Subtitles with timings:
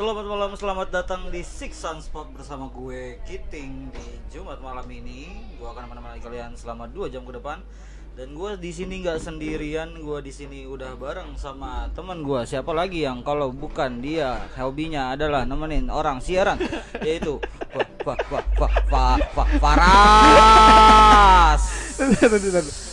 [0.00, 5.28] Selamat malam, selamat datang di Six Sunspot bersama gue Kiting di Jumat malam ini.
[5.60, 7.60] Gue akan menemani kalian selama 2 jam ke depan.
[8.16, 12.40] Dan gue di sini nggak sendirian, gue di sini udah bareng sama teman gue.
[12.48, 16.56] Siapa lagi yang kalau bukan dia hobinya adalah nemenin orang siaran,
[17.04, 17.36] yaitu
[17.68, 18.24] Pak Pak
[18.56, 21.60] Pak Pak Pak Faras.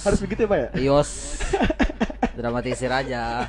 [0.03, 0.69] Harus begitu ya Pak ya?
[0.91, 1.39] Yos,
[2.35, 3.47] dramatisir aja.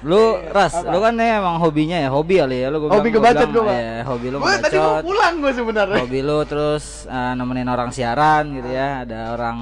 [0.00, 0.90] Lu Ras, Apa?
[0.90, 3.52] lu kan emang hobinya ya, hobi kali ya lu gua Hobi bilang- gua ngebacot bilang,
[3.56, 3.76] gua, Pak.
[3.76, 5.98] ya, hobi lu Gua tadi mau pulang gue sebenarnya.
[5.98, 9.02] Hobi lu terus eh, nemenin orang siaran gitu ya.
[9.02, 9.56] Ada orang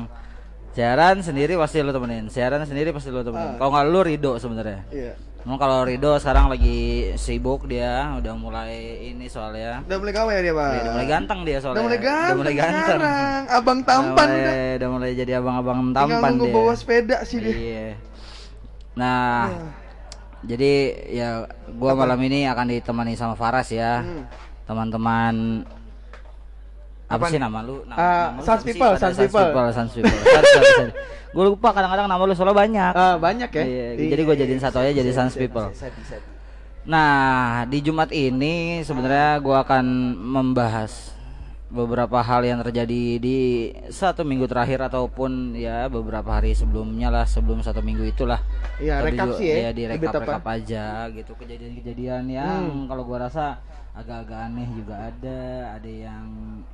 [0.71, 2.29] siaran sendiri pasti lu temenin.
[2.29, 3.55] Siaran sendiri pasti lu temenin.
[3.55, 3.57] Ah.
[3.57, 4.85] Kalau nggak lu Rido sebenarnya.
[4.89, 5.13] Iya.
[5.41, 6.79] Emang kalau Rido sekarang lagi
[7.15, 8.77] sibuk dia, udah mulai
[9.07, 9.79] ini soalnya.
[9.81, 10.69] Udah mulai gawe ya dia, Pak.
[10.69, 11.73] Dia udah mulai ganteng dia soalnya.
[11.73, 12.27] Udah mulai ganteng.
[12.27, 12.99] Udah mulai ganteng.
[12.99, 13.43] sekarang.
[13.49, 14.37] Abang tampan udah.
[14.37, 16.53] mulai, udah mulai jadi abang-abang Tinggal tampan nunggu dia.
[16.53, 17.55] bawa sepeda sih dia.
[17.55, 17.87] Iya.
[18.97, 19.86] Nah, Iya.
[20.47, 20.73] Jadi
[21.11, 21.29] ya
[21.75, 24.01] gua malam ini akan ditemani sama Faras ya.
[24.01, 24.25] Hmm.
[24.67, 25.63] Teman-teman
[27.07, 27.87] apa, Apa sih nama lu?
[27.87, 28.63] Nama, Ah, nama Sans?
[28.67, 29.51] People, Sans People.
[29.71, 30.91] Sans People.
[31.31, 32.93] Gua lupa kadang-kadang nama lu soalnya banyak.
[32.95, 33.63] Ah, banyak ya.
[33.63, 35.71] Iya, jadi gua jadiin satu aja jadi Sans People.
[36.87, 39.85] Nah, di Jumat ini sebenarnya gua akan
[40.15, 41.16] membahas
[41.67, 43.39] beberapa hal yang terjadi di
[43.91, 48.39] satu minggu terakhir ataupun ya beberapa hari sebelumnya lah sebelum satu minggu itulah.
[48.79, 49.71] Iya, Tapi rekap juga- sih ya.
[49.75, 52.87] di Lebih rekap aja gitu kejadian-kejadian yang Hmm.
[52.87, 53.59] kalau gua rasa
[53.93, 55.41] agak-agak aneh juga ada,
[55.75, 56.25] ada yang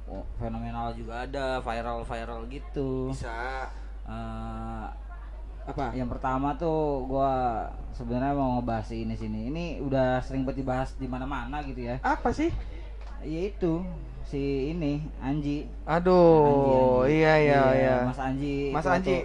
[0.05, 3.09] oh, fenomenal juga ada, viral-viral gitu.
[3.11, 3.33] Bisa
[4.03, 4.87] Eh,
[5.63, 5.95] apa?
[5.95, 9.47] yang pertama tuh gua sebenarnya mau ngebahas ini sini.
[9.49, 11.97] Ini udah sering banget dibahas di mana-mana gitu ya.
[12.03, 12.51] Apa sih?
[13.23, 13.87] Yaitu
[14.33, 15.69] si ini Anji.
[15.85, 16.49] Aduh,
[17.05, 17.15] Anji, Anji.
[17.15, 17.97] iya iya iya.
[18.03, 18.57] Mas Anji.
[18.73, 19.17] Mas Anji.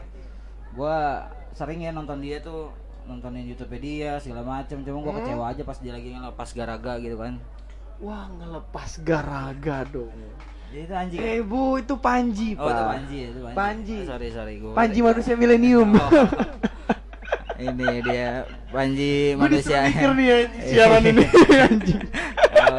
[0.74, 2.70] Gua sering ya nonton dia tuh
[3.04, 5.20] nontonin YouTube dia segala macem cuma gua Hmm.
[5.24, 7.40] kecewa aja pas dia lagi ngelepas garaga gitu kan
[7.98, 10.12] Wah, ngelepas garaga dong.
[10.68, 12.70] jadi itu Anji Eh, Bu, itu Panji, oh Pak.
[12.70, 13.96] itu Panji ya itu Panji, Panji.
[13.96, 15.90] Oh, sorry sorry gua Panji manusia milenium.
[15.96, 16.12] Oh.
[17.64, 20.38] ini dia Panji manusia mikir nih ya,
[20.70, 21.24] siaran ini
[21.66, 22.02] anjing.
[22.54, 22.78] Oh,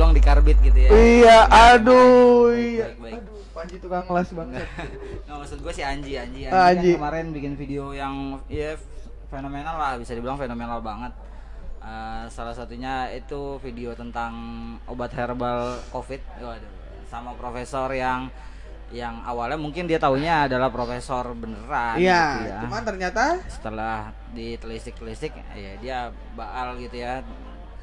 [0.00, 1.38] bolong dikarbit gitu ya Iya,
[1.76, 2.88] aduh, iya.
[2.88, 3.14] Baik, baik.
[3.20, 4.64] Aduh, Panji tukang kelas banget.
[5.28, 6.90] Nggak maksud gue si Anji, Anji, Anji, Ah, kan Anji.
[6.96, 8.80] kemarin bikin video yang ya
[9.28, 11.12] fenomenal lah, bisa dibilang fenomenal banget.
[11.84, 14.32] Eh, salah satunya itu video tentang
[14.88, 16.72] obat herbal COVID, Waduh,
[17.04, 18.32] sama profesor yang
[18.88, 22.58] yang awalnya mungkin dia taunya adalah profesor beneran gitu Iya, ya.
[22.64, 25.98] cuman ternyata Setelah ditelisik-telisik, ya dia
[26.32, 27.20] baal gitu ya.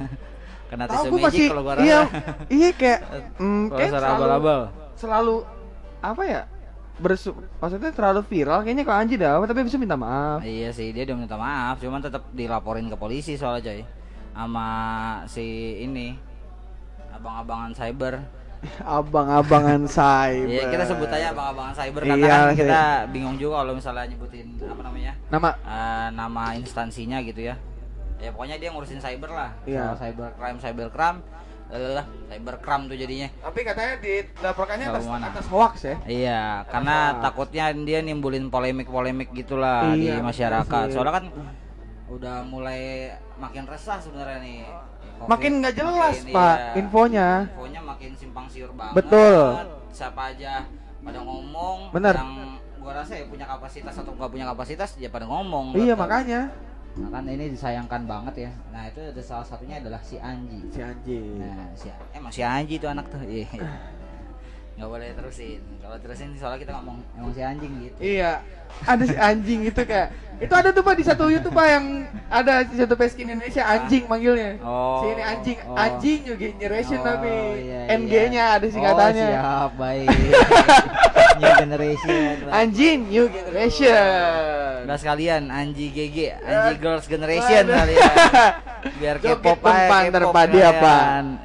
[0.68, 1.86] Kena tahu tisu gue magic pasti kalau gua rasa.
[1.88, 2.00] iya
[2.60, 3.00] iya kayak
[3.44, 4.62] mm, kayak selalu, abal-abal.
[4.94, 5.36] selalu
[5.98, 6.42] apa ya
[6.98, 7.30] bersu
[7.62, 11.16] maksudnya terlalu viral kayaknya kalau Anji dah tapi bisa minta maaf Iya sih dia udah
[11.16, 13.82] minta maaf, cuman tetap dilaporin ke polisi soalnya coy,
[14.34, 14.68] sama
[15.30, 15.46] si
[15.80, 16.18] ini
[17.14, 18.18] abang-abangan cyber.
[18.82, 22.82] abang-abangan cyber Iya kita sebut aja abang-abangan cyber karena Iya, kan kita
[23.14, 27.56] bingung juga kalau misalnya nyebutin apa namanya nama eh, nama instansinya gitu ya.
[28.18, 29.94] Ya pokoknya dia ngurusin cyber lah, Iya.
[29.94, 31.20] soal cyber crime, cyber crime,
[31.70, 33.28] lah cyber crime tuh jadinya.
[33.38, 35.26] tapi katanya dilaporkannya Tahu atas mana?
[35.28, 37.22] atas hoax ya Iya, karena Apa?
[37.24, 40.66] takutnya dia nimbulin polemik-polemik gitulah di Iya, masyarakat.
[40.66, 40.96] betul sih.
[40.96, 41.26] Soalnya kan
[42.08, 42.82] udah mulai
[43.36, 44.62] makin resah sebenarnya nih.
[45.18, 45.28] Covid.
[45.28, 48.94] makin nggak jelas Makin, pak iya, infonya Infonya makin simpang siur banget.
[48.96, 49.38] Betul.
[49.90, 50.62] Siapa aja
[51.00, 52.14] pada ngomong Bener.
[52.14, 52.34] yang
[52.78, 55.74] gua rasa ya punya kapasitas atau nggak punya kapasitas ya pada ngomong.
[55.74, 56.00] iya Betul.
[56.00, 56.40] makanya
[56.98, 58.52] Nah, kan ini disayangkan banget ya.
[58.74, 60.66] Nah, itu ada salah satunya adalah si Anji.
[60.74, 63.22] si Anji Nah, si emang si Anji itu anak tuh.
[63.22, 63.48] Iya.
[64.78, 65.62] Nggak boleh terusin.
[65.82, 67.98] Kalau terusin soalnya kita ngomong emang si anjing gitu.
[67.98, 68.46] Iya,
[68.84, 71.86] ada si anjing itu kayak itu ada tuh pak di satu YouTube pak yang
[72.30, 74.62] ada di satu page Indonesia anjing manggilnya.
[74.62, 75.02] Oh.
[75.02, 75.74] Si ini anjing, Oh.
[75.74, 77.34] anjing New Generation Oh, tapi
[77.66, 78.58] iya, NG-nya iya.
[78.62, 79.28] ada singkatannya.
[79.28, 80.08] Oh, siap, baik.
[81.42, 82.34] New generation.
[82.50, 84.86] Anjing New Generation.
[84.86, 87.84] Udah sekalian Anji GG, Anji Girls Generation ya.
[89.02, 90.96] Biar Joget K-pop aja, terpadu apa?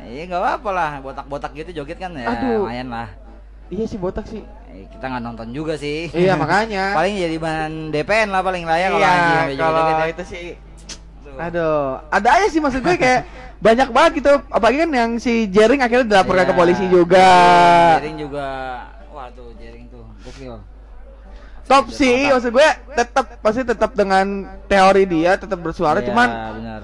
[0.04, 2.68] Iya enggak apa-apa lah, botak-botak gitu joget kan ya Aduh.
[2.68, 3.08] lumayan lah.
[3.72, 4.44] Iya sih botak sih.
[4.88, 6.08] Kita nggak nonton juga sih.
[6.08, 6.92] Iya makanya.
[6.92, 10.12] paling jadi bahan DPN lah paling lah ya kalau Anji Iya, sampai kalau joget-joget ya.
[10.12, 10.46] itu sih
[11.22, 11.38] Aduh.
[11.38, 13.20] Aduh, ada aja sih maksud gue kayak
[13.58, 14.32] banyak banget gitu.
[14.48, 17.28] Apalagi kan yang si Jering akhirnya dilaporkan ke Iya, polisi juga.
[17.96, 18.48] Jering juga.
[19.08, 20.56] Wah tuh Jering tuh gokil.
[21.62, 24.26] Top sih, maksud gue tetap pasti tetap dengan
[24.66, 25.98] teori dia tetap bersuara.
[25.98, 26.82] Iya, Cuman benar.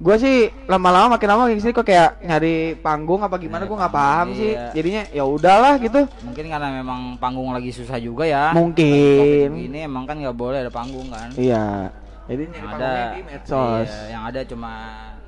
[0.00, 3.92] Gue sih lama-lama makin lama makin sini kok kayak nyari panggung apa gimana gue nggak
[3.92, 4.56] paham sih.
[4.56, 4.72] iya.
[4.72, 6.08] Jadinya ya udahlah gitu.
[6.24, 8.56] Mungkin karena memang panggung lagi susah juga ya.
[8.56, 9.52] Mungkin.
[9.68, 11.28] Ini emang kan nggak boleh ada panggung kan.
[11.36, 11.92] Iya.
[12.24, 13.88] Jadi nyari Yang panggungnya di medsos.
[13.92, 14.72] Iya, yang ada cuma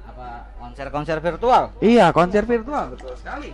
[0.09, 0.27] apa
[0.57, 1.63] konser-konser virtual.
[1.85, 2.85] Iya, konser virtual.
[2.97, 3.51] Betul sekali.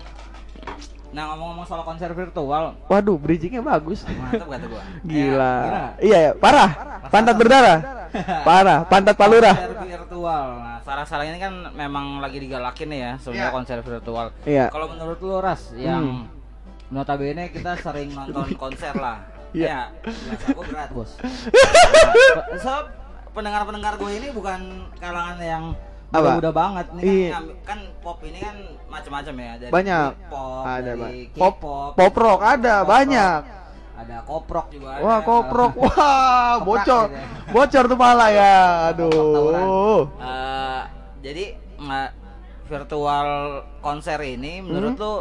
[1.08, 4.04] Nah ngomong-ngomong soal konser virtual, Waduh, bridgingnya bagus.
[4.04, 4.82] mantap kata gua.
[5.08, 5.54] Gila.
[5.64, 6.70] Ya, Iya, ya, parah.
[7.08, 7.78] Pantat berdarah.
[8.48, 9.52] Parah, pantat palura.
[9.52, 10.46] Konser virtual.
[10.58, 13.52] Nah, salah-salah ini kan memang lagi digalakin ya sebenarnya Iya.
[13.52, 14.26] konser virtual.
[14.42, 14.66] Iya.
[14.68, 16.24] Kalau menurut lu Ras yang
[16.88, 19.20] notabene kita sering nonton konser lah.
[19.52, 19.92] Iya.
[20.00, 21.10] Ya, biasa gua berat, Bos.
[21.20, 22.72] Nah, so,
[23.30, 24.60] pendengar-pendengar gue ini bukan
[24.96, 25.64] kalangan yang
[26.08, 26.40] Apa?
[26.40, 27.28] udah banget nih Iya.
[27.30, 28.56] kan, kan pop ini kan
[28.88, 30.10] macam-macam ya dari Banyak.
[30.26, 31.60] pop, Ada, dari Pop-
[31.92, 33.40] pop rock ada, pop banyak.
[33.44, 33.56] rock,
[33.94, 35.02] ada koprok juga ada.
[35.04, 35.72] Wah, koprok.
[35.76, 37.04] Wah, bocor.
[37.06, 37.24] gitu ya.
[37.50, 38.56] Bocor tuh pala ya.
[38.94, 39.60] Tawuran.
[39.60, 40.00] Aduh.
[40.16, 40.80] Eh,
[41.20, 41.44] jadi
[41.76, 42.10] nggak
[42.64, 43.28] virtual
[43.78, 45.02] konser ini menurut Hmm?
[45.02, 45.14] lu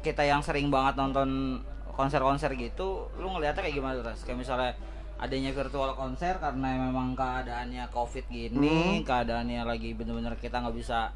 [0.00, 1.60] kita yang sering banget nonton
[1.90, 4.14] konser-konser gitu, lu ngeliatnya kayak gimana tuh?
[4.16, 4.70] Kayak misalnya
[5.18, 9.04] adanya virtual konser karena memang keadaannya covid gini, Hmm.
[9.04, 11.10] keadaannya lagi bener-bener kita nggak bisa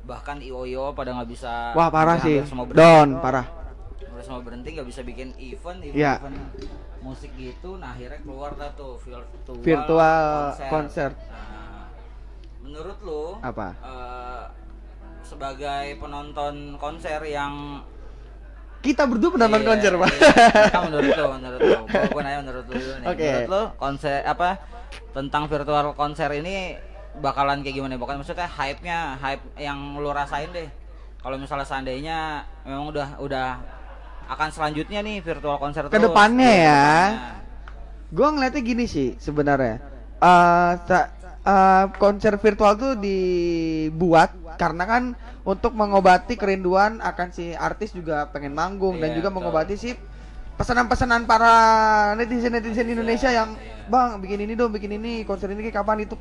[0.00, 0.62] bahkan io
[0.94, 2.38] pada nggak bisa Wah, parah sih.
[2.44, 2.80] semua berhenti.
[2.80, 3.46] Down, parah.
[3.98, 6.14] Hampir semua berhenti nggak bisa bikin event, event, Iya.
[6.18, 6.38] event
[7.00, 7.76] musik gitu.
[7.76, 10.18] Nah akhirnya keluar dah tuh virtual, Virtual
[10.66, 11.10] konser.
[11.28, 11.86] Nah,
[12.60, 13.68] menurut lu Apa?
[13.74, 14.44] eh,
[15.20, 17.82] sebagai penonton konser yang
[18.78, 20.08] Kita berdua penonton Iya, konser, Pak.
[20.08, 20.30] iya.
[20.70, 21.58] Nah, menurut lu, menurut.
[21.60, 21.78] Gua,
[22.14, 23.06] gua nanya menurut lu dulu nih.
[23.10, 23.26] Oke.
[23.26, 24.48] Menurut lu konser apa
[25.10, 26.78] tentang virtual konser ini
[27.18, 27.98] bakalan kayak gimana?
[27.98, 30.70] Bukan maksudnya hype-nya, hype yang lu rasain deh.
[31.18, 32.18] Kalau misalnya seandainya
[32.62, 33.48] memang udah udah
[34.28, 35.90] akan selanjutnya nih virtual konser.
[35.90, 36.86] Ke depannya Iya, ya.
[38.08, 39.82] Gue ngeliatnya gini sih sebenarnya.
[40.18, 40.70] Eh,
[41.48, 45.02] eh, konser virtual tuh dibuat karena kan
[45.42, 49.36] untuk mengobati kerinduan akan si artis juga pengen manggung dan Iya, juga betul.
[49.40, 49.90] mengobati si
[50.54, 51.54] pesanan-pesanan para
[52.14, 53.54] netizen-netizen Indonesia yang
[53.86, 56.18] bang bikin ini dong bikin ini konser ini kapan itu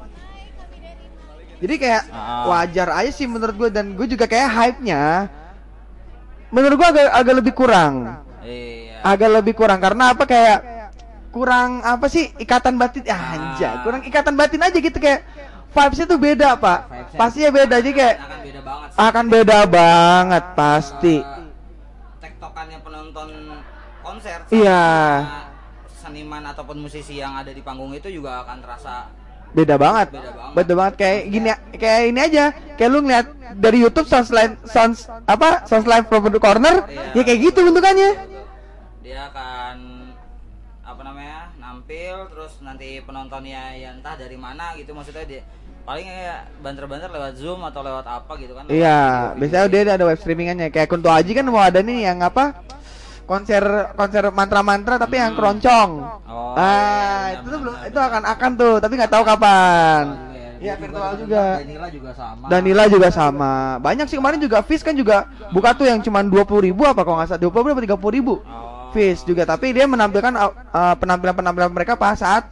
[1.57, 2.45] jadi kayak Ah.
[2.47, 5.25] wajar aja sih menurut gue dan gue juga kayak hype nya
[6.47, 9.01] menurut gue agak agak lebih kurang Iya.
[9.03, 10.57] agak lebih kurang karena apa kayak
[11.29, 13.33] kurang apa sih ikatan batin ya Ah.
[13.33, 15.21] anja kurang ikatan batin aja gitu kayak
[15.69, 17.17] vibesnya tuh beda pak Vibes-nya.
[17.17, 18.97] pastinya beda jadi kayak akan beda banget sih.
[18.99, 21.45] akan beda banget pasti Eh,
[22.19, 23.29] tektokannya penonton
[24.01, 24.83] konser Iya.
[25.93, 29.11] seniman ataupun musisi yang ada di panggung itu juga akan terasa
[29.49, 30.53] beda banget Beda banget.
[30.55, 32.43] beda banget kayak gini kayak ini aja
[32.73, 37.11] kayak lu ngeliat dari YouTube sounds live sounds apa sounds live from the corner Iya.
[37.13, 38.09] ya kayak gitu bentukannya
[38.99, 39.75] dia akan
[41.87, 45.47] nampil terus nanti penontonnya ya entah dari mana gitu maksudnya dia
[45.87, 50.19] paling ya banter-banter lewat zoom atau lewat apa gitu kan iya biasanya dia ada web
[50.19, 50.67] streamingannya.
[50.67, 52.59] Kayak Kunto Aji kan mau ada nih yang apa
[53.23, 53.63] konser
[53.95, 55.39] konser mantra-mantra tapi yang Hmm.
[55.39, 55.91] keroncong.
[56.27, 60.03] Oh, ah iya, itu tuh benar, belum itu akan akan tuh tapi nggak tahu kapan.
[60.11, 60.47] Ya.
[60.59, 61.43] Iya, Gua virtual juga.
[61.63, 62.45] Danila juga sama.
[62.51, 63.51] Danila juga sama.
[63.79, 67.07] Banyak sih kemarin juga Fish kan juga buka tuh yang cuma dua puluh ribu apa
[67.07, 67.39] kalau nggak salah.
[67.39, 68.35] Dua puluh ribu tiga puluh ribu?
[68.43, 68.76] Oh.
[68.93, 72.47] Fish juga tapi dia menampilkan uh, penampilan-penampilan mereka pas saat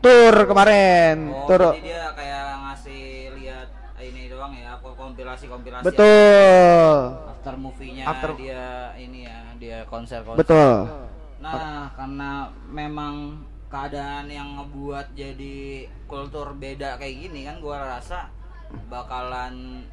[0.00, 1.32] tour kemarin.
[1.32, 3.04] Oh, tour jadi dia kayak ngasih
[3.40, 3.68] lihat
[4.00, 6.96] ini doang ya kompilasi-kompilasi betul.
[7.32, 10.40] After movie-nya After- dia ini ya dia konser-konser.
[10.40, 10.76] Betul.
[11.36, 18.30] Nah, karena memang keadaan yang ngebuat jadi kultur beda kayak gini kan gua rasa
[18.86, 19.84] bakalan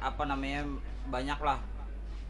[0.00, 0.64] apa namanya
[1.08, 1.58] banyak lah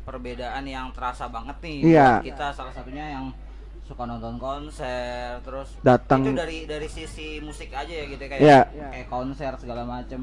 [0.06, 1.78] perbedaan yang terasa banget nih.
[1.84, 2.10] Iya.
[2.22, 3.34] kita salah satunya yang
[3.82, 8.60] suka nonton konser terus Datang- itu dari dari sisi musik aja ya gitu kayak Iya.
[8.70, 10.22] kayak konser segala macem.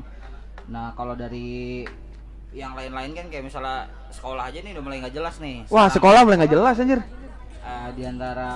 [0.66, 1.84] Nah kalau dari
[2.52, 5.68] yang lain-lain kan kayak misalnya sekolah aja nih udah mulai nggak jelas nih.
[5.68, 7.00] Wah sekolah mulai nggak jelas anjir.
[7.64, 8.50] Eh, di antara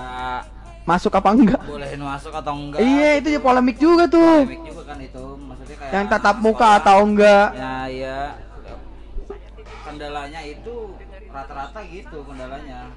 [0.84, 1.60] masuk apa enggak?
[1.64, 4.44] bolehin masuk atau enggak iya itu ya polemik juga tuh.
[4.44, 7.46] Polemik juga kan itu maksudnya kayak yang tatap muka sekolah, atau enggak?
[7.54, 8.18] Ya ya
[9.82, 10.74] kendalanya itu
[11.38, 12.90] rata-rata gitu kendalanya.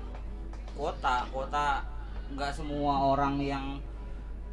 [0.74, 1.86] Kuota kuota
[2.32, 3.66] nggak semua orang yang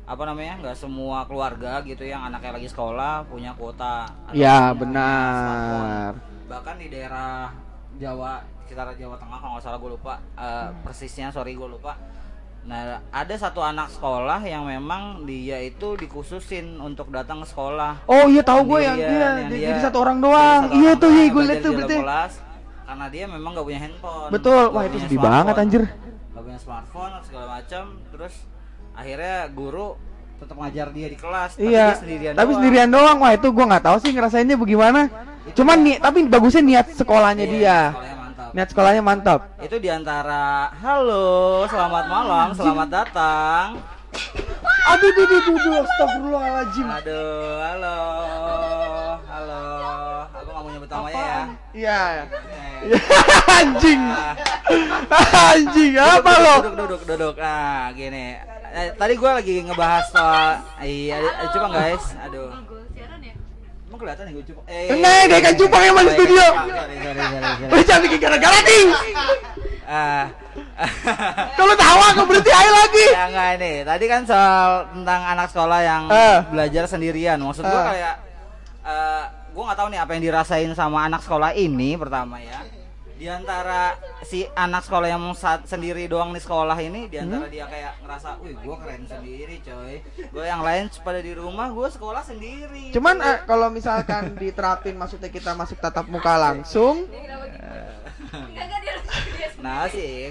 [0.09, 4.09] apa namanya nggak semua keluarga gitu yang anaknya lagi sekolah punya kuota.
[4.33, 6.16] Ya benar.
[6.49, 7.52] bahkan di daerah
[8.00, 11.97] Jawa sekitar Jawa Tengah kalau nggak salah gue lupa eh, persisnya sorry gue lupa.
[12.64, 18.04] Nah ada satu anak sekolah yang memang dia itu dikhususin untuk datang ke sekolah.
[18.04, 20.62] Oh iya tahu gue yang dia yang jadi, dia- jadi satu orang doang.
[20.73, 22.33] iya tuh iya gue liat tuh kelas,
[22.88, 24.30] karena dia memang gak punya handphone.
[24.33, 24.62] Betul.
[24.73, 25.83] Wah, itu sedih smartphone, banget, anjir.
[26.33, 28.35] nggak punya smartphone segala macam terus
[28.95, 29.99] akhirnya guru
[30.38, 31.87] tetap ngajar dia di kelas tapi iya.
[31.90, 32.57] dia sendirian tapi doang.
[32.62, 33.16] sendirian doang.
[33.21, 35.00] Wah itu gue nggak tahu sih ngerasainnya bagaimana.
[35.52, 37.78] Cuman nih tapi bagusnya niat sekolahnya Iya, dia.
[37.90, 38.49] sekolahnya mantap.
[38.54, 39.40] Niat sekolahnya mantap.
[39.61, 43.66] Itu di antara halo selamat malam selamat datang.
[44.88, 47.99] Aduh duh duh duh duh astagfirullahaladzim aduh halo
[49.26, 49.62] halo
[50.88, 51.40] utamanya ya.
[51.76, 52.00] Iya.
[52.88, 52.97] Eh,
[53.61, 54.00] Anjing.
[54.00, 54.35] ah.
[55.52, 56.54] Anjing apa lo?
[56.64, 57.35] Duduk, duduk, duduk.
[57.37, 58.40] Nah, gini.
[58.68, 62.04] Eh, tadi gue lagi ngebahas soal iya, eh, coba guys.
[62.25, 62.49] Aduh.
[62.64, 63.04] Gue ya?
[63.88, 64.61] Emang kelihatan ya gue coba.
[64.66, 66.47] Eh, Enggak, kayak ikan cupang emang di studio.
[67.68, 68.88] Sorry, jangan bikin gara-gara ting.
[69.88, 70.25] Ah.
[71.57, 73.07] Kalau tawa aku berhenti aja lagi.
[73.09, 73.73] ya enggak ini.
[73.83, 76.38] Tadi kan soal tentang anak sekolah yang Eh.
[76.49, 77.40] belajar sendirian.
[77.40, 77.87] Maksud gua Eh.
[77.97, 78.14] kayak
[78.85, 79.25] eh
[79.58, 82.62] gua nggak tahu nih apa yang dirasain sama anak sekolah ini pertama ya.
[83.18, 87.50] Di antara si anak sekolah yang saat sendiri doang di sekolah ini di antara Hmm?
[87.50, 89.98] dia kayak ngerasa, "Wih, gua keren sendiri, coy."
[90.30, 92.94] Gua yang lain pada di rumah, gua sekolah sendiri.
[92.94, 97.18] Cuman eh, kalau misalkan diterapin maksudnya kita masuk tatap muka langsung, gitu?
[97.18, 98.94] Dia
[99.58, 100.30] Nah, sih.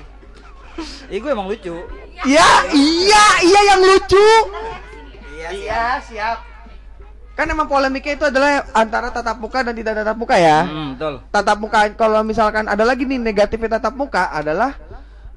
[1.09, 1.75] Ih, gue emang lucu.
[2.23, 4.29] iya iya iya yang lucu.
[5.35, 6.37] Iya, Iya, siap.
[7.37, 10.65] Kan emang polemiknya itu adalah antara tatap muka dan tidak tatap muka ya.
[10.65, 11.13] Hmm, betul.
[11.29, 14.73] Tatap muka kalau misalkan ada lagi nih negatifnya tatap muka adalah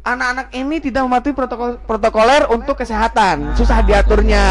[0.01, 4.47] anak-anak ini tidak mematuhi protokol protokoler untuk kesehatan, susah diaturnya.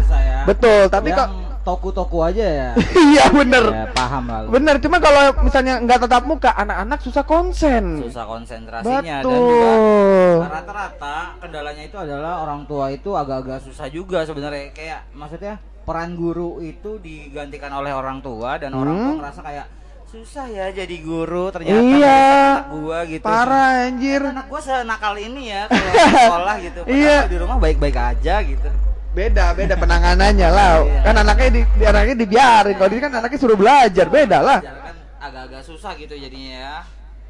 [0.00, 0.38] Susah ya.
[0.48, 1.28] Betul, tapi kok
[1.60, 2.70] toku-toku aja ya.
[3.12, 3.64] iya bener.
[3.68, 4.48] ya, paham lah.
[4.48, 8.00] Bener, cuma kalau misalnya nggak tatap muka, anak-anak susah konsen.
[8.00, 10.36] susah konsentrasinya dan juga Betul.
[10.48, 16.58] rata-rata kendalanya itu adalah orang tua itu agak-agak susah juga sebenarnya kayak maksudnya peran guru
[16.58, 19.18] itu digantikan oleh orang tua dan orang tua Hmm.
[19.20, 19.66] ngerasa kayak
[20.06, 22.22] susah ya jadi guru ternyata Iya.
[22.54, 24.22] anak gua gitu Parah anjir.
[24.22, 27.18] anak gua senakal ini ya kalau di sekolah gitu Padahal Iya.
[27.26, 28.68] di rumah baik-baik aja gitu
[29.14, 30.82] Beda, beda penanganannya lah.
[30.82, 31.00] Iya.
[31.02, 32.74] Kan anaknya di, di anaknya dibiarin.
[32.74, 34.58] Kalau ini kan anaknya suruh belajar, beda lah.
[34.58, 34.74] Kan
[35.22, 36.76] agak-agak susah gitu jadinya ya.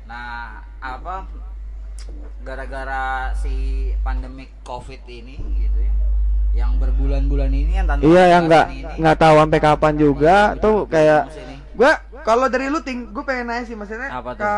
[0.08, 1.28] Nah, apa
[2.40, 3.52] gara-gara si
[4.00, 5.92] pandemik Covid ini gitu ya.
[6.54, 11.22] Yang berbulan-bulan ini yang tanpa Iya, yang nggak nggak tahu sampai kapan juga tuh kayak
[11.74, 11.92] gua
[12.24, 14.40] kalau dari lu ting, gue pengen nanya sih maksudnya Apa tuh?
[14.40, 14.52] ke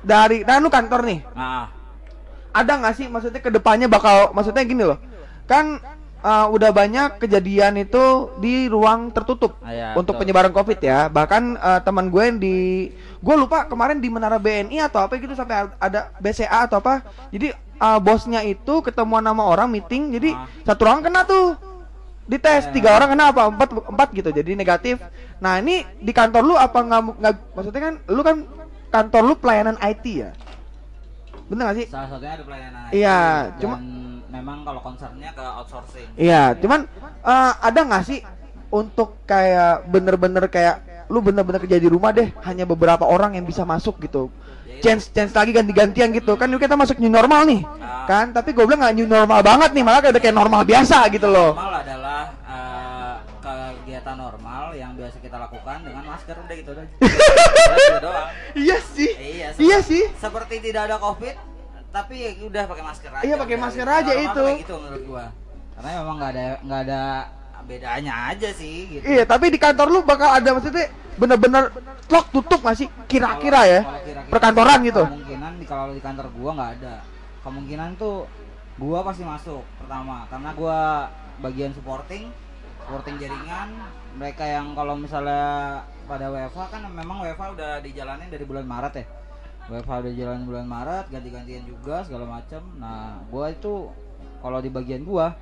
[0.00, 1.20] dari nah lu kantor nih.
[1.34, 1.66] Nah,
[2.50, 4.98] Ada nggak sih maksudnya ke depannya bakal maksudnya gini loh.
[5.44, 5.82] Kan
[6.22, 8.04] uh, udah banyak kejadian itu
[8.38, 10.20] di ruang tertutup Ah, ya, untuk betul.
[10.22, 12.56] penyebaran covid ya bahkan uh, teman gue yang di
[12.94, 17.52] gue lupa kemarin di menara BNI atau apa gitu sampai ada BCA atau apa jadi
[17.80, 20.46] uh, bosnya itu ketemuan sama orang meeting jadi Ah.
[20.62, 21.56] satu orang kena tuh
[22.24, 22.70] dites Ya.
[22.70, 25.02] tiga orang kena apa empat empat gitu jadi negatif
[25.36, 27.02] nah ini di kantor lu apa nggak
[27.50, 28.36] maksudnya kan lu kan
[28.88, 30.30] kantor lu pelayanan IT ya
[31.46, 33.18] bener gak sih salah satunya ada pelayanan IT, Iya,
[33.58, 33.80] cuma-
[34.30, 36.06] memang kalau concernnya ke outsourcing.
[36.14, 38.22] Iya, cuman eh, ada nggak sih
[38.70, 40.76] untuk kayak bener-bener kayak
[41.10, 44.30] lu bener-bener kerja di rumah deh, hanya beberapa orang yang bisa masuk gitu.
[44.80, 48.06] Chance chance lagi ganti-gantian gitu kan kita masuk new normal nih Ah.
[48.06, 51.26] kan tapi gue bilang nggak new normal banget nih malah kayak kayak normal biasa gitu
[51.26, 56.84] loh Normal adalah eh, kegiatan normal yang biasa kita lakukan dengan masker udah gitu udah.
[57.70, 58.28] Gitu doang.
[58.54, 61.34] iya sih Iya, iya sih Seperti tidak ada covid,
[61.88, 63.22] tapi ya udah pakai masker aja.
[63.22, 64.44] Iya, pakai masker Normal aja itu.
[64.58, 65.24] gitu menurut gua.
[65.72, 67.02] Karena memang nggak ada nggak ada
[67.70, 69.04] bedanya aja sih gitu.
[69.06, 71.70] iya tapi di kantor lu bakal ada maksudnya bener-bener
[72.10, 73.80] lock tutup nggak sih kira-kira ya
[74.26, 76.94] perkantoran gitu Kemungkinan di kalau di kantor gua nggak ada.
[77.40, 78.28] Kemungkinan tuh
[78.76, 80.78] gua pasti masuk pertama karena gua
[81.40, 82.30] bagian supporting,
[82.84, 83.78] supporting jaringan.
[84.18, 89.06] Mereka yang kalau misalnya pada WFA kan memang WFA udah dijalanin dari bulan Maret ya.
[89.70, 92.62] WFA udah jalan bulan Maret, ganti-gantian juga segala macam.
[92.76, 93.86] Nah, gua itu
[94.42, 95.34] kalau di bagian gua,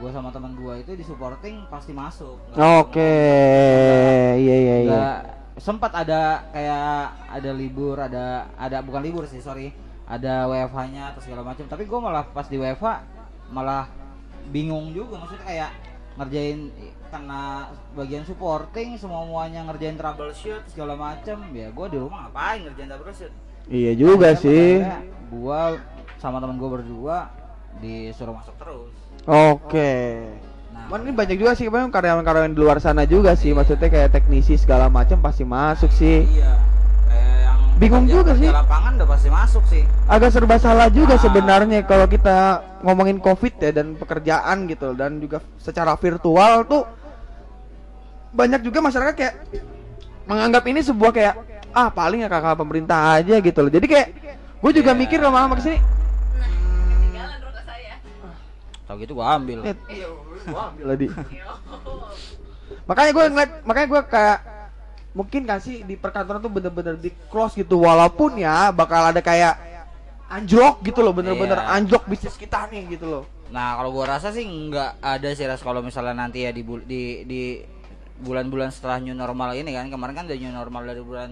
[0.00, 2.38] gua sama teman gua itu di supporting pasti masuk.
[2.54, 3.14] Oke.
[4.38, 5.06] iya iya iya.
[5.54, 9.70] sempat ada kayak ada libur ada ada bukan libur sih sorry.
[10.04, 12.84] Ada WFH-nya atau segala macam tapi gue malah pas di WFH
[13.48, 13.88] malah
[14.52, 15.70] bingung juga maksudnya kayak
[16.20, 16.68] ngerjain
[17.08, 22.90] karena bagian supporting semua muanya ngerjain troubleshoot segala macam ya gue di rumah ngapain ngerjain
[22.92, 23.32] troubleshoot?
[23.64, 24.84] Iya juga sih.
[25.32, 25.60] gue
[26.20, 27.32] sama teman gue berdua
[27.82, 29.92] disuruh masuk terus oke
[30.70, 34.12] nah Cuman ini banyak juga sih memang karyawan-karyawan di luar sana juga sih maksudnya kayak
[34.12, 36.52] teknisi segala macam pasti masuk sih iya
[37.42, 38.50] yang Bingung kerja- juga kerja sih.
[38.52, 41.20] lapangan udah pasti masuk sih agak serba salah juga Ah.
[41.20, 42.36] sebenarnya kalau kita
[42.80, 46.84] ngomongin covid ya dan pekerjaan gitu dan juga secara virtual tuh
[48.30, 49.34] banyak juga masyarakat kayak
[50.24, 51.34] menganggap ini sebuah kayak
[51.70, 54.08] ah paling ya kakak pemerintah aja gitu loh jadi kayak
[54.60, 54.98] gue juga Iya.
[54.98, 55.78] mikir lama-lama ke sini
[58.84, 59.64] tau gitu gua ambil.
[59.64, 59.78] "Net,
[60.46, 60.84] gua ambil.
[60.92, 61.06] Tadi
[62.88, 64.38] makanya gue ngeliat makanya gue kayak
[65.14, 67.80] mungkin gak sih di perkantoran tuh bener-bener di close gitu.
[67.80, 69.56] Walaupun ya bakal ada kayak
[70.26, 71.70] anjlok gitu loh bener-bener Iya.
[71.72, 73.24] anjlok bisnis kita nih gitu loh.
[73.48, 75.62] Nah kalau gua rasa sih nggak ada sih ras.
[75.62, 77.42] Kalau misalnya nanti ya di di di
[78.14, 81.30] bulan-bulan setelah new normal ini kan kemarin kan udah new normal dari bulan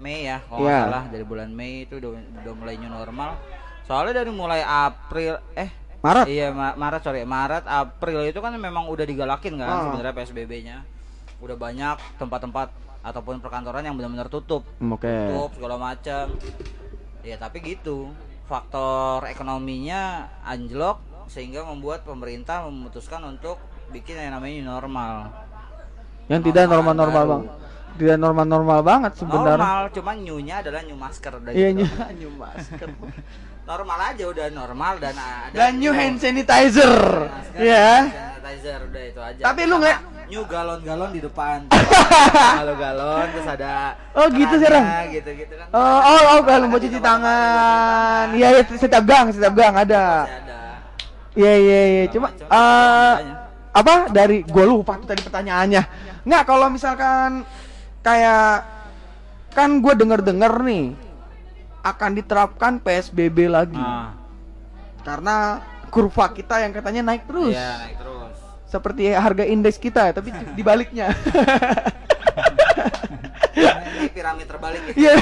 [0.00, 0.84] Mei ya kalau nggak Iya.
[0.88, 3.36] salah dari bulan Mei itu udah, udah mulai new normal.
[3.84, 5.68] Soalnya dari mulai April eh
[6.00, 6.26] Maret.
[6.26, 9.80] iya Ma- Maret sorry Maret April itu kan memang udah digalakin kan Ah.
[9.86, 10.76] sebenarnya PSBB-nya
[11.38, 12.68] udah banyak tempat-tempat
[13.00, 15.08] ataupun perkantoran yang benar-benar tutup Oke.
[15.08, 16.28] tutup segala macam
[17.20, 18.12] ya tapi gitu
[18.44, 23.56] faktor ekonominya anjlok sehingga membuat pemerintah memutuskan untuk
[23.88, 25.14] bikin yang namanya normal
[26.26, 27.32] Yang tidak Normal normal-normal baru.
[27.32, 27.42] bang.
[27.90, 29.58] Tidak normal-normal banget sebenarnya.
[29.58, 31.86] normal cuman new-nya adalah new masker udah Iya new,
[32.20, 32.86] new masker.
[33.70, 36.90] normal aja udah normal dan ada Dan new hand sanitizer.
[37.54, 38.10] Ya.
[38.10, 41.66] hand sanitizer udah itu aja Tapi lu ngeliat- new galon-galon di depan
[42.58, 45.10] kalau galon terus ada Oh, gitu sekarang?
[45.10, 48.30] gitu-gitu kan Oh, oh, oh, kalau mau cuci tangan.
[48.32, 50.26] Iya, iya, setiap gang, setiap gang ada.
[51.32, 52.04] Iya, iya, iya.
[52.06, 53.34] Cuma makanya.
[53.70, 55.82] apa dari gue lupa tuh tadi pertanyaannya.
[56.22, 57.42] Nggak, kalau misalkan
[58.00, 58.66] kayak
[59.48, 60.84] kan gue denger-denger nih
[61.80, 63.76] akan diterapkan PSBB lagi.
[63.76, 64.12] Ah,
[65.00, 67.50] Karena kurva kita yang katanya naik terus.
[67.50, 71.10] iya naik terus Seperti harga indeks kita, tapi dibaliknya.
[74.10, 75.14] piramid terbalik ya Iya.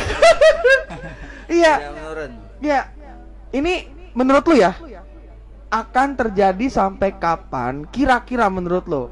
[1.49, 1.73] Iya.
[1.75, 2.81] Tidak menurun Ya,
[3.51, 4.75] ini menurut lu ya
[5.69, 7.85] akan terjadi sampai kapan?
[7.89, 9.05] Kira-kira menurut lo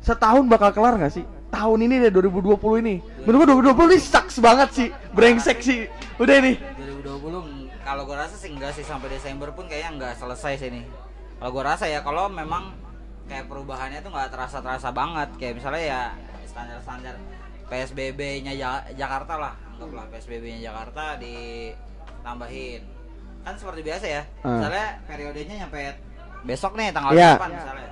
[0.00, 1.24] setahun bakal kelar nggak sih?
[1.48, 2.96] Tahun ini deh 2020 ini.
[3.22, 5.86] Menurut gua 2020 ini sucks banget sih, brengsek sih.
[6.16, 6.58] Udah ini.
[7.02, 10.84] 2020 kalau gue rasa sih enggak sih sampai Desember pun kayaknya enggak selesai sih nih
[11.36, 12.70] kalau gue rasa ya kalau memang
[13.24, 16.00] kayak perubahannya tuh nggak terasa terasa banget kayak misalnya ya
[16.44, 17.14] standar standar
[17.66, 18.54] PSBB-nya
[18.94, 22.82] Jakarta lah anggaplah PSBB-nya Jakarta ditambahin
[23.42, 24.48] kan seperti biasa ya Ah.
[24.54, 25.80] misalnya periodenya nyampe
[26.44, 27.34] besok nih tanggal Iya.
[27.34, 27.86] 8 misalnya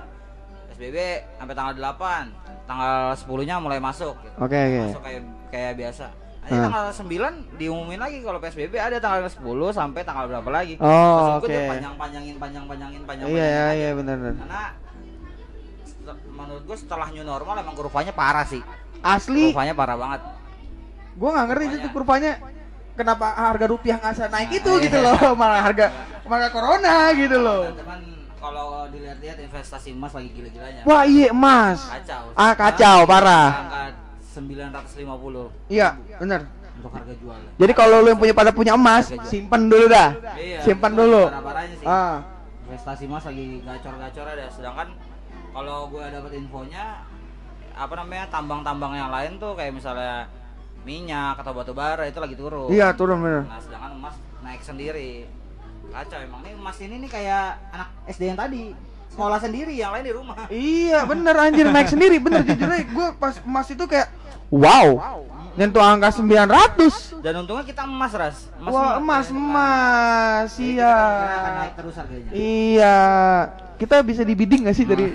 [0.80, 0.96] PSBB
[1.36, 4.80] sampai tanggal 8 tanggal 10 nya mulai masuk gitu Oke, oke.
[4.88, 5.20] masuk kayak
[5.52, 6.06] kayak biasa.
[6.40, 6.62] Nanti Ah.
[6.64, 7.20] tanggal 9
[7.60, 10.80] diumumin lagi kalau PSBB ada tanggal 10 sampai tanggal berapa lagi.
[10.80, 11.68] Oh, gue oke.
[11.68, 14.34] panjang-panjangin panjang-panjangin panjang Iya, iya, iya benar benar.
[14.40, 14.62] Karena
[16.32, 18.64] menurut gue setelah new normal emang kurvanya parah sih.
[19.00, 20.20] Asli, Kurvanya parah banget.
[21.10, 22.32] gua nggak ngerti itu kurvanya
[22.94, 25.04] kenapa harga rupiah nggak naik itu Nah, gitu iya.
[25.12, 25.86] loh, malah harga
[26.24, 27.68] malah corona gitu loh.
[27.74, 28.00] Teman
[28.40, 30.82] kalau dilihat-lihat investasi emas lagi gila-gilanya.
[30.88, 31.84] Wah, iya emas.
[31.84, 32.24] Kacau.
[32.32, 33.48] Ah, kacau, parah.
[33.68, 33.82] Angka
[34.32, 36.48] 950 Iya, benar.
[36.80, 37.36] untuk harga jual.
[37.60, 40.16] Jadi kalau lu yang punya pada punya emas, simpan dulu dah.
[40.40, 41.22] Iya, simpan itu dulu.
[41.76, 41.84] sih.
[41.84, 42.24] Ah,
[42.70, 44.88] investasi emas lagi gacor-gacor ada sedangkan
[45.50, 47.02] kalau gue dapat infonya
[47.74, 50.30] apa namanya tambang-tambang yang lain tuh kayak misalnya
[50.86, 53.42] minyak atau batu bara itu lagi turun iya turun bener.
[53.50, 54.14] nah sedangkan emas
[54.46, 55.26] naik sendiri
[55.90, 56.40] kacau emang.
[56.46, 58.64] Nih emas ini nih kayak anak SD yang tadi.
[59.10, 60.36] Sekolah sendiri yang lain di rumah.
[60.48, 61.66] Iya bener anjir.
[61.66, 62.46] Naik sendiri bener.
[62.46, 64.08] Jujur aja gue pas emas itu kayak
[64.54, 65.26] wow.
[65.58, 68.46] Nyentuh angka 900 dan untungnya kita emas ras.
[68.62, 69.28] Wah emas.
[69.34, 70.94] emas iya.
[70.94, 72.30] kita kira akan naik terus harganya.
[72.30, 72.98] Iya.
[73.80, 75.08] Kita bisa dibidding gak sih dari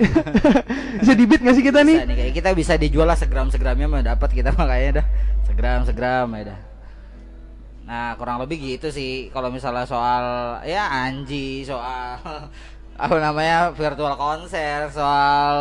[1.02, 2.16] bisa dibid gak sih kita nih bisa nih?
[2.18, 5.06] kayak kita bisa dijual lah segram segramnya mah dapat kita makanya dah.
[5.46, 6.60] Segram segram ya dah
[7.86, 9.30] nah kurang lebih gitu sih.
[9.30, 10.24] Kalau misalnya soal
[10.66, 12.18] ya Anji soal
[13.06, 15.56] apa namanya virtual konser soal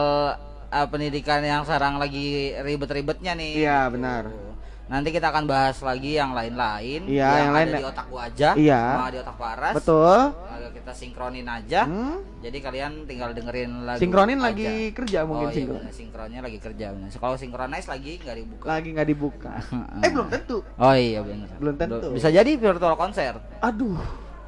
[0.73, 3.53] uh, pendidikan yang sekarang lagi ribet-ribetnya nih.
[3.69, 4.54] Iya, benar.
[4.85, 8.51] Nanti kita akan bahas lagi yang lain-lain Iya, yang ada lain- di otak gua aja
[8.53, 8.81] Iya.
[8.93, 12.17] sama di otak Paras betul Agak kita sinkronin aja Hmm?
[12.39, 14.47] jadi kalian tinggal dengerin lagu sinkronin aja.
[14.47, 17.09] lagi kerja mungkin oh, iya, sinkron bener, sinkronnya lagi kerja bener.
[17.11, 18.65] Kalau sinkronize lagi nggak dibuka.
[18.67, 19.53] lagi nggak dibuka
[20.05, 21.49] eh belum tentu Oh iya benar.
[21.57, 22.09] Belum tentu.
[22.11, 23.41] Bisa jadi virtual konser.
[23.59, 23.97] aduh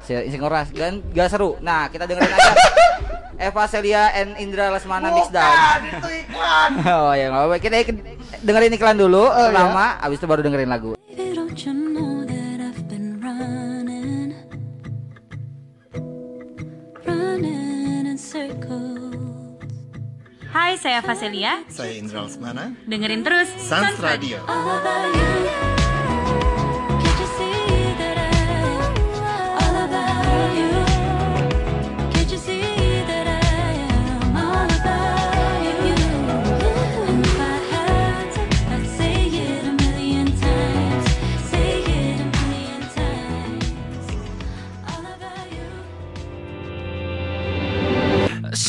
[0.07, 1.59] Si- Sinkronis dan gak seru.
[1.59, 2.53] Nah, kita dengerin aja.
[3.37, 5.53] Eva Celia and Indra Lesmana mix down.
[5.83, 6.71] itu iklan
[7.05, 7.55] oh ya nggak apa-apa.
[7.59, 8.01] Kita ik-
[8.41, 9.51] dengerin iklan dulu Oh, iya.
[9.51, 10.97] pertama, abis itu baru dengerin lagu.
[20.47, 21.61] Hai, saya Faselia.
[21.69, 24.41] Saya Indra Lesmana, Dengerin terus Sans Radio.
[24.49, 25.76] All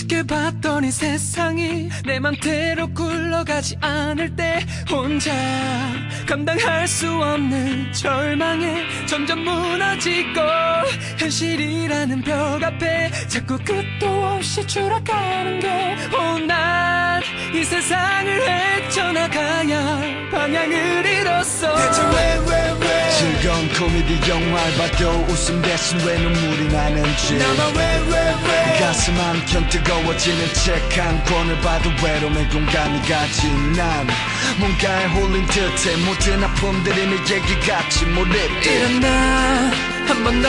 [0.08, 5.30] 쉽게 봤더니 세상이 내 맘대로 굴러가지 않을 때 혼자
[6.26, 10.40] 감당할 수 없는 절망에 점점 무너지고
[11.18, 21.76] 현실이라는 벽 앞에 자꾸 끝도 없이 추락하는 게난이 세상을 헤쳐나가야 방향을 잃었어.
[21.76, 22.98] 대체 왜왜 왜?
[23.78, 27.38] 코미디 영화를 봐도 웃음 대신 왜 눈물이 나는지.
[27.38, 28.80] 나만 왜왜왜?
[28.80, 34.06] 가슴 한켠 뜨거 워지는 책 한 권을 봐도 외로움의 공감이 가지 난.
[34.58, 39.70] 뭔가에 홀린 듯해 모든 아픔들이 내 얘기 같이 몰입돼 일어나
[40.08, 40.48] 한 번 더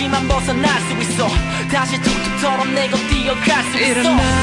[0.00, 1.28] 하지만 벗어날 수 있어.
[1.70, 4.00] 다시 툭툭 털어내고 뛰어갈 수 있어.
[4.00, 4.39] 일어나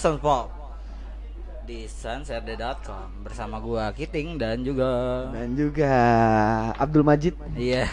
[0.00, 0.48] Sound Pop
[1.62, 4.90] di sunsrd.com bersama gua Kiting dan juga
[5.30, 5.92] Dan juga
[6.74, 7.36] Abdul Majid.
[7.54, 7.84] iya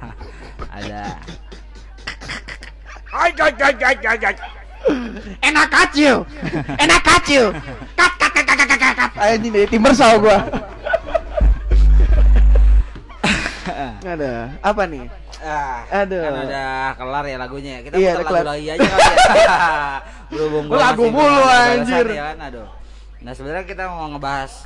[0.76, 1.16] ada
[5.40, 6.24] Enak kacil.
[6.78, 7.44] Enak kacil.
[7.92, 8.94] Kat kat kat kat kat kat.
[8.96, 9.10] kat.
[9.18, 10.38] Ayo ini dari timber saw gua.
[14.00, 15.04] Ada apa nih?
[15.40, 16.20] ah, Aduh.
[16.20, 18.44] kan udah kelar ya lagunya kita Iya, putar lagu kelar.
[18.44, 19.56] lagi aja kali ya
[20.30, 22.06] berhubung gua Lagu mulu, anjir.
[22.08, 22.68] ya kan aduh
[23.20, 24.64] nah sebenarnya kita mau ngebahas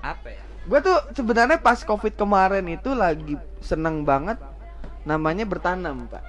[0.00, 4.40] apa ya Gue tuh sebenarnya pas covid kemarin itu lagi seneng banget
[5.04, 6.24] namanya bertanam pak.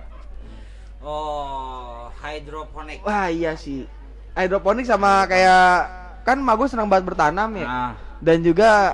[0.99, 3.87] oh hydroponic Wah iya sih.
[4.33, 5.87] Hidroponik sama kayak
[6.21, 7.63] kan mak gue seneng banget bertanam ya.
[7.63, 8.91] nah Dan juga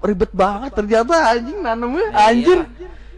[0.00, 2.20] ribet banget ternyata anjing nanamnya Iya.
[2.26, 2.58] anjir.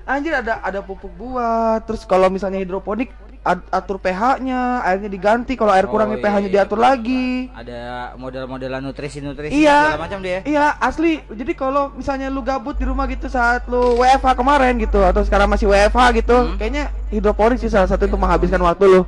[0.04, 1.82] Anjir ada ada pupuk buah.
[1.82, 3.10] Terus kalau misalnya hidroponik
[3.46, 5.54] atur pH-nya, airnya diganti.
[5.54, 6.54] Kalau air Oh, kurangnya iya, pH-nya iya.
[6.58, 7.46] diatur lagi.
[7.48, 7.78] ada
[8.16, 9.94] model-modelan nutrisi-nutrisi Iya.
[9.94, 11.22] segala macam dia Iya, asli.
[11.24, 15.46] Jadi kalau misalnya lu gabut di rumah gitu saat lu WFH kemarin gitu atau sekarang
[15.46, 16.58] masih WFH gitu, Hmm.
[16.58, 19.02] kayaknya hidroponik sih salah satu untuk menghabiskan waktu lu.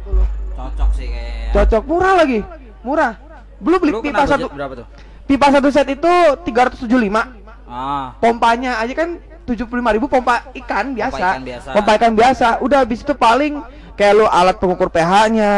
[0.54, 2.40] cocok sih kayaknya Cocok, murah lagi.
[2.80, 3.12] Murah.
[3.58, 4.86] Belum beli lu pipa satu berapa tuh
[5.24, 6.12] pipa satu set itu
[6.46, 7.26] 375.
[7.66, 8.14] Ah.
[8.16, 11.36] Pompanya aja kan 75.000 ribu pompa ikan biasa.
[11.36, 11.68] ikan biasa.
[11.72, 12.46] Pompa ikan biasa.
[12.60, 13.60] Udah habis itu paling
[13.98, 15.52] kayak lu alat pengukur pH-nya.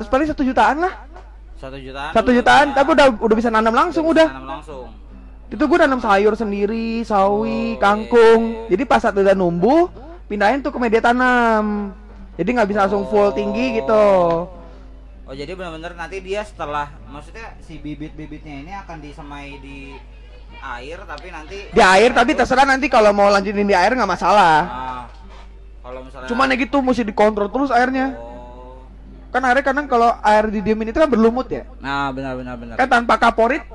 [0.00, 0.92] Terus paling satu jutaan lah.
[1.60, 2.10] Satu jutaan.
[2.10, 4.26] Satu jutaan, tapi udah udah bisa nanam langsung udah.
[4.26, 4.88] Tanam langsung.
[5.46, 8.40] Itu gue nanam sayur sendiri, sawi, Oh, kangkung.
[8.66, 8.74] iya.
[8.74, 9.92] Jadi pas saat udah numbuh,
[10.24, 11.92] pindahin tuh ke media tanam.
[12.34, 13.36] Jadi nggak bisa langsung full Oh.
[13.36, 14.04] tinggi gitu.
[15.22, 19.94] Oh jadi benar-benar nanti dia setelah maksudnya si bibit-bibitnya ini akan disemai di
[20.58, 24.56] air tapi nanti Di air tapi terserah nanti kalau mau lanjutin di air nggak masalah.
[24.66, 25.02] Ah,
[25.82, 28.14] kalau misalnya Cuman ya gitu mesti dikontrol terus airnya.
[28.16, 28.86] Oh.
[29.28, 31.66] Kan airnya kadang kalau air didiemin itu kan berlumut ya.
[31.82, 32.74] Nah, benar benar benar.
[32.78, 33.66] Kan tanpa kaporit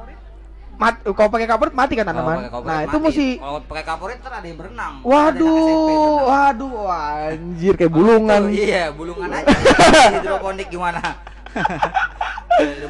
[0.77, 2.47] mat kalau pakai kaporit mati kan tanaman.
[2.47, 3.05] kaporit Nah, itu mati.
[3.09, 4.93] mesti kalau pakai kaporit ntar ada yang berenang.
[5.01, 6.27] Waduh, SMP berenang.
[6.29, 8.41] waduh, anjir kayak bulungan.
[8.45, 9.49] Tuh, iya, bulungan aja.
[10.13, 11.01] Hidroponik gimana?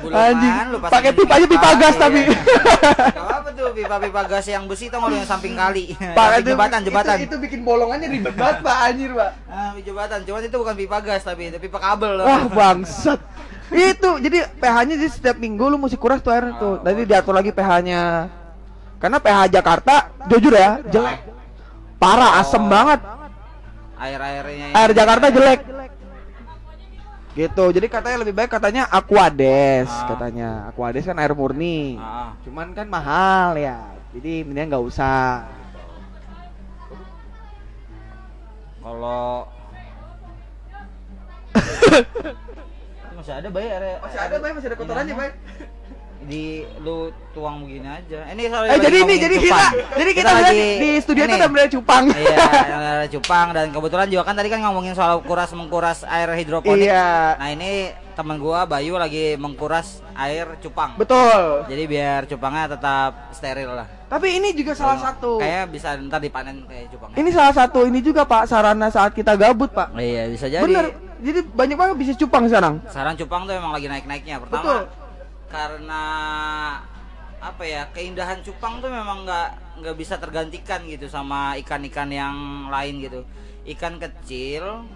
[0.08, 2.02] Anjing, pakai pipa aja pipa gas iya.
[2.08, 2.20] tapi.
[3.20, 5.92] Apa tuh pipa-pipa gas yang besi tau yang samping kali.
[6.18, 7.16] Pakai Samping jembatan, jembatan.
[7.20, 9.32] Itu, itu bikin bolongannya ribet banget, Pak, anjir, Pak.
[9.52, 10.20] Ah, jembatan.
[10.24, 12.24] Cuman itu bukan pipa gas tapi itu pipa kabel.
[12.24, 12.26] loh.
[12.26, 13.20] Wah, bangsat.
[13.68, 16.80] itu jadi pH-nya di setiap minggu lu mesti kuras tuh air tuh.
[16.80, 18.32] Nanti diatur lagi pH-nya.
[19.04, 21.28] Karena pH Jakarta jujur ya, jelek.
[22.00, 23.04] Parah, asem banget.
[24.00, 24.72] Air-airnya.
[24.72, 25.60] Air Jakarta jelek.
[27.38, 27.66] Gitu.
[27.70, 30.10] Jadi katanya lebih baik katanya Aquades Ah.
[30.10, 30.50] katanya.
[30.74, 31.94] Aquades kan air murni.
[32.02, 32.34] Ah.
[32.42, 33.94] Cuman kan mahal ya.
[34.18, 35.46] Jadi mendingan nggak usah.
[38.82, 39.46] Kalau
[43.18, 43.66] masih ada bay
[44.02, 45.30] Masih ada, Bay, masih ada kotorannya, Bay.
[46.28, 48.28] Di lu tuang begini aja.
[48.36, 49.64] Ini soalnya Eh lagi jadi ini jadi kita
[49.96, 52.04] jadi kita, lihat di, di studio itu udah mulai cupang.
[52.12, 52.38] Iya,
[52.68, 56.92] ada cupang dan kebetulan juga kan tadi kan ngomongin soal kuras mengkuras air hidroponik.
[56.92, 57.40] Iya.
[57.40, 61.00] Nah, ini teman gua Bayu lagi mengkuras air cupang.
[61.00, 61.64] Betul.
[61.72, 63.88] Jadi biar cupangnya tetap steril lah.
[64.12, 65.40] Tapi ini juga salah satu.
[65.40, 67.16] Kayak bisa ntar dipanen kayak cupang.
[67.16, 69.96] Ini salah satu ini juga Pak sarana saat kita gabut Pak.
[69.96, 70.68] Iya, bisa jadi.
[70.68, 70.92] Bener.
[71.18, 72.84] Jadi banyak banget bisnis cupang sekarang.
[72.92, 74.44] Sekarang cupang tuh emang lagi naik-naiknya.
[74.44, 75.07] Pertama Betul.
[75.48, 76.04] Karena
[77.38, 82.36] apa ya keindahan cupang tuh memang nggak nggak bisa tergantikan gitu sama ikan-ikan yang
[82.68, 83.22] lain gitu.
[83.68, 84.88] Ikan kecil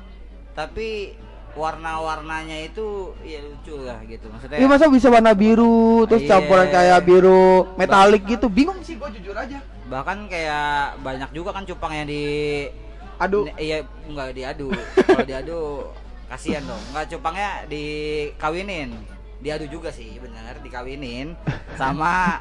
[0.51, 1.15] tapi
[1.51, 4.57] warna-warnanya itu ya lucu lah gitu maksudnya.
[4.57, 6.39] Ini masa bisa warna biru terus Iya.
[6.39, 8.47] campuran kayak biru metalik gitu.
[8.47, 9.59] Bingung sih gue jujur aja.
[9.87, 12.23] Bahkan kayak banyak juga kan cupang yang di
[13.19, 13.45] Aduh.
[13.45, 14.73] N- Iya, enggak diadu.
[15.05, 15.59] Kalau diadu
[16.25, 16.81] kasihan dong.
[16.89, 18.89] Enggak cupangnya dikawinin.
[19.41, 21.34] Diadu juga sih, bener dikawinin
[21.73, 22.38] sama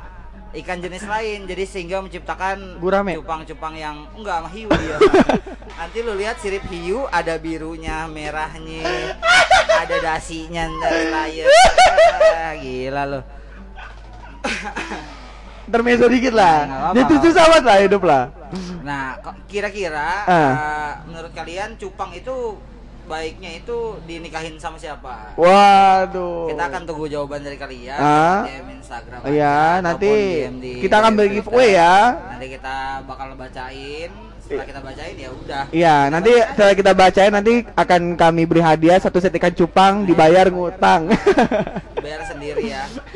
[0.53, 1.49] ikan jenis lain.
[1.49, 3.17] Jadi sehingga menciptakan Gurame.
[3.17, 4.97] cupang-cupang yang enggak sama hiu dia.
[5.73, 9.17] Nanti lu lihat sirip hiu ada birunya, merahnya,
[9.73, 11.47] ada dasinya ntar lain.
[12.37, 13.21] Ah, Gila lo.
[15.65, 16.91] Intermezzo dikit lah.
[16.93, 18.23] Jadi susah banget lah hidup lah.
[18.83, 20.35] Nah, kok- kira-kira Ah.
[20.35, 22.59] eh, menurut kalian cupang itu
[23.11, 25.35] baiknya itu dinikahin sama siapa?
[25.35, 26.55] Waduh.
[26.55, 28.47] Kita akan tunggu jawaban dari kalian Ah.
[28.47, 29.19] DM Instagram.
[29.27, 30.13] Iya, nanti
[30.63, 32.15] di kita akan bagi giveaway ya.
[32.31, 34.11] Nanti kita bakal bacain.
[34.41, 35.65] Setelah kita bacain ya udah.
[35.71, 40.47] Iya, nanti setelah kita bacain nanti akan kami beri hadiah satu set ikan cupang dibayar
[40.47, 41.11] ngutang.
[41.99, 42.87] Bayar sendiri ya.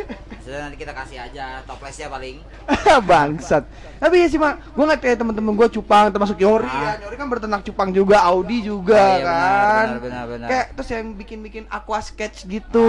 [0.55, 2.38] Sudah nanti kita kasih aja toplesnya paling.
[3.11, 3.67] Bangsat.
[3.99, 6.95] Tapi ya sih mak, gue ngeliat kayak temen-temen gue cupang termasuk Yori Ah.
[6.95, 7.03] ya.
[7.03, 9.87] Yori kan berternak cupang juga, Audi juga Oh, iya, kan.
[9.90, 10.47] benar, benar, benar.
[10.47, 12.87] Kayak terus yang bikin-bikin aqua sketch gitu.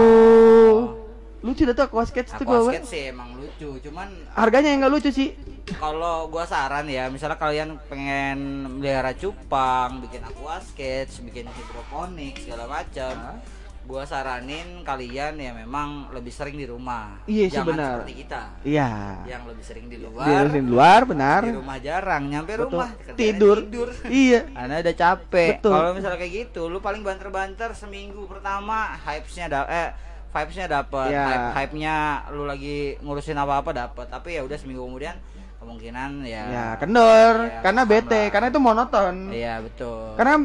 [1.41, 2.69] Lucu dah tuh aqua sketch tuh Aqua gue.
[2.71, 5.33] skate sih emang lucu, cuman Harganya yang nggak lucu sih.
[5.65, 8.37] kalau gua saran ya misalnya kalian pengen
[8.71, 13.41] melihara cupang bikin aqua sketch bikin hidroponik segala macam
[13.85, 18.01] gua saranin kalian ya memang lebih sering di rumah Iya sih, benar.
[18.01, 18.89] seperti kita Iya.
[19.23, 21.41] yang lebih sering di Di luar di luar benar.
[21.41, 22.65] di rumah jarang nyampe Betul.
[22.73, 23.57] rumah Tidur.
[23.61, 24.41] tidur Iya.
[24.59, 25.61] Anda udah capek.
[25.61, 29.89] Kalau misalnya kayak gitu, lu paling banter-banter seminggu pertama hypes-nya da eh
[30.29, 31.23] vibes-nya dapet, Iya.
[31.23, 31.95] hype hype-nya
[32.29, 34.09] lu lagi ngurusin apa-apa dapet.
[34.09, 35.15] Tapi ya udah seminggu kemudian
[35.55, 39.29] kemungkinan ya Ya, kendor Iya, karena bete, karena itu monoton.
[39.29, 40.13] Iya, betul.
[40.13, 40.35] Karena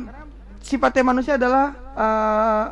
[0.61, 2.65] sifatnya manusia adalah eh,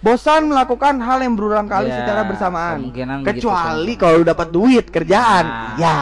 [0.00, 2.88] bosan melakukan hal yang berulang kali Ya, secara bersamaan.
[3.22, 4.00] Kecuali kan.
[4.00, 5.44] kalau dapat duit kerjaan.
[5.44, 5.76] Nah.
[5.76, 5.96] Ya.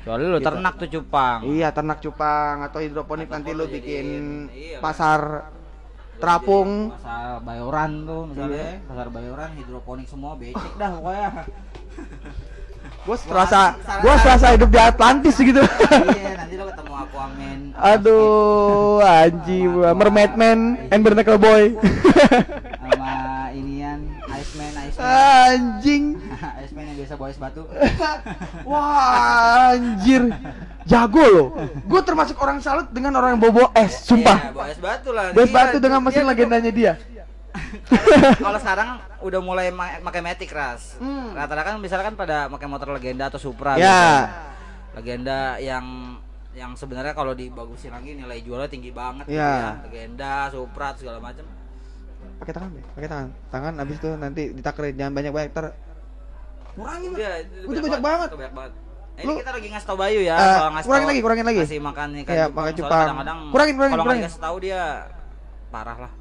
[0.00, 0.46] Soalnya lu Gitu.
[0.48, 1.38] ternak tuh cupang.
[1.44, 4.06] Iya, ternak cupang atau hidroponik Atau nanti lu bikin
[4.50, 5.46] iya, pasar
[6.16, 6.90] terapung.
[6.90, 8.88] Pasar Bayoran tuh misalnya, Iya.
[8.88, 11.28] pasar Bayoran hidroponik semua becek dah pokoknya.
[13.00, 15.56] Gue serasa gue serasa hidup di Atlantis gitu.
[15.56, 17.58] iya, nanti lo ketemu Aquaman.
[17.72, 20.58] Aduh, anjing, Mermaidman
[20.90, 21.76] and Barnacle Boy.
[23.00, 23.16] sama
[23.50, 25.08] inian Iceman Iceman
[25.48, 26.04] anjing.
[26.60, 27.62] Iceman yang biasa bawa es batu
[28.68, 30.28] Wah, anjir.
[30.84, 31.48] jago loh.
[31.80, 34.38] Gue termasuk orang salut dengan orang yang bobo es, Iya, sumpah.
[34.52, 35.32] bawa es batu lah.
[35.32, 36.92] Es Dia- batu dengan mesin dia- legendanya dia.
[38.38, 38.88] kalau sekarang
[39.20, 41.00] udah mulai pakai Matic ras.
[41.00, 41.32] Hmm.
[41.32, 43.80] Rata-rata kan misalnya kan pada pakai motor legenda atau Supra Ya.
[43.80, 45.00] gitu.
[45.00, 46.18] Legenda yang
[46.50, 49.50] yang sebenarnya kalau dibagusin lagi nilai jualnya tinggi banget gitu Ya.
[49.56, 49.70] ya.
[49.88, 51.46] Legenda, Supra segala macam.
[52.36, 53.28] Pakai tangan deh, pakai tangan.
[53.50, 55.66] Tangan abis itu nanti ditakrin jangan banyak-banyak ter
[56.70, 57.18] kurangin lah.
[57.18, 58.28] Iya, itu banyak banget.
[58.28, 58.72] itu banyak banget.
[59.20, 61.44] Lu- ini kita lagi ngasih tau Bayu ya, Eh, kalau ngasih kurangin tau- lagi, kurangin
[61.44, 61.60] lagi.
[61.60, 63.04] Kasih makan nih Iya, makan cupang.
[63.04, 64.22] Kadang-kadang Kurangin, kurangin, kalau kurangin.
[64.24, 64.82] dikasih tahu dia
[65.68, 66.12] parah lah.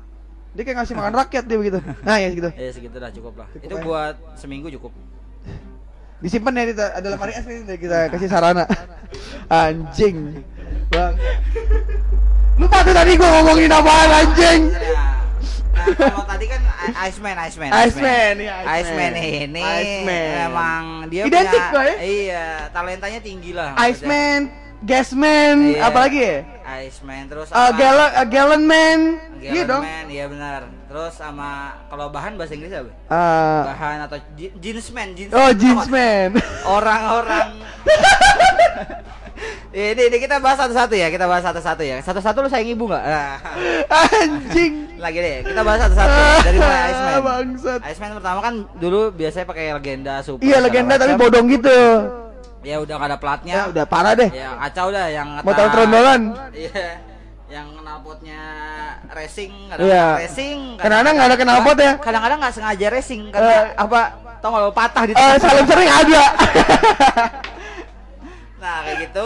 [0.50, 1.80] Dia kayak ngasih makan rakyat dia begitu.
[2.02, 2.50] Nah, ya gitu.
[2.50, 3.48] Ya segitu dah cukup lah.
[3.50, 3.84] Cukup itu ya.
[3.86, 4.92] buat seminggu cukup.
[6.20, 8.68] Disimpan ya di ada lemari es nih kita kasih sarana.
[9.48, 10.44] Anjing.
[10.90, 11.16] Bang.
[12.60, 14.62] Lupa tuh tadi gua ngomongin apaan anjing.
[14.68, 15.09] Ya.
[15.80, 19.12] Nah, kalau tadi kan I- Iceman, Iceman, Iceman, iya, Iceman Iceman.
[19.46, 20.28] ini Iceman.
[20.38, 21.92] memang dia Identik, punya, Boy.
[22.02, 23.72] iya talentanya tinggi lah.
[23.80, 24.40] Iceman,
[24.80, 25.82] Gasman, Iya.
[25.86, 26.38] apalagi ya?
[26.82, 29.00] Iceman terus Uh, sama Gallon, uh, Gallon Man.
[29.36, 29.84] Iya Gallon dong.
[29.84, 30.62] Man, iya benar.
[30.86, 31.50] Terus sama
[31.88, 32.92] kalau bahan bahasa Inggris apa?
[33.06, 35.32] Uh, Bahan atau jeans.
[35.32, 36.40] oh, Jeans Man.
[36.64, 37.48] Orang-orang
[39.70, 42.02] Ya, ini, ini kita bahas satu-satu ya, kita bahas satu-satu ya.
[42.02, 43.04] Satu-satu lu sayang ibu nggak?
[43.04, 43.38] Nah,
[44.18, 44.74] Anjing.
[45.04, 47.20] lagi deh, kita bahas satu-satu dari mulai Iceman.
[47.22, 47.80] Bangsat.
[47.86, 50.42] Iceman pertama kan dulu biasanya pakai legenda super.
[50.42, 51.24] Iya legenda tapi macam.
[51.24, 51.80] bodong gitu.
[52.60, 53.54] Ya udah gak ada platnya.
[53.54, 54.30] Ya udah parah deh.
[54.30, 56.22] Ya kacau dah yang Motor trondolan.
[56.52, 56.88] Iya.
[57.50, 58.42] Yang knalpotnya
[59.10, 59.74] racing, Iya.
[59.74, 60.60] kadang racing.
[60.78, 61.94] Kadang-kadang nggak ada knalpot ya?
[61.98, 64.02] Kadang-kadang nggak sengaja racing karena Eh, apa?
[64.38, 66.24] Tau lo patah di Eh, salam sering ada.
[68.60, 69.26] Nah kayak gitu.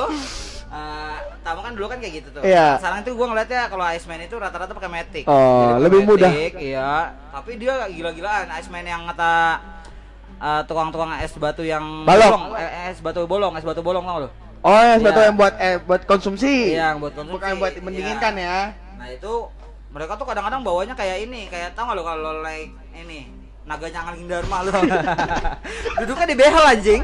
[0.74, 2.41] Eh, Tamu kan dulu kan kayak gitu tuh.
[2.41, 2.82] Iya.
[2.82, 5.24] Sekarang tuh gua ngeliatnya kalau Iceman itu rata-rata pakai Matic.
[5.30, 6.32] Oh, Jadi lebih mudah.
[6.58, 7.13] Iya.
[7.30, 9.34] Tapi dia gila-gilaan Iceman yang kata
[10.41, 14.30] eh, tukang-tukang es batu yang bolong, eh, es batu bolong, es batu bolong tau lo?
[14.63, 15.28] Oh ya, sepatu Iya.
[15.28, 16.72] yang buat eh buat konsumsi.
[16.74, 17.36] Iya, yang buat konsumsi.
[17.36, 18.72] Bukan buat mendinginkan ya.
[18.96, 19.34] Nah itu
[19.91, 24.13] mereka tuh kadang-kadang bawanya kayak ini, kayak tau gak lo kalau like ini naga nyangan
[24.28, 24.71] Dharma lo.
[26.04, 27.02] duduknya di behel anjing.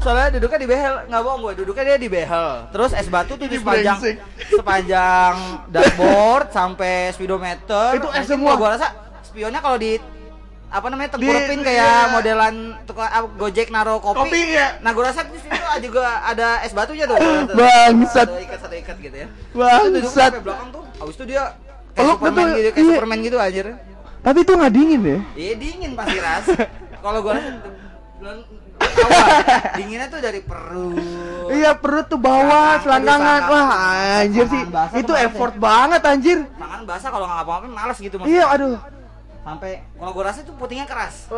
[0.00, 2.48] Soalnya duduknya di behel, nggak bohong gue, duduknya dia di behel.
[2.72, 4.00] Terus es batu tuh di sepanjang
[4.48, 5.34] sepanjang
[5.68, 8.00] dashboard sampai speedometer.
[8.00, 8.56] Itu es semua.
[8.56, 8.96] Gua rasa
[9.28, 10.00] spionnya kalau di
[10.70, 12.12] apa namanya Di- tengkurupin kayak iya.
[12.14, 12.54] modelan
[12.86, 14.18] tukang ah, Gojek naro kopi.
[14.22, 14.78] Kopi, iya.
[14.80, 15.52] Nah, gue rasa di situ
[15.90, 17.18] juga ada es batunya tuh.
[17.52, 18.28] Bangsat.
[18.30, 19.28] Satu ikat satu ikat gitu ya.
[19.52, 20.32] Bangsat.
[20.40, 20.82] Belakang tuh.
[21.02, 21.58] Habis itu dia
[21.92, 22.94] kayak Peluk Superman gitu, kayak iya.
[22.94, 23.66] Superman gitu anjir.
[24.20, 25.18] Tapi itu nggak dingin ya?
[25.32, 26.46] Iya dingin pasti ras.
[27.04, 27.40] Kalau gua
[29.80, 31.48] dinginnya tuh dari perut.
[31.48, 33.40] Iya perut tuh bawah, Belakang, selangkangan.
[33.40, 33.68] aduh, Wah
[34.20, 34.62] anjir sih,
[35.00, 36.38] itu tuh effort banget anjir.
[36.60, 38.26] Tangan basah kalau nggak ngapa-ngapain males gitu mas.
[38.28, 38.76] Iya aduh.
[39.40, 41.32] Sampai kalau gua rasa tuh putingnya keras.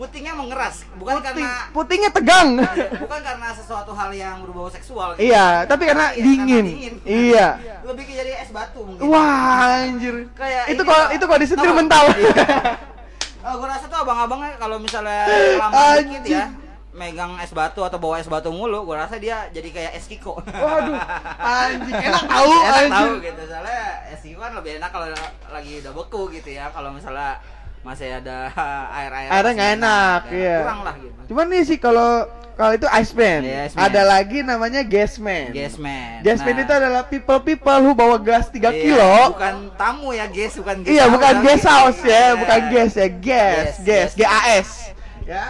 [0.00, 2.48] Putingnya mengeras, bukan Puting, karena putingnya tegang.
[2.96, 5.12] bukan karena sesuatu hal yang berbau seksual.
[5.12, 5.28] gitu.
[5.28, 6.66] Iya, tapi karena Iya, dingin.
[7.04, 7.48] Iya.
[7.84, 9.04] Lebih ke jadi es batu mungkin.
[9.04, 10.24] Wah anjir.
[10.32, 12.04] Kayak Itu kalau itu kalau disetir mental.
[13.40, 15.24] Oh, gue rasa tuh abang-abangnya kalau misalnya
[15.56, 16.44] lama dikit ya
[16.90, 20.40] megang es batu atau bawa es batu mulu, gue rasa dia jadi kayak es kiko.
[20.40, 20.96] Waduh,
[21.38, 22.90] anjing enak tahu enak anjir.
[22.90, 25.06] tahu gitu soalnya es kiko kan lebih enak kalau
[25.50, 26.68] lagi udah beku gitu ya.
[26.68, 27.36] Kalau misalnya
[27.80, 28.52] masih ada
[28.98, 30.36] air-air Airnya masih nggak enak, ya.
[30.36, 30.56] iya.
[30.60, 31.20] Kurang lah gitu.
[31.28, 32.10] Cuman nih sih kalau
[32.52, 33.40] kalau itu Iya, Iceman.
[33.72, 35.48] ada lagi namanya Gasman.
[35.48, 36.20] Gasman.
[36.20, 39.14] Gasman Nah, itu adalah people people who bawa gas 3 iya, kilo.
[39.32, 41.70] Bukan tamu ya, guys, bukan guest Iya, bukan gas ya.
[41.72, 42.26] house ya, Iya.
[42.36, 44.12] bukan gas ya, gas, Gas, gas, gas.
[44.12, 44.68] GAS.
[45.24, 45.44] Ya.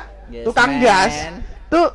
[0.47, 1.15] Tukang gas.
[1.67, 1.91] Tuh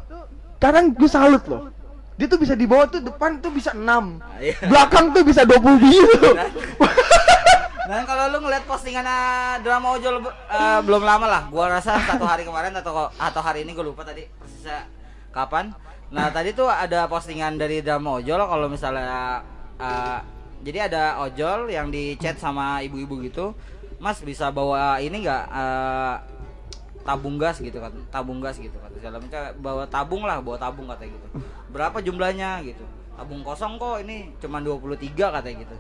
[0.58, 1.72] kadang gue salut loh.
[2.16, 4.20] Dia tuh bisa dibawa tuh depan tuh bisa 6.
[4.36, 4.68] Iya.
[4.68, 6.28] Belakang tuh bisa 20 gitu.
[7.86, 12.26] Dan kalau lu ngeliat postingan eh, drama ojol eh, belum lama lah, gua rasa satu
[12.26, 14.90] hari kemarin atau atau hari ini gue lupa tadi persisnya
[15.30, 15.70] kapan.
[16.10, 19.46] Nah tadi tuh ada postingan dari drama ojol kalau misalnya
[19.78, 20.20] eh,
[20.66, 23.54] jadi ada ojol yang di chat sama ibu-ibu gitu,
[24.02, 26.16] Mas bisa bawa ini nggak eh,
[27.06, 28.90] tabung gas gitu kan, tabung gas gitu kan.
[28.98, 31.28] Macam bawa tabung lah, bawa tabung katanya gitu.
[31.70, 32.82] Berapa jumlahnya gitu?
[33.14, 35.78] Tabung kosong kok ini cuma 23 katanya gitu.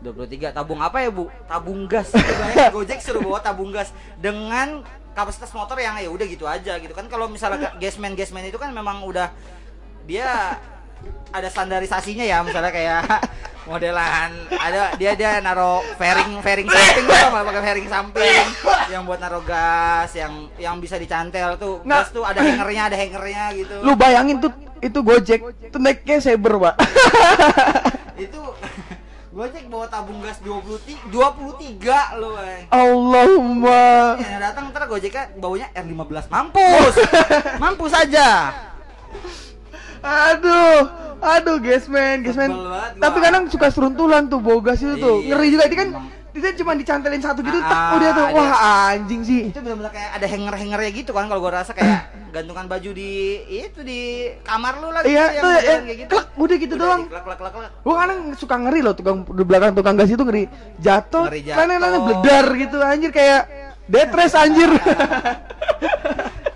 [0.00, 1.26] 23 tabung apa ya bu?
[1.44, 2.14] Tabung gas.
[2.74, 7.06] Gojek suruh bawa tabung gas dengan kapasitas motor yang ya udah gitu aja gitu kan
[7.06, 9.34] kalau misalnya ga- gasman gasman itu kan memang udah
[10.04, 10.54] dia
[11.28, 13.02] ada standarisasinya ya misalnya kayak
[13.68, 18.44] modelan ada dia dia naro fairing fairing samping tuh nggak pakai fairing samping
[18.88, 22.00] yang buat naro gas yang yang bisa dicantel tuh Nah.
[22.00, 26.54] gas tuh ada hangernya ada hangernya gitu Lu bayangin tuh itu Gojek tuh naiknya Saber,
[26.56, 26.74] Pak.
[28.16, 28.38] itu
[29.38, 34.18] Gojek bawa tabung gas 23 23 loh bang Allahumma.
[34.18, 36.94] yang datang ntar Gojeknya baunya R15 mampus
[37.62, 38.50] mampus aja
[39.98, 40.86] Aduh,
[41.18, 42.54] Aduh, Gasman, Gasman.
[43.02, 45.18] Tapi kadang suka seruntulan tuh bau gas itu tuh.
[45.18, 45.88] Iya, Ngeri juga itu kan.
[46.38, 48.24] Dia cuma dicantelin satu gitu, Ah, tak udah tuh.
[48.24, 48.34] ada.
[48.34, 48.52] Wah,
[48.88, 49.40] anjing sih.
[49.48, 53.10] itu benar-benar kayak ada hanger-hangernya gitu kan kalau gua rasa kayak gantungan baju di
[53.48, 54.00] itu di
[54.40, 56.10] kamar lu lagi Iya, yang tuh modelan ya, kayak gitu.
[56.10, 57.02] klak, udah gitu Udah doang.
[57.04, 57.70] klak, klak, klak, klak.
[57.80, 60.44] Gua kadang suka ngeri loh tukang di belakang tukang gas itu ngeri.
[60.78, 61.54] Jatuh, jatuh.
[61.58, 63.42] lain-lain bledar gitu anjir kayak
[63.84, 64.70] detres anjir.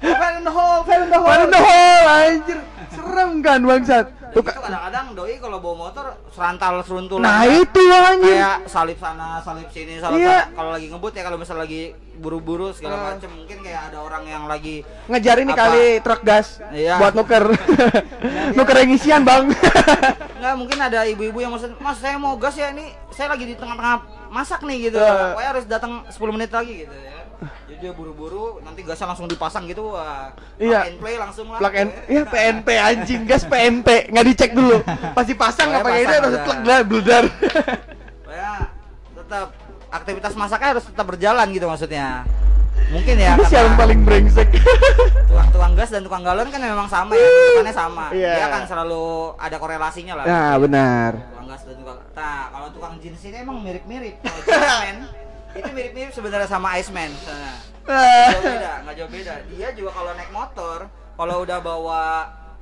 [0.02, 1.32] Fire in the hole, fire in the hole.
[1.32, 2.58] In the hole anjir.
[3.02, 4.06] Serem kan bangsat.
[4.32, 7.20] Tuh, gitu kadang-kadang doi kalau bawa motor serantal seruntulan.
[7.20, 8.32] Nah, itu anjir.
[8.32, 10.46] kayak salip sana, salip sini, salip Iya.
[10.46, 10.54] sana.
[10.54, 11.82] Kalau lagi ngebut ya kalau misal lagi
[12.14, 13.04] buru-buru segala Ah.
[13.10, 15.60] macem mungkin kayak ada orang yang lagi ngejar ini Apa?
[15.66, 16.96] kali truk gas Iya.
[16.96, 17.44] buat nuker
[18.56, 19.48] nuker yang isian bang
[20.38, 23.54] nggak mungkin ada ibu-ibu yang maksud mas saya mau gas ya ini saya lagi di
[23.54, 23.96] tengah-tengah
[24.28, 25.08] masak nih gitu Eh.
[25.08, 27.21] pokoknya harus datang 10 menit lagi gitu ya
[27.64, 30.78] jadi dia buru-buru nanti gasnya langsung dipasang gitu wah Iya.
[30.78, 31.58] plug and play langsung lah.
[31.58, 34.78] Plug and ya PNP anjing gas PNP nggak dicek dulu.
[35.12, 37.24] Pasti pasang kayak itu pasang harus plug lah bledar
[38.24, 38.52] pokoknya
[39.12, 39.46] tetap
[39.90, 42.22] aktivitas masaknya harus tetap berjalan gitu maksudnya.
[42.88, 44.48] Mungkin ya karena yang paling brengsek.
[45.28, 48.06] tukang-tukang gas dan tukang galon kan memang sama ya bentukannya sama.
[48.12, 48.32] Iya.
[48.36, 49.04] dia kan selalu
[49.36, 50.24] ada korelasinya lah.
[50.24, 51.10] Nah benar.
[51.32, 54.20] Tukang gas dan tukang nah kalau tukang jeans ini emang mirip-mirip.
[54.20, 54.96] Kalau Jeansman
[55.52, 60.10] itu mirip-mirip sebenarnya sama Iceman nah, nggak jauh beda nggak jauh beda dia juga kalau
[60.14, 60.78] naik motor
[61.12, 62.02] kalau udah bawa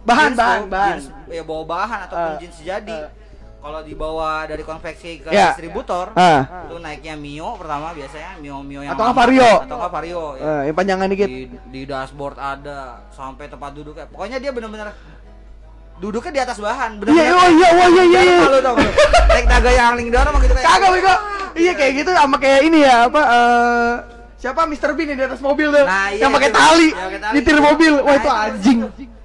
[0.00, 0.96] Bahan, jeans bahan, tuh, bahan.
[0.96, 2.98] jeans, ya bawa bahan ataupun Eh, jeans jadi
[3.60, 5.52] kalau dibawa dari konveksi ke Ya.
[5.52, 6.64] distributor Ah.
[6.64, 9.50] itu naiknya Mio pertama biasanya Mio Mio yang Atau nggak lama, Vario.
[9.60, 10.42] atau nggak Vario ya.
[10.42, 12.80] Eh, yang panjangan dikit di, di dashboard ada
[13.12, 14.88] sampai tempat duduk pokoknya dia bener-bener
[16.00, 18.36] duduknya di atas bahan Iya, oh iya, oh iya, iya, iya.
[18.40, 18.92] Malu tau nggak lu?
[19.30, 21.14] naik naga yang ling dorong gitu kayak kagak bego
[21.54, 23.92] iya kayak gitu sama kayak ini ya apa eh
[24.34, 24.90] siapa Mr.
[24.92, 26.56] Bean di atas mobil tuh Nah, iya, yang pakai itu.
[26.56, 26.88] tali
[27.30, 28.30] nyetir mobil wah Nah, itu itu.
[28.32, 28.78] anjing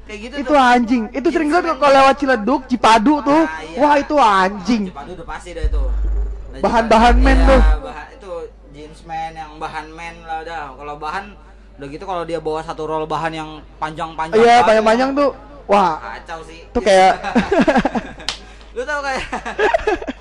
[0.06, 0.60] kayak gitu itu tuh.
[0.62, 3.78] anjing itu sering banget kalau lewat Ciledug Cipadu tuh Nah, iya.
[3.80, 5.84] wah itu anjing Jepang udah pasti dah itu
[6.46, 7.62] Nah, Bahan-bahan men iya, tuh.
[7.82, 8.32] bahan itu
[8.72, 11.26] jeans man yang bahan man lah udah kalau bahan
[11.76, 15.32] udah gitu kalau dia bawa satu roll bahan yang panjang-panjang iya panjang-panjang tuh
[15.66, 16.66] wah kacau sih.
[16.70, 17.18] Tuh kayak-
[18.76, 19.24] lu tau kayak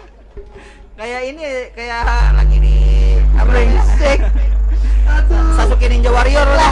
[0.99, 1.43] kayak ini
[1.73, 2.01] kayak
[2.33, 2.77] lagi di
[3.33, 3.83] apa namanya?
[3.83, 4.19] brengsek.
[5.55, 6.49] Sasuke Ninja Warrior.
[6.49, 6.71] Lah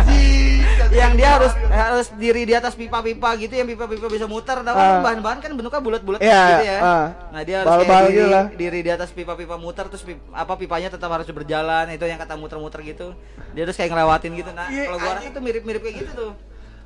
[0.00, 0.62] anjing.
[0.90, 4.58] Yang dia harus harus diri di atas pipa-pipa gitu yang pipa-pipa bisa muter.
[4.60, 4.74] Tau Ah.
[4.74, 6.78] kan bahan-bahan kan bentuknya bulat-bulat Iya, gitu ya.
[6.80, 7.06] ah.
[7.30, 8.44] nah dia harus kayak diri, lah.
[8.50, 11.86] diri di atas pipa-pipa muter terus pip- apa pipanya tetap harus berjalan.
[11.88, 13.14] Itu yang kata muter-muter gitu.
[13.52, 16.30] Dia harus kayak ngelewatin gitu nah Iya, kalau gua rasa tuh mirip-mirip kayak gitu tuh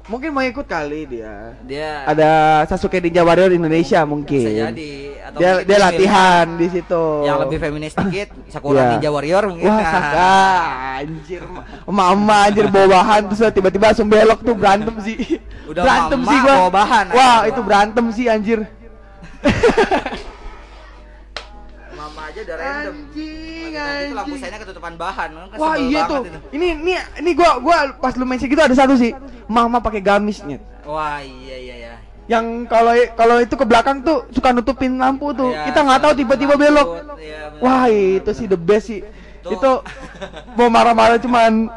[0.05, 4.93] mungkin mau ikut kali dia dia ada Sasuke Ninja Warrior Indonesia mungkin bisa jadi
[5.25, 8.91] atau dia mungkin dia latihan di situ yang lebih feminis dikit Sakura Iya.
[8.93, 9.81] Ninja Warrior mungkin Wah.
[9.81, 10.37] Saka,
[11.01, 11.43] anjir,
[11.89, 15.17] mama anjir bawa bahan terus tiba-tiba langsung belok tuh berantem sih.
[15.73, 16.53] Udah berantem mama sih gua.
[16.53, 17.49] bawa bahan, Wah, anjir.
[17.49, 18.61] itu berantem sih anjir.
[21.95, 24.61] mama aja udah random Anjing, Nanti itu lampu anjing.
[24.61, 26.23] ketutupan bahan kan Wah, iya tuh.
[26.23, 26.39] itu.
[26.53, 29.17] Ini ini ini gua gua pas lu mention gitu ada satu sih.
[29.47, 30.59] Mama pakai gamisnya.
[30.83, 35.53] wah iya iya iya Yang kalau kalau itu ke belakang tuh suka nutupin lampu tuh.
[35.53, 36.89] Iya, Kita nggak tahu tiba-tiba belok.
[36.97, 37.61] bener.
[37.61, 39.05] Wah, itu sih the best sih.
[39.41, 39.53] Tuh.
[39.53, 39.71] Itu
[40.55, 41.69] mau marah-marah cuman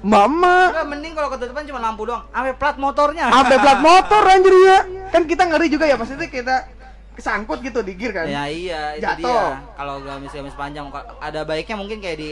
[0.00, 2.28] Mama Enggak, mending kalau ketutupan cuma lampu doang.
[2.28, 3.24] Sampai plat motornya.
[3.32, 6.68] sampai plat motor anjir ya kan kita ngeri juga ya maksudnya kita
[7.14, 9.24] kesangkut gitu di gear kan Ya iya, itu Jatuh.
[9.24, 9.64] dia.
[9.72, 12.30] Kalau gamis-gamis panjang ada baiknya mungkin kayak di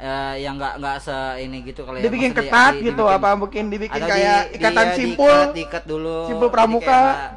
[0.00, 3.20] eh, yang nggak nggak se ini gitu kalau ya, dibikin maksudnya ketat di- gitu dibikin-
[3.20, 6.16] apa mungkin dibikin kayak di- ikatan iya, simpul diikat, diikat dulu.
[6.26, 6.88] Simpul pramuka.
[6.88, 7.30] kayak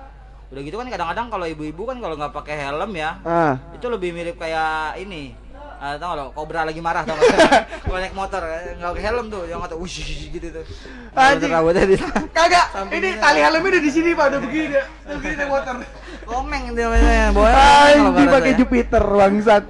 [0.48, 4.10] udah gitu kan kadang-kadang kalau ibu-ibu kan kalau nggak pakai helm ya, ah itu lebih
[4.12, 5.36] mirip kayak ini.
[5.84, 7.20] Ah, tau lo, kobra lagi marah tau?
[7.84, 10.00] Kalau naik motor, nggak pakai helm tuh, yang kata wush
[10.32, 10.64] gitu tuh.
[11.12, 11.52] Anjing.
[11.52, 12.00] Rambutnya di
[12.32, 15.76] kagak ini tali helmnya udah di sini pak udah begini udah begini motor
[16.24, 17.52] komeng dia namanya, boy.
[17.52, 19.64] anjing pakai Jupiter bangsat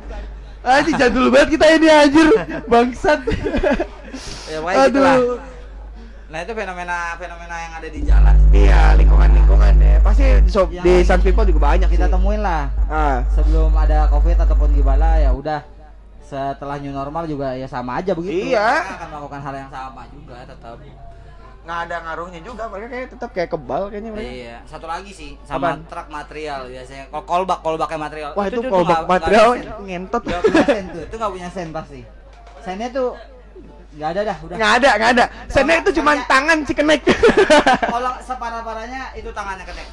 [0.63, 2.27] anjing jadul banget kita ini anjir
[2.65, 3.19] bangsat
[4.45, 4.57] Ya
[4.87, 5.17] gitu lah.
[5.17, 5.37] aduh
[6.29, 8.35] Nah itu fenomena fenomena yang ada di jalan.
[8.49, 12.11] iya lingkungan lingkungan ya pasti di, so, di Sun People juga banyak Kita sih.
[12.11, 15.61] temuin lah ah sebelum ada covid ataupun gimana ya udah
[16.23, 18.49] setelah new normal juga ya sama aja begitu.
[18.49, 18.65] Iya.
[18.81, 20.75] Mereka akan melakukan hal yang sama juga tetap.
[21.63, 24.57] Nggak ada ngaruhnya juga mereka kayak tetap kayak kebal kayaknya mereka Iya.
[24.65, 25.79] Satu lagi sih sama Apaan?
[25.87, 27.05] truk material biasanya.
[27.07, 28.29] Kalau kolbak kolbaknya material.
[28.33, 29.47] wah itu kalau nggak- nggak material
[29.81, 31.03] ngentot punya sen tuh.
[31.03, 32.01] Itu nggak punya sen pasti.
[32.59, 33.09] Sennya tuh
[33.93, 34.55] nggak ada dah udah.
[34.55, 37.05] nggak ada nggak ada sennya itu cuma tangan si kenek
[37.93, 39.87] Kalau separah-parahnya itu tangannya ketek.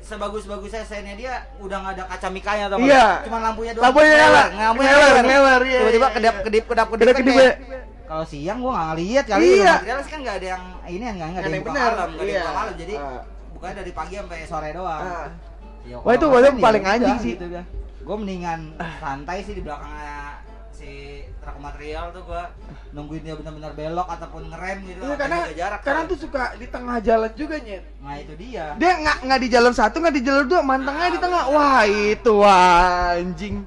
[0.00, 3.26] Sebagus-bagusnya sennya dia udah nggak ada kaca mikanya atau Iya.
[3.26, 3.84] Cuma lampunya doang.
[3.90, 4.44] Lampunya nyala.
[4.54, 6.42] ngeler, iya, Tiba-tiba iya, kedap iya.
[6.44, 7.06] kedip kedap kedip.
[7.10, 7.58] Kayak-
[8.06, 9.58] Kalau siang gua nggak ngeliat kali Iya.
[9.58, 11.72] ya material kan nggak ada yang ini kan nggak ada Nggak ada yang yang buka
[11.74, 12.42] bener, malam, nggak ada yang iya.
[12.46, 12.74] buka malam.
[12.78, 13.22] Jadi Ah.
[13.50, 15.02] bukannya dari pagi sampai sore doang.
[15.02, 15.28] Ah.
[15.86, 17.34] Ya, Wah, itu ngefans paling ya anjing sih.
[17.38, 17.46] Gitu.
[18.06, 18.60] Gue mendingan
[19.02, 20.42] santai sih di belakangnya
[20.76, 20.90] si
[21.40, 22.52] truk material tuh gua
[22.92, 25.00] nungguin dia benar-benar belok ataupun ngerem gitu.
[25.02, 25.80] Iya karena jarak.
[25.82, 26.10] karena kan.
[26.10, 27.84] tuh suka di tengah jalan juga nyet.
[28.02, 28.76] Nah itu dia.
[28.76, 31.42] Dia nggak nggak di jalur satu nggak di jalur dua mantengnya di tengah.
[31.48, 33.64] Wah itu wah, anjing.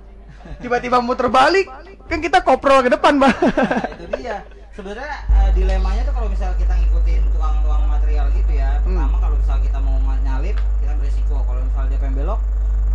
[0.64, 1.68] Tiba-tiba muter balik
[2.10, 3.30] kan kita koprol ke depan bang.
[3.32, 4.38] Nah, itu dia.
[4.74, 8.80] Sebenarnya eh, dilemanya tuh kalau misal kita ngikutin tukang-tukang material gitu ya.
[8.80, 8.96] Hmm.
[8.96, 11.36] Pertama kalau misal kita mau ma- nyalip, kita beresiko.
[11.38, 12.40] Kalau misal dia pengen belok,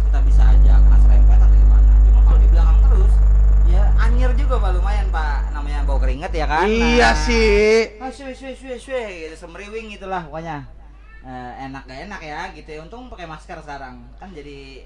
[0.03, 1.93] kita bisa aja kena serempet atau gimana.
[2.03, 3.13] Cuma kalau di belakang terus,
[3.67, 5.37] ya anjir juga pak lumayan pak.
[5.53, 6.67] Namanya bau keringet ya kan.
[6.67, 8.01] Iya Nah, sih.
[8.01, 10.65] Ah, shwe shwe shwe shwe gitu semriwing gitulah pokoknya.
[11.25, 12.81] Eh, enak gak enak ya gitu ya.
[12.81, 14.09] Untung pakai masker sekarang.
[14.17, 14.85] Kan jadi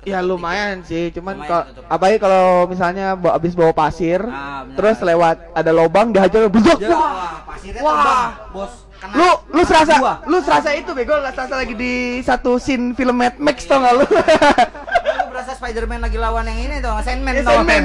[0.00, 4.76] Ya lumayan sih, cuman kalau apalagi kalau misalnya bawa abis bawa pasir, Ah, benar.
[4.76, 6.46] terus lewat ada lubang dihajar.
[6.78, 6.96] Ya, Wah.
[6.96, 7.92] wah, pasirnya Wah.
[7.92, 8.72] terbang, bos.
[8.94, 10.14] Kena Lu lu serasa gua.
[10.24, 14.02] lu serasa itu bego, serasa lagi di satu scene film Mad Max tau gak lu?
[14.02, 17.84] Lu berasa Spider-Man lagi lawan yang ini tuh, Sandman Ya, tau Sandman.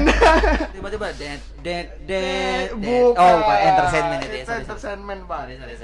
[0.72, 2.66] Tiba-tiba dead dead dead.
[2.74, 4.44] Oh, bukan Enter Sandman itu ya.
[4.44, 4.78] sorry, Enter.
[4.80, 5.42] Sandman, Pak.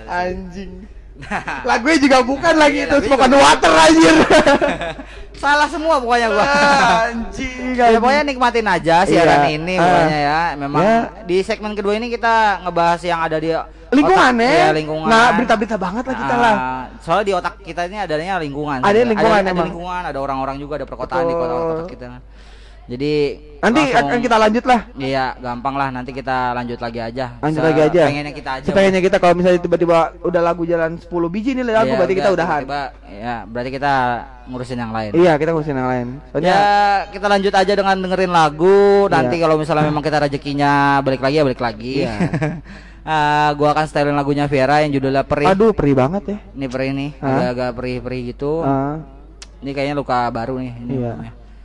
[0.08, 0.72] Anjing.
[1.30, 4.15] Nah, Lagunya juga bukan lagi Iya, itu on juga- Water anjir.
[5.41, 6.47] Salah semua pokoknya gua.
[7.05, 7.72] anjing.
[7.74, 9.49] Ya, pokoknya nikmatin aja siaran Iya.
[9.53, 9.82] ini Ah.
[9.82, 10.41] pokoknya ya.
[10.57, 10.99] Memang Ya.
[11.24, 13.51] di segmen kedua ini kita ngebahas yang ada di
[13.89, 14.51] lingkungan otak- ya.
[14.51, 15.07] Iya, lingkungan.
[15.07, 16.55] Nah, berita-berita banget lah kita Ah, lah.
[16.99, 18.80] Soalnya di otak kita ini adanya lingkungan.
[18.80, 19.67] Ada lingkungan ada, emang.
[19.67, 21.41] lingkungan, ada orang-orang juga, ada perkotaan di Betul.
[21.41, 22.05] kota-kota kita.
[22.90, 23.14] Jadi
[23.60, 24.80] Nanti langsung- akan kita lanjut lah.
[24.96, 25.92] Iya, gampang lah.
[25.92, 27.26] Nanti kita lanjut lagi aja.
[27.38, 28.04] Lanjut lagi aja.
[28.08, 28.66] Pengennya kita aja.
[28.66, 32.30] Sepengennya kita kalau misalnya tiba-tiba udah lagu jalan 10 biji nih lagu Iya, berarti kita
[32.34, 32.62] udahan.
[32.64, 33.94] tiba-tiba, ya, berarti kita
[34.48, 35.12] ngurusin yang lain.
[35.14, 36.08] Iya, kita ngurusin yang lain.
[36.32, 36.64] Soalnya Ya
[37.12, 38.80] kita lanjut aja dengan dengerin lagu.
[39.06, 39.44] Nanti Iya.
[39.44, 41.94] kalau misalnya memang kita rezekinya balik lagi ya balik lagi.
[42.04, 42.14] Iya.
[43.10, 45.50] Ah, gua akan stylein lagunya Viera yang judulnya Perih.
[45.50, 46.38] aduh perih banget ya.
[46.54, 48.62] Ini perih nih, agak-agak perih-perih gitu.
[48.62, 49.02] Ah,
[49.60, 50.74] Ini kayaknya luka baru nih.
[50.78, 51.14] Ini iya.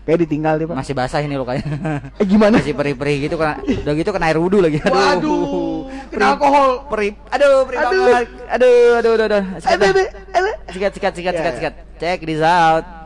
[0.05, 0.77] Kayak ditinggal deh, Pak.
[0.77, 1.65] Masih basah ini lukanya.
[2.21, 2.61] Eh gimana?
[2.61, 4.77] Masih perih-perih gitu kena udah gitu kena air wudhu lagi.
[4.85, 4.93] Aduh.
[4.93, 5.77] Waduh,
[6.13, 6.71] kena alkohol.
[6.93, 7.13] Perih.
[7.33, 8.05] Aduh, perih Aduh.
[8.53, 9.43] Aduh, aduh, aduh, aduh.
[9.65, 9.91] Sikat, Aduh, dah.
[9.91, 10.55] aduh, aduh.
[10.71, 11.59] sikat, sikat, sikat, Ya, sikat, ya.
[11.59, 11.75] sikat.
[11.97, 13.04] Check this out.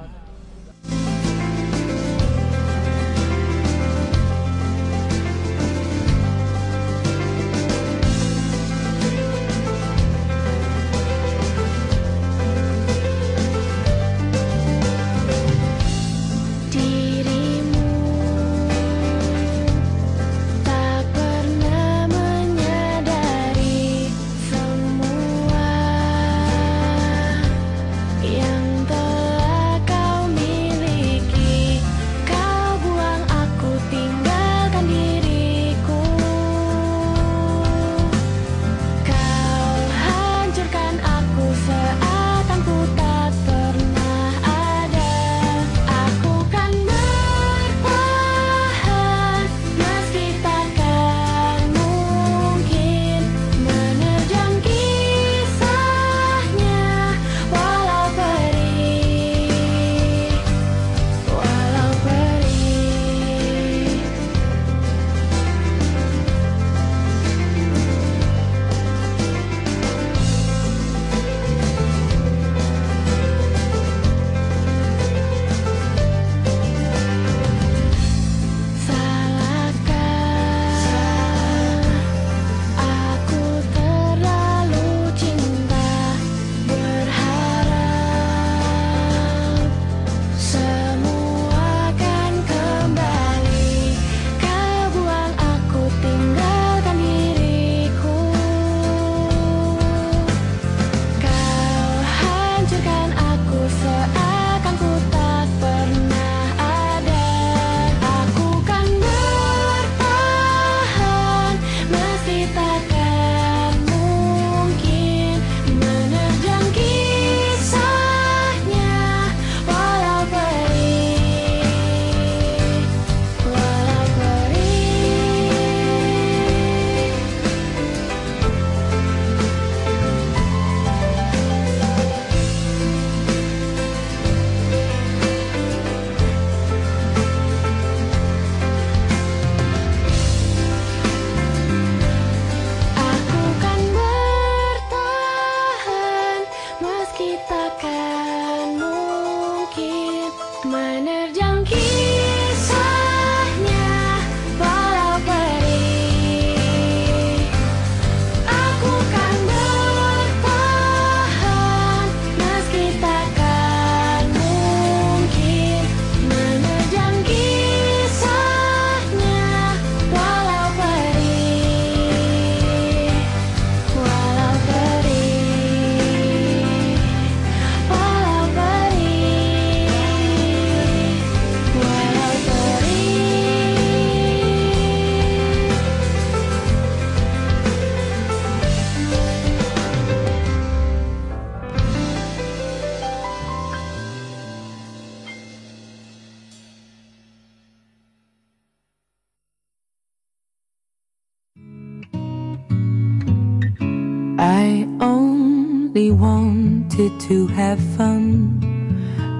[205.98, 208.54] Only wanted to have fun,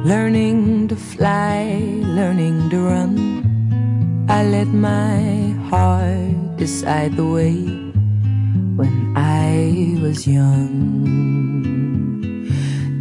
[0.04, 4.26] learning to fly, learning to run.
[4.28, 7.54] I let my heart decide the way
[8.74, 10.74] when I was young.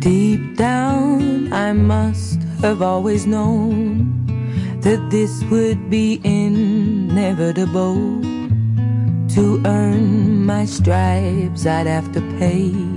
[0.01, 4.13] Deep down, I must have always known
[4.81, 7.95] that this would be inevitable.
[9.33, 12.96] To earn my stripes, I'd have to pay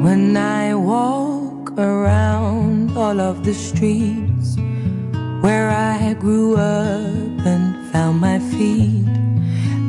[0.00, 4.56] When I walk around all of the streets
[5.42, 9.04] where I grew up and found my feet,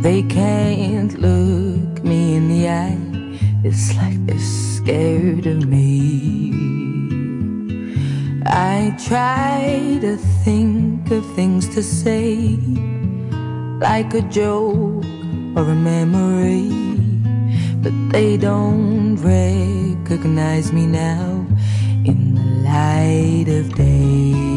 [0.01, 2.99] they can't look me in the eye.
[3.63, 6.51] It's like they're scared of me.
[8.45, 12.57] I try to think of things to say,
[13.79, 15.05] like a joke
[15.55, 16.91] or a memory
[17.81, 19.15] but they don't
[20.11, 21.47] recognize me now
[22.05, 24.50] in the light of day.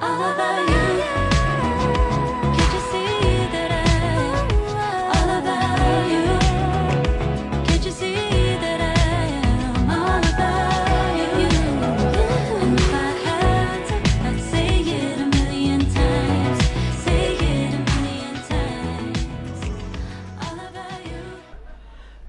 [0.00, 0.80] All about you.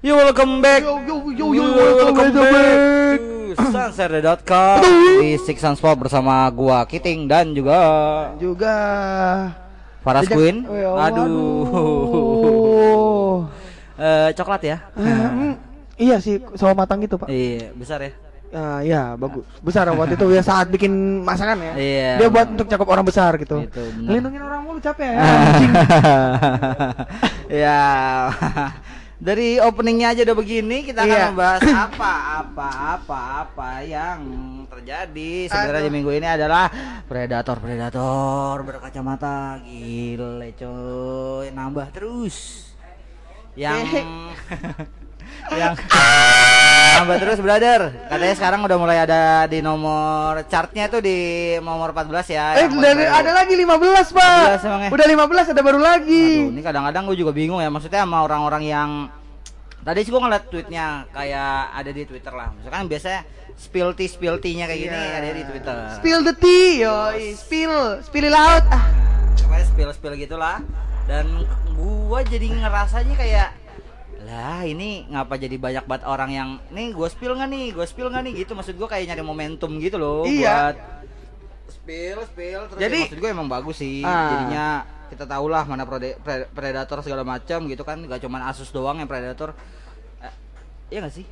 [0.02, 0.82] Yo welcome back.
[0.82, 3.20] Yo, welcome back.
[4.02, 4.82] Sunset.com
[5.22, 7.78] di Six Sunspot bersama gua Kiting dan juga
[8.36, 8.74] Juga
[10.02, 10.56] Faras Jejak- Queen.
[10.66, 11.62] Oh, ya, Aduh.
[11.62, 13.38] waduh.
[13.94, 14.76] Eh, coklat ya?
[14.98, 15.54] Hmm,
[15.94, 17.30] iya sih, sawo matang gitu, Pak.
[17.30, 18.10] Iya, besar ya.
[18.50, 19.46] Ah, iya, bagus.
[19.62, 21.72] Besar waktu itu ya saat bikin masakan ya.
[21.78, 22.10] Iya.
[22.18, 23.62] Dia buat untuk cakep orang besar gitu.
[23.62, 24.10] Itu, benar.
[24.10, 25.22] Lindungin orang mulu capek ya.
[27.62, 27.80] ya.
[29.22, 31.26] Dari openingnya aja udah begini, kita akan Iya.
[31.30, 32.12] membahas apa
[32.42, 32.68] apa
[32.98, 34.18] apa apa yang
[34.66, 35.46] terjadi.
[35.46, 36.66] Sebenarnya minggu ini adalah
[37.06, 39.62] predator predator berkacamata.
[39.62, 41.54] Gile coy.
[41.54, 42.66] Nambah terus.
[43.54, 43.86] Yang
[45.52, 45.74] yang
[46.94, 51.18] nambah terus brother katanya sekarang udah mulai ada di nomor chartnya tuh di
[51.58, 54.60] nomor 14 ya Eh, dan ada lagi 15, Pak.
[54.60, 54.90] 15 emang ya?
[54.90, 56.26] Udah 15 ada baru lagi.
[56.42, 58.90] Aduh, ini kadang-kadang gue juga bingung ya maksudnya sama orang-orang yang
[59.80, 63.20] tadi sih gue ngeliat tweetnya kayak ada di Twitter lah misalkan biasanya
[63.52, 65.16] spill tea spill tea-nya kayak gini Iya.
[65.16, 67.34] ada di Twitter Spill the tea, yoi.
[67.34, 68.62] Spill, spill laut.
[68.68, 68.84] Ah.
[69.34, 70.62] pokoknya spill spill gitulah
[71.04, 71.26] dan
[71.74, 73.48] gua jadi ngerasanya kayak
[74.22, 77.66] lah ini ngapa jadi banyak banget orang yang nih gue spill nggak nih?
[77.70, 78.32] Gue spill nggak nih?
[78.38, 80.70] Gitu maksud gue kayak nyari momentum gitu loh Iya.
[80.70, 80.76] buat
[81.68, 84.00] spill spill terus Jadi- ya maksud gue emang bagus sih.
[84.00, 84.30] Ah.
[84.30, 84.66] jadinya
[85.08, 85.84] kita tahu lah mana
[86.48, 87.98] predator segala macam gitu kan.
[88.00, 89.52] Gak cuman asus doang yang predator.
[90.18, 90.32] Eh,
[90.88, 91.26] iya gak sih?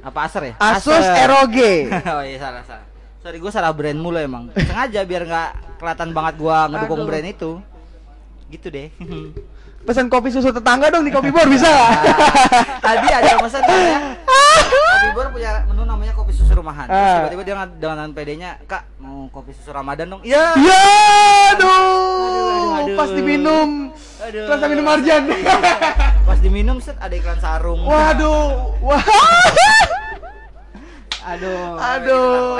[0.00, 0.54] Apa acer ya?
[0.60, 1.24] Asus Acer.
[1.26, 1.56] ROG.
[2.12, 2.86] oh iya salah salah.
[3.18, 4.52] Sorry gue salah brand mulu emang.
[4.52, 7.08] Sengaja biar nggak kelihatan banget gua ngedukung Aduh.
[7.08, 7.52] brand itu.
[8.52, 8.88] Gitu deh
[9.84, 11.68] Pesan kopi susu tetangga dong di kopi bor bisa.
[11.68, 11.92] Nggak?
[12.88, 14.00] tadi ada yang pesan namanya
[14.96, 16.88] kopi bor punya menu namanya kopi susu rumahan.
[16.88, 17.28] Ah.
[17.28, 20.22] tiba-tiba dia dengan PD-nya kak mau kopi susu ramadan dong?
[20.24, 20.56] Iya.
[20.56, 20.84] Ya,
[21.52, 22.96] aduh, aduh, aduh.
[22.96, 23.68] pas diminum,
[24.24, 24.44] Aduh.
[24.48, 25.22] terasa minum marjan.
[26.32, 27.84] pas diminum set ada iklan sarung.
[27.84, 29.04] Waduh, wah,
[31.28, 31.76] aduh.
[31.76, 32.56] Aduh,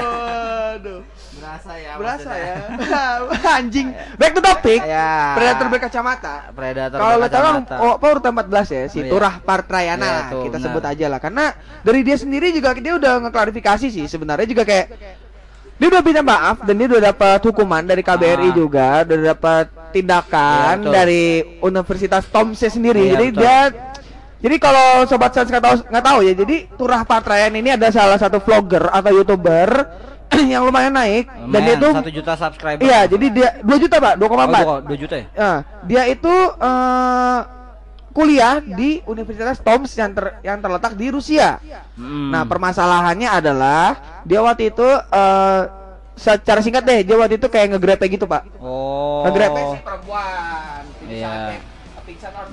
[0.76, 1.00] aduh,
[1.34, 2.54] berasa ya berasa ya,
[3.58, 3.88] anjing.
[4.14, 5.34] Back to topic, Ya.
[5.34, 6.34] predator berkacamata.
[6.50, 9.10] predator Kalau lo tahu kan, oh, urutan 14 ya, si Oh, iya.
[9.10, 10.66] Turah Partrayana lah, tuh, kita benar.
[10.70, 11.18] sebut aja lah.
[11.18, 11.44] Karena
[11.80, 14.86] dari dia sendiri juga dia udah ngeklarifikasi sih sebenarnya juga kayak
[15.74, 18.54] dia udah minta maaf dan dia udah dapat hukuman dari KBRI Ah.
[18.54, 20.92] juga, udah dapat tindakan betul.
[20.92, 21.24] dari
[21.60, 23.02] Universitas Tomse sendiri.
[23.04, 23.40] Iya, jadi betul.
[23.42, 23.58] dia
[24.38, 28.14] jadi kalau sobat saya nggak tahu nggak tahu ya, jadi Turah Partrayan ini ada salah
[28.14, 29.68] satu vlogger atau youtuber
[30.52, 33.96] yang lumayan naik dan dia Lumayan, tuh satu juta subscriber iya jadi dia 2 juta
[34.00, 34.30] pak 2,4
[34.64, 35.52] oh, 2 juta ya Ya,
[35.84, 37.40] dia itu eh,
[38.14, 41.58] kuliah di Universitas Tomsk yang ter- yang terletak di Rusia.
[41.98, 42.30] Hmm.
[42.30, 45.62] Nah, permasalahannya adalah dia waktu itu eh,
[46.14, 48.46] secara singkat deh, dia waktu itu kayak ngegrepe gitu, Pak.
[48.62, 50.82] oh Ngegrepe sih perempuan.
[51.10, 51.58] Iya.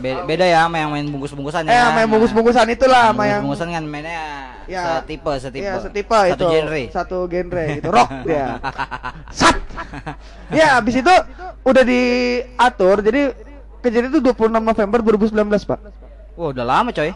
[0.01, 3.39] Be- beda ya sama yang main bungkus-bungkusan Eh, ya sama yang bungkus-bungkusan itulah, sama yang
[3.39, 4.23] bungkus-bungkusan kan mainnya
[4.65, 4.81] Ya.
[4.97, 6.45] setipe setipe Iya, setipe satu itu.
[6.49, 8.57] genre Satu genre gitu, rock dia.
[9.39, 9.57] Sat.
[10.49, 11.13] Ya, habis itu
[11.61, 12.97] udah diatur.
[12.99, 13.21] Jadi
[13.79, 15.31] kejadian itu 26 November 2019,
[15.63, 15.79] Pak.
[16.33, 17.11] wah udah lama coy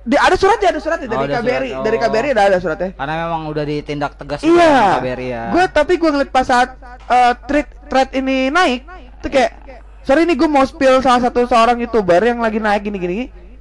[0.00, 1.84] Di, ada suratnya, ada suratnya dari Oh, KBRI, surat.
[1.84, 2.02] dari Oh.
[2.02, 2.90] KBRI ada ada suratnya.
[2.94, 4.96] karena memang udah ditindak tegas Iya.
[4.96, 6.72] KBRI ya Gue tapi gue ngeliat pas saat
[7.04, 8.88] eh, thread thread ini naik,
[9.18, 9.59] tuh kayak
[10.02, 13.18] sorry nih gue mau spill salah satu seorang youtuber yang lagi naik gini gini.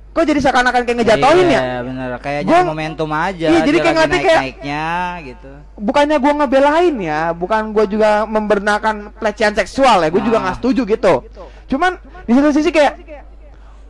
[0.09, 1.79] Kok jadi seakan-akan kayak ngejatoin iya, ya?
[1.79, 4.85] bener kayak Gua- nyari momentum aja Iya, jadi kayak ngerti kayak- naik-naiknya
[5.21, 10.43] gitu Bukannya gue ngebelain ya, bukan gue juga membenarkan pelecehan seksual ya, gue juga Ah.
[10.43, 11.13] nggak setuju gitu.
[11.67, 11.91] Cuman
[12.25, 12.93] di satu sisi kayak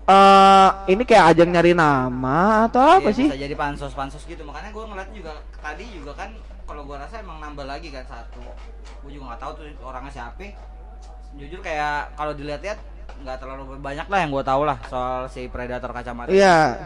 [0.06, 3.28] eh ini kayak ajang nyari nama atau apa Iya, sih?
[3.30, 6.34] bisa jadi pansos pansos gitu makanya gue ngeliat juga tadi juga kan
[6.66, 8.42] kalau gue rasa emang nambah lagi kan satu
[9.00, 10.42] gue juga nggak tahu tuh orangnya siapa
[11.36, 12.80] jujur kayak kalau dilihat-lihat
[13.20, 16.80] nggak terlalu banyak lah yang gue tahu lah soal si predator kacamata Iya.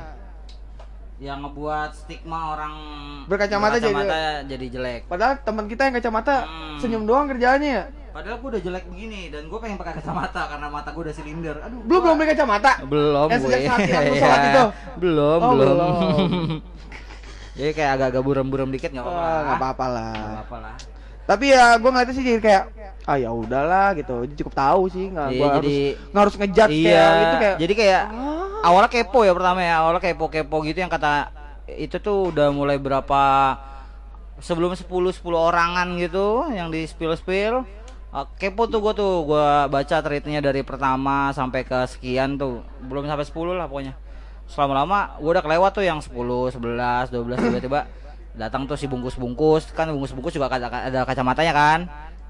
[1.19, 2.73] yang ngebuat stigma orang
[3.25, 6.77] Berkacamata jadi- jadi jelek Padahal teman kita yang kacamata Hmm.
[6.77, 7.85] senyum doang kerjaannya ya.
[8.09, 11.55] padahal gue udah jelek begini dan gue pengen pakai kacamata karena mata gue udah silinder
[11.55, 12.71] aduh Belum gua- belum beli kacamata.
[12.83, 14.63] belum sejak saat yang sholat itu?
[14.99, 16.49] belum Oh, belum belum.
[17.57, 20.13] jadi kayak agak-agak buram-buram dikit nggak apa-apa nggak apa-apa lah.
[20.13, 20.75] Nggak apa-apa lah
[21.23, 22.63] Tapi ya gue ngeliatnya sih jadi kayak
[23.03, 24.23] ah ya udahlah gitu.
[24.35, 25.75] Cukup tahu sih nggak Iya, gua harus
[26.11, 28.67] nggak harus ngejudge iya kayak gitu kayak jadi kayak Ah.
[28.67, 31.31] awalnya kepo ya pertama ya awalnya kepo kepo gitu yang kata
[31.67, 33.23] itu tuh udah mulai berapa
[34.39, 37.63] sebelum 10 10 orangan gitu yang di spill spill
[38.35, 43.25] kepo tuh gue tuh gue baca tweetnya dari pertama sampai ke sekian tuh belum sampai
[43.25, 43.95] 10 lah pokoknya
[44.45, 47.11] selama lama gue udah kelewat tuh yang 10 11 12
[47.41, 47.87] tiba-tiba
[48.33, 51.79] datang tuh si bungkus bungkus kan bungkus bungkus juga ada, ada kacamatanya kan?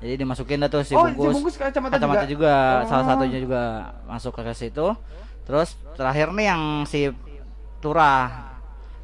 [0.04, 1.34] Jadi dimasukin dah tuh si Oh, si bungkus.
[1.40, 2.52] bungkus kacamata kacamata juga?
[2.84, 3.10] juga, salah Oh.
[3.16, 3.62] satunya juga
[4.04, 4.88] masuk ke situ.
[5.44, 7.08] Terus terakhir nih yang si
[7.80, 8.52] turah.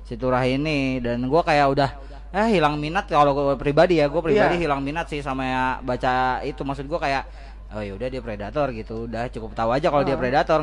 [0.04, 1.00] Si turah ini.
[1.00, 1.90] Dan gua kayak udah
[2.30, 4.12] eh hilang minat kalau gue pribadi ya.
[4.12, 4.68] Gue pribadi Iya.
[4.68, 6.68] hilang minat sih sama ya baca itu.
[6.68, 7.24] Maksud gua kayak
[7.72, 9.08] oh ya udah dia predator gitu.
[9.08, 10.20] Udah cukup tahu aja kalau dia Ah.
[10.20, 10.60] predator.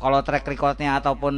[0.00, 1.34] Kalau track recordnya ataupun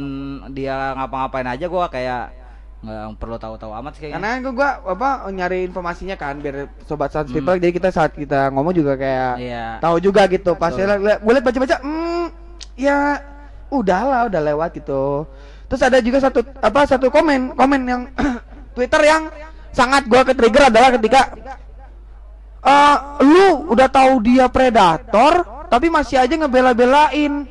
[0.55, 2.44] dia ngapa-ngapain aja gua kayak
[2.83, 4.15] nggak perlu tahu-tahu amat sih kayaknya.
[4.19, 7.33] Karena gue gua apa nyari informasinya kan biar sobat Sans Hmm.
[7.33, 7.57] People.
[7.57, 9.65] Jadi kita saat kita ngomong juga kayak Iya.
[9.79, 10.53] tahu juga gitu.
[10.53, 12.25] Pas gue liat baca-baca hmm
[12.75, 13.17] ya
[13.71, 15.25] udahlah udah lewat gitu.
[15.65, 18.01] Terus ada juga satu apa satu komen komen yang
[18.75, 19.31] Twitter yang
[19.73, 21.21] sangat gua ke trigger adalah ketika
[22.65, 27.45] eh lu udah tahu dia predator tapi masih aja ngebela-belain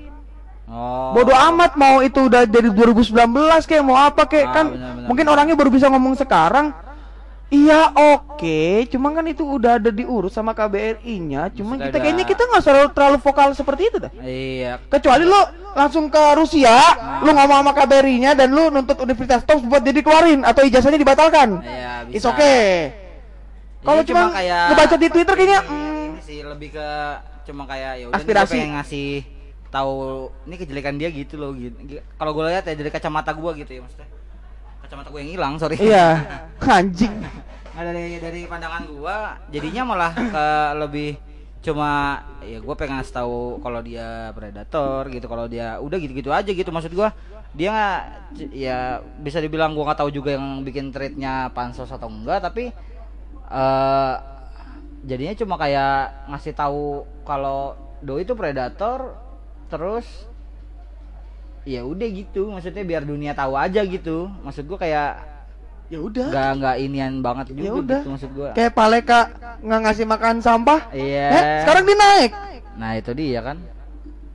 [0.64, 1.12] Oh.
[1.12, 3.12] Bodoh amat mau itu udah dari 2019
[3.68, 4.66] kayak mau apa kayak Ah, kan
[5.04, 6.72] mungkin orangnya baru bisa ngomong sekarang.
[7.52, 11.52] Iya oke, cuman kan itu udah ada diurus sama KBRI-nya.
[11.54, 14.12] Cuman Maksudnya kita kayaknya kita nggak selalu terlalu vokal seperti itu dah.
[14.18, 14.80] Iya.
[14.90, 15.38] Kecuali lu
[15.76, 16.74] langsung ke Rusia,
[17.22, 21.60] lu ngomong sama KBRI-nya dan lu nuntut Universitas Top buat jadi keluarin atau ijazahnya dibatalkan.
[21.62, 22.32] Iya, It's bisa.
[22.32, 22.64] okay.
[23.84, 26.88] Kalau cuma kayak ngebaca di Twitter kayaknya Iya, mm, ini sih lebih ke
[27.44, 29.33] cuma kayak ya udah pengen ngasih
[29.74, 29.94] tahu
[30.46, 31.74] ini kejelekan dia gitu loh gitu.
[31.82, 34.06] Gi- Kalau gue lihat ya dari kacamata gua gitu ya maksudnya.
[34.86, 35.76] Kacamata gue yang hilang, sorry.
[35.82, 36.22] iya,
[36.78, 37.10] anjing.
[37.74, 40.46] Nah, dari dari pandangan gua jadinya malah ke
[40.78, 41.10] lebih
[41.64, 46.52] cuma ya gue pengen ngasih tahu kalau dia predator gitu kalau dia udah gitu-gitu aja
[46.52, 47.10] gitu maksud gua
[47.56, 48.00] dia nggak
[48.52, 52.68] ya bisa dibilang gua nggak tahu juga yang bikin treatnya pansos atau enggak tapi
[53.48, 54.14] eh
[55.08, 59.16] jadinya cuma kayak ngasih tahu kalau do itu predator
[59.74, 60.06] terus
[61.64, 65.10] ya udah gitu maksudnya biar dunia tahu aja gitu maksud gua kayak
[65.84, 66.26] Ya udah.
[66.26, 68.00] nggak nggak inian banget juga Ya udah.
[68.00, 69.20] gitu maksud gua Kayak Paleka
[69.60, 70.80] nggak ngasih makan sampah.
[70.90, 72.30] iya Eh, sekarang dia naik.
[72.74, 73.56] nah itu dia kan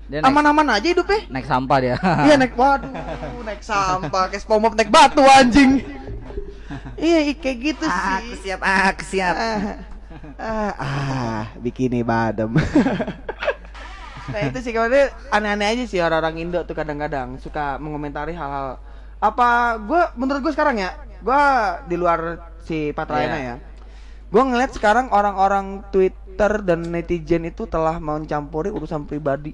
[0.05, 1.25] dia naik, Aman-aman aja hidupnya.
[1.27, 1.95] naik sampah dia
[2.27, 2.91] Iya naik waduh,
[3.41, 5.81] naik sampah, kayak SpongeBob naik batu anjing.
[6.95, 8.13] iya, kayak gitu sih.
[8.13, 9.61] aku siap aku siap Ah,
[10.37, 12.53] ah, ah, bikini badem.
[14.29, 18.77] nah itu sih kabarnya aneh-aneh aja sih orang-orang Indo tuh kadang-kadang suka mengomentari hal-hal
[19.19, 21.41] apa gue menurut gue sekarang ya gue
[21.91, 23.45] di luar si Patrayana Iya.
[23.45, 23.55] ya
[24.29, 29.51] gue ngeliat sekarang orang-orang Twitter dan netizen itu telah mencampuri urusan pribadi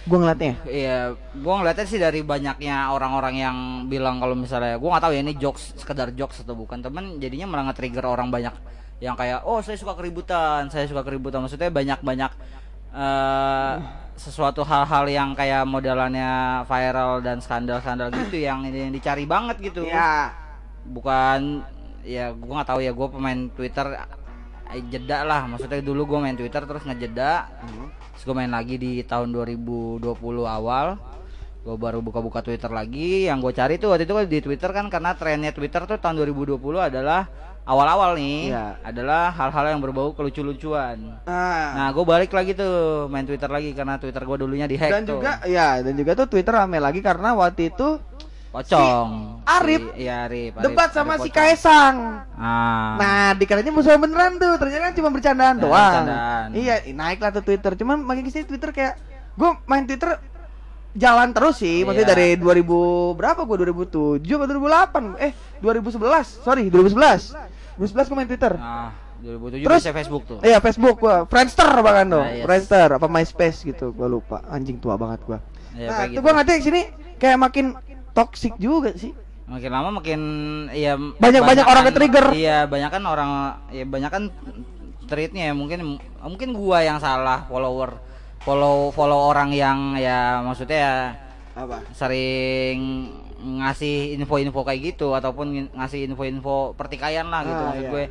[0.00, 1.12] gue ngeliatnya Iya,
[1.44, 5.36] gua ngeliatnya sih dari banyaknya orang-orang yang bilang kalau misalnya gua nggak tahu ya ini
[5.36, 8.56] jokes sekedar jokes atau bukan, temen jadinya malah nge-trigger orang banyak
[9.04, 11.44] yang kayak oh saya suka keributan, saya suka keributan.
[11.44, 12.32] Maksudnya banyak-banyak
[12.90, 13.74] eh
[14.20, 19.88] sesuatu hal-hal yang kayak modelannya viral dan skandal-skandal gitu yang, yang dicari banget gitu.
[19.88, 20.36] ya
[20.84, 21.64] Bukan
[22.04, 23.96] ya gua nggak tahu ya gua pemain Twitter
[24.76, 25.48] eh, jeda lah.
[25.48, 27.48] Maksudnya dulu gua main Twitter terus ngejeda.
[28.12, 30.04] Terus gue main lagi di tahun 2020
[30.44, 31.00] awal.
[31.64, 33.24] Gue baru buka-buka Twitter lagi.
[33.24, 36.28] Yang gue cari tuh waktu itu kan di Twitter kan karena trennya Twitter tuh tahun
[36.28, 37.32] 2020 adalah
[37.70, 38.82] awal-awal nih Iya.
[38.82, 43.94] adalah hal-hal yang berbau kelucu-lucuan nah, nah gue balik lagi tuh main Twitter lagi karena
[43.96, 45.16] Twitter gue dulunya dihack dan tuh.
[45.16, 48.02] juga ya dan juga tuh Twitter rame lagi karena waktu itu
[48.50, 51.30] pocong Arif Si- iya Arif, Arif debat sama Arif si.
[51.30, 55.78] Kaisang ah Nah, dikiranya musuh beneran tuh, ternyata kan cuma bercandaan Ya, doang.
[56.02, 56.46] bercandaan.
[56.52, 57.72] Iya, naiklah tuh Twitter.
[57.74, 58.94] Cuman makin ke sini Twitter kayak
[59.32, 60.18] gue main Twitter
[60.92, 62.12] jalan terus sih, maksudnya Iya.
[62.12, 62.76] dari 2000
[63.14, 65.14] berapa gue 2007 atau 2008?
[65.16, 66.42] Eh, 2011.
[66.42, 67.30] Sorry, 2011.
[67.80, 68.52] 2011 gue main Twitter.
[68.54, 72.24] nah 2007 Terus- Facebook tuh Iya, Facebook gua, Friendster bahkan tuh.
[72.24, 72.44] Nah, yes.
[72.44, 74.40] Friendster apa MySpace gitu, gua lupa.
[74.48, 75.44] Anjing tua banget gua.
[75.72, 76.20] Ya, nah, itu gitu.
[76.20, 76.80] gua ngerti sini
[77.16, 77.66] kayak makin
[78.12, 79.12] toxic juga sih.
[79.44, 80.20] makin lama makin
[80.70, 82.26] ya Banyak- banyak orang ke-trigger.
[82.32, 83.30] iya banyak kan orang
[83.68, 84.22] ya banyak kan
[85.04, 87.98] treatnya ya mungkin mungkin gua yang salah follower
[88.40, 90.94] follow follow orang yang ya maksudnya ya
[91.58, 91.82] Apa?
[91.90, 93.10] sering
[93.40, 97.90] ngasih info-info kayak gitu ataupun ngasih info-info pertikaian lah gitu Ah, maksud iya.
[97.90, 98.04] gue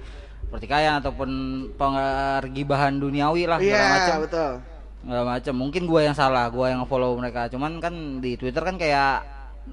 [0.49, 1.30] pertikaian ataupun
[1.75, 4.51] pengergibahan duniawi lah segala Iya, macam betul.
[4.99, 8.75] segala macam mungkin gua yang salah gua yang follow mereka cuman kan di Twitter kan
[8.75, 9.23] kayak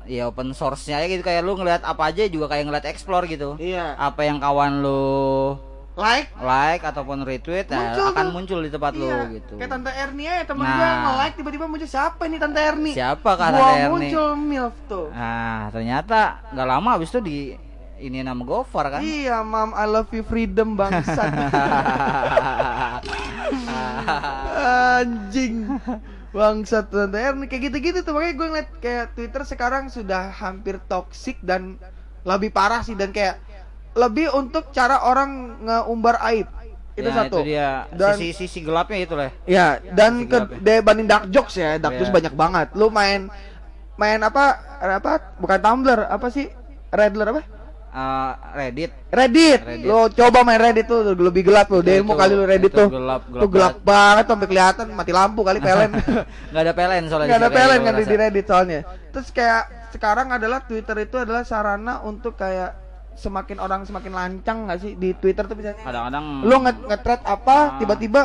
[0.05, 3.57] ya open source-nya aja gitu kayak lu ngeliat apa aja juga kayak ngeliat explore gitu
[3.57, 3.97] Iya.
[3.97, 5.57] apa yang kawan lu
[5.97, 8.33] Like like ataupun retweet nah, Muncul akan tuh.
[8.35, 10.77] muncul di tempat lu Iya, gitu Kayak Tante Erni ya temen Nah.
[10.77, 12.93] gua nge-like tiba-tiba muncul siapa ini Tante Erni?
[12.93, 13.89] Siapa Gua Tante Erni?
[13.91, 15.07] muncul MILF tuh.
[15.11, 16.21] nah ternyata
[16.51, 17.39] nggak lama abis itu di
[17.97, 21.33] ini nama Gofar kan Iya, Mam, I love you freedom bangsat.
[24.53, 25.81] Anjing.
[26.29, 31.41] Bangsat Tante Erni kayak gitu-gitu tuh makanya gue ngeliat kayak Twitter sekarang sudah hampir toxic
[31.41, 31.81] dan
[32.23, 33.41] lebih parah sih dan kayak
[33.97, 36.47] lebih untuk cara orang ngeumbar aib.
[36.93, 37.37] Itu Ya, satu.
[37.39, 41.53] itu dia Dan sisi sisi gelapnya itu lah Ya, dan Sisi ke dibanding dark jokes
[41.55, 42.01] ya, dark Iya.
[42.01, 42.67] jokes banyak banget.
[42.73, 43.29] Lu main
[43.95, 44.45] main apa?
[44.79, 45.37] Apa?
[45.37, 46.49] Bukan Tumblr, apa sih?
[46.89, 47.43] Redler apa?
[47.93, 49.61] Eh, Reddit Reddit.
[49.63, 49.85] Reddit.
[49.85, 51.81] Lo coba main Reddit tuh lebih gelap lo.
[51.81, 52.89] Itu- Demo itu- kali lu Reddit itu tuh.
[52.91, 55.91] gelap, gelap tuh gelap banget tuh sampai kelihatan mati lampu kali pelen.
[56.53, 58.81] nggak ada PLN soalnya Gak ada pelen kan di Reddit soalnya.
[59.11, 62.86] Terus kayak sekarang adalah Twitter itu adalah sarana untuk kayak
[63.17, 67.57] semakin orang semakin lancang gak sih di Twitter tuh misalnya kadang-kadang lu nge nge-thread apa
[67.57, 67.65] Ah.
[67.77, 68.23] tiba-tiba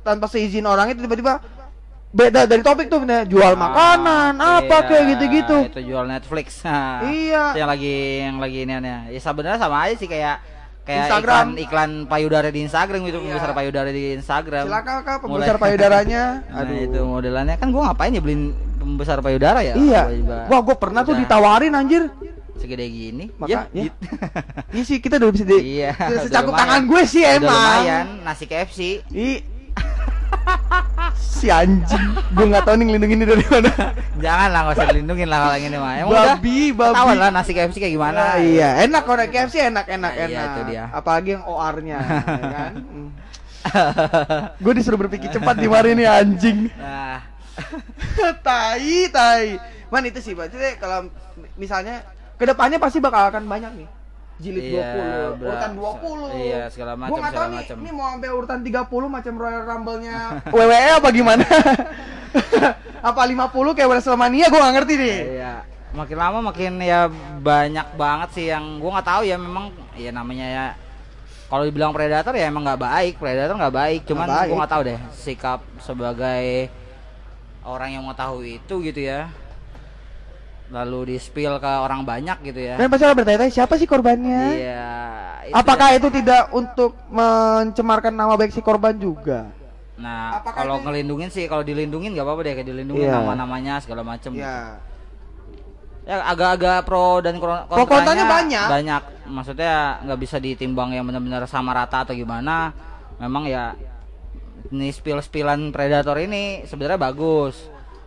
[0.00, 1.44] tanpa seizin orang itu tiba-tiba
[2.08, 6.64] beda dari topik tuh bener jual Ah, makanan apa iya, kayak gitu-gitu itu jual Netflix
[6.64, 7.52] nah, Iya.
[7.52, 10.40] itu yang lagi yang lagi ini aneh ya sebenarnya sama aja sih kayak
[10.82, 11.36] kayak Instagram.
[11.36, 13.24] iklan iklan payudara di Instagram gitu Iya.
[13.28, 17.92] pembesar payudara di Instagram silakan kak Mulai- pembesar payudaranya nah aduh itu modelannya kan gua
[17.92, 18.42] ngapain ya beliin
[18.78, 19.76] pembesar payudara ya.
[19.76, 20.02] iya.
[20.08, 22.08] Gua Wah, gue pernah tuh udah ditawarin anjir.
[22.58, 23.30] Segede gini.
[23.34, 23.86] Maka- ya.
[23.86, 24.04] gitu.
[24.74, 25.94] Iya sih, kita udah bisa di Iya.
[25.96, 27.78] udah udah secakup tangan gue sih Udah emang.
[27.80, 28.80] lumayan nasi KFC.
[29.08, 29.38] Ih.
[31.38, 32.04] si anjing.
[32.34, 33.70] gue nggak tahu nih ngelindungin ini dari mana.
[34.18, 35.92] Jangan lah, nggak usah dilindungin lah kalau yang ini mah.
[35.96, 36.96] Emang udah babi, babi.
[36.98, 38.18] Tahu lah nasi KFC kayak gimana.
[38.18, 40.34] Nah, iya, enak kalau KFC enak enak Nah, enak.
[40.34, 40.84] iya, itu dia.
[40.90, 42.72] Apalagi yang OR-nya, ya kan?
[44.58, 46.70] Gue disuruh berpikir cepat di hari ini anjing.
[46.74, 47.22] Nah,
[48.42, 49.58] tai, tai.
[49.88, 51.08] Man itu sih, berarti kalau
[51.54, 52.02] misalnya
[52.38, 53.88] ke depannya pasti bakal akan banyak nih.
[54.38, 54.86] Jilid Iya,
[55.34, 56.30] 20, bra- urutan 20.
[56.38, 57.76] iya, segala macam, Gua tahu nih, macam.
[57.76, 58.78] ini mau sampai urutan 30
[59.10, 60.16] macam Royal Rumble-nya
[60.54, 61.42] WWE apa gimana?
[63.00, 65.16] apa 50 kayak WrestleMania gua nggak ngerti nih.
[65.34, 65.54] iya.
[65.88, 67.08] Makin lama makin ya
[67.40, 69.64] banyak banget sih yang gua nggak tahu ya memang
[69.96, 70.66] ya namanya ya
[71.48, 74.00] kalau dibilang predator ya emang nggak baik, predator nggak baik.
[74.04, 76.68] Cuman gua nggak tahu deh sikap sebagai
[77.64, 79.26] orang yang mengetahui itu gitu ya.
[80.68, 82.76] Lalu di spill ke orang banyak gitu ya.
[82.76, 84.42] Dan pasti orang bertanya-tanya siapa sih korbannya?
[84.52, 84.90] Iya.
[85.48, 85.96] itu Apakah ya.
[85.96, 89.48] itu tidak untuk mencemarkan nama baik si korban juga?
[89.96, 93.16] Nah, Apakah kalau itu- ngelindungin sih, kalau dilindungin nggak apa-apa deh, kayak dilindungin Iya.
[93.16, 94.36] nama-namanya segala macem.
[94.36, 94.76] Ya.
[96.04, 98.66] Ya agak-agak pro dan kro- Pro kontranya banyak.
[98.66, 99.02] Banyak.
[99.26, 102.72] Maksudnya nggak bisa ditimbang yang benar-benar sama rata atau gimana.
[103.16, 103.72] Memang ya
[104.68, 107.56] ini spill-spillan predator ini sebenarnya bagus.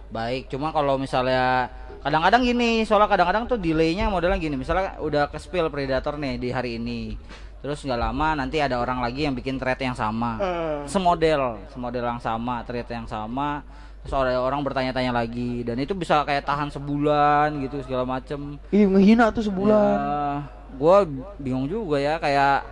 [0.09, 1.69] Baik, cuma kalau misalnya
[2.01, 4.57] kadang-kadang gini, soalnya kadang-kadang tuh delaynya modelnya gini.
[4.57, 7.15] Misalnya udah ke spill predator nih di hari ini.
[7.61, 10.41] Terus nggak lama nanti ada orang lagi yang bikin thread yang sama.
[10.41, 10.81] Eh.
[10.89, 13.61] Semodel, semodel yang sama, thread yang sama.
[14.01, 18.57] Terus ada orang bertanya-tanya lagi dan itu bisa kayak tahan sebulan gitu segala macem.
[18.73, 20.59] Ih, ngehina tuh sebulan.
[20.71, 20.97] gue
[21.35, 22.63] bingung juga ya kayak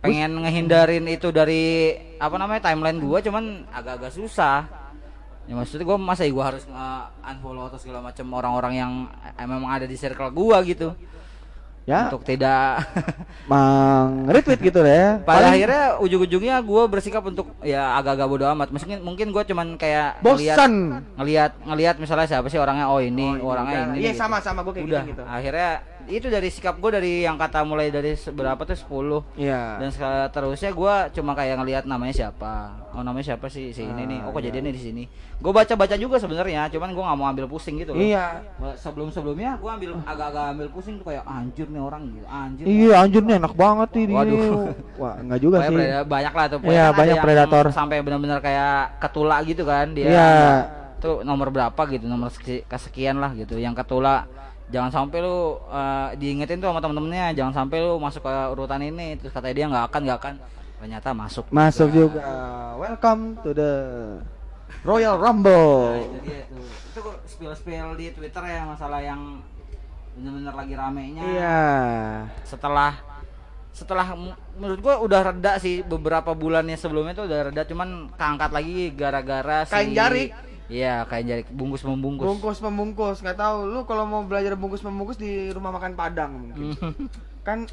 [0.00, 4.64] pengen ngehindarin itu dari apa namanya timeline gua cuman agak-agak susah.
[5.50, 8.92] Ya maksudnya gue masa gue harus nge-unfollow atau segala macam orang-orang yang
[9.34, 10.94] eh, memang ada di circle gua gitu
[11.82, 12.86] Ya, untuk tidak
[13.50, 15.18] mang retweet gitu ya.
[15.18, 19.74] pada Paling akhirnya ujung-ujungnya gue bersikap untuk ya agak-agak bodo amat mungkin mungkin gue cuman
[19.74, 20.72] kayak ngeliat bosan.
[21.18, 24.22] ngelihat ngelihat misalnya siapa sih orangnya oh ini orangnya ini Iya, gitu.
[24.22, 25.22] sama-sama gue kayak udah gitu.
[25.24, 25.70] akhirnya
[26.12, 29.78] itu dari sikap gue dari yang kata mulai dari berapa tuh 10 Iya.
[29.78, 32.54] dan seterusnya gue cuma kayak ngelihat namanya siapa
[32.90, 35.04] oh namanya siapa sih si ini nih oh kok jadinya di sini
[35.36, 38.42] gue baca baca juga sebenarnya cuman gue nggak mau ambil pusing gitu loh Iya.
[38.74, 42.94] sebelum sebelumnya gue ambil agak-agak ambil pusing tuh kayak anjir nih orang gitu anjir Iya,
[42.98, 44.12] anjir nih enak banget ini.
[44.12, 44.74] Waduh.
[45.00, 46.06] Wah, enggak juga Pokoknya sih.
[46.06, 47.64] banyak lah tuh Iya, kan banyak predator.
[47.70, 50.30] sampai benar-benar kayak ketula gitu kan dia Iya.
[50.96, 54.28] tuh nomor berapa gitu nomor seki- kesekian lah gitu yang ketula
[54.70, 59.14] jangan sampai lu eh, diingetin tuh sama temen-temennya jangan sampai lu masuk ke urutan ini
[59.14, 60.34] terus katanya dia nggak akan nggak akan
[60.80, 62.22] ternyata masuk Masuk juga.
[62.74, 63.72] Welcome to the
[64.80, 65.92] Royal Rumble.
[65.92, 69.44] Nah, itu dia tuh itu spill spill di twitter ya masalah yang
[70.10, 71.62] bener-bener lagi ramenya Iya.
[72.42, 72.92] setelah
[73.70, 74.12] setelah
[74.54, 79.62] menurut gua udah reda sih beberapa bulannya sebelumnya tuh udah reda cuman keangkat lagi gara-gara
[79.62, 80.34] si Kain jarik.
[80.70, 82.26] Iya, kain jarik bungkus membungkus.
[82.30, 86.78] Bungkus membungkus, nggak tahu lu kalau mau belajar bungkus membungkus di rumah makan Padang mungkin.
[87.46, 87.66] kan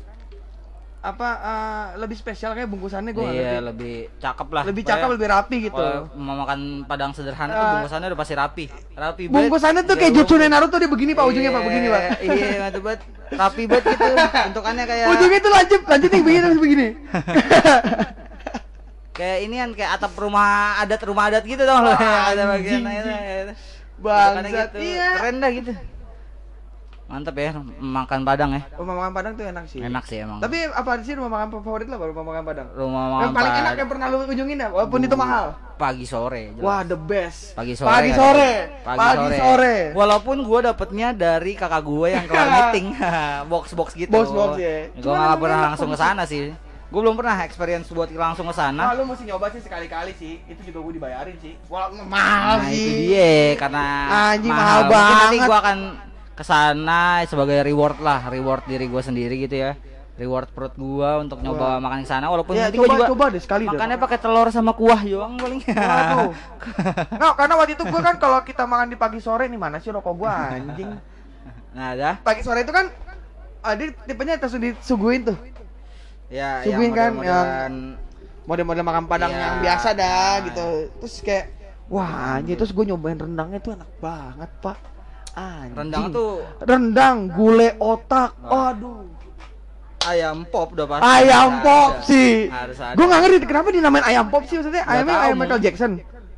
[0.98, 4.64] apa eh, lebih spesial kayak bungkusannya gue iya, lebih cakep lah.
[4.66, 5.86] lebih cakep lebih rapi gitu
[6.18, 8.66] mau makan padang sederhana tuh Eh, bungkusannya udah pasti rapi.
[8.98, 9.36] Rapi banget.
[9.38, 10.26] bungkusannya tuh kayak Jauh.
[10.26, 13.02] Jutsu Naruto dia begini pak ujungnya pak begini pak Iya, Iya, mantep banget.
[13.30, 14.06] Rapi banget gitu.
[14.50, 16.88] Bentukannya kayak ujungnya tuh lanjut lanjut nih begini terus begini
[19.18, 21.98] kayak ini kan kayak atap rumah adat rumah adat gitu dong loh.
[22.30, 23.12] Ada bagian itu.
[23.98, 24.78] Bangsat, gitu.
[24.80, 25.10] iya.
[25.18, 25.74] Keren dah gitu.
[27.08, 28.68] Mantep ya makan padang ya.
[28.76, 30.44] rumah makan Padang tuh enak sih Enak sih emang.
[30.44, 33.76] tapi apa sih rumah makan favorit lo rumah makan Padang rumah yang makan paling enak
[33.80, 36.52] yang pernah lu kunjungin ya walaupun itu mahal pagi sore.
[36.52, 36.60] jelas.
[36.60, 37.88] wah the best Pagi sore.
[37.88, 38.20] pagi kan?
[38.20, 38.52] sore
[38.84, 39.38] Pagi, pagi sore.
[39.40, 42.88] sore Walaupun gue dapetnya dari kakak gue yang kelar meeting,
[43.56, 44.12] box box gitu.
[44.12, 44.92] Box-box, ya.
[44.92, 46.52] Gue nggak pernah langsung ke sana sih.
[46.88, 48.96] Gue belum pernah experience buat langsung ke Ah, sana.
[48.96, 50.40] lu mesti nyoba sih sekali-kali sih.
[50.46, 51.60] Itu juga gue dibayarin sih.
[51.68, 52.80] Walaupun mahal Nah sih.
[52.80, 53.86] itu dia karena
[54.32, 55.44] Anjing, mahal Mungkin nanti banget.
[55.44, 55.78] gue akan
[56.32, 59.76] ke sana sebagai reward lah, reward diri gue sendiri gitu ya.
[60.18, 63.64] Reward perut gua untuk nyoba makan ke sana walaupun Ya, coba- juga coba deh sekali
[63.64, 63.70] deh.
[63.70, 65.62] makannya pakai telur sama kuah doang paling.
[65.62, 66.34] Waduh.
[67.22, 69.94] Nggak, karena waktu itu gue kan kalau kita makan di pagi sore nih mana sih
[69.94, 70.90] rokok gue anjing.
[71.70, 72.16] nah, dah.
[72.18, 72.90] Pagi sore itu kan
[73.60, 73.78] ada
[74.08, 75.38] tipenya langsung disuguhin tuh.
[76.28, 77.74] Ya, Suguhin kan, model-modelan
[78.44, 79.40] Model-model makan padang Iya.
[79.42, 80.68] yang biasa dah gitu.
[80.98, 81.46] Terus kayak
[81.88, 84.78] wah anjing terus gue nyobain rendangnya tuh enak banget, Pak.
[85.34, 85.76] Anjing.
[85.76, 88.34] rendang tuh rendang gulai otak.
[88.42, 89.06] Aduh.
[90.02, 91.04] ayam pop udah pasti.
[91.04, 92.06] Ayam Harus pop ada.
[92.06, 92.32] sih.
[92.96, 94.84] Gue nggak ngerti kenapa dinamain ayam pop sih maksudnya.
[94.84, 95.36] Ayamnya ayam.
[95.38, 95.92] Michael Jackson.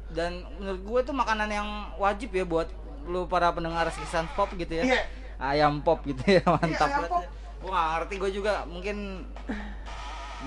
[0.10, 2.66] dan menurut gue itu makanan yang wajib ya buat
[3.06, 5.02] lu para pendengar sisan pop gitu ya Iya.
[5.40, 7.24] ayam pop gitu ya mantap ayam banget pop.
[7.60, 9.28] Gue gak ngerti gue juga mungkin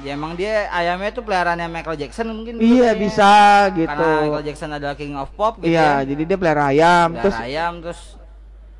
[0.00, 2.92] ya emang dia ayamnya itu peliharaannya Michael Jackson mungkin Iya kayaknya.
[2.96, 3.32] bisa
[3.74, 3.88] gitu.
[3.92, 7.08] karena Michael Jackson adalah king of pop gitu Iya, ya jadi dia pelihara ayam.
[7.10, 8.00] Pelihara Terus ayam terus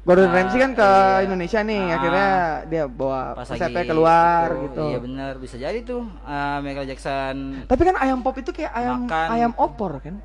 [0.03, 1.22] Gordon Ah, Ramsay kan ke iya.
[1.22, 1.95] Indonesia nih, Ah.
[1.95, 2.28] akhirnya
[2.66, 4.83] dia bawa lagi keluar itu, gitu.
[4.85, 7.37] iya bener bisa jadi tuh eh, Michael Jackson
[7.68, 9.26] Tapi kan ayam pop itu kayak ayam Makan.
[9.30, 10.18] ayam opor kan?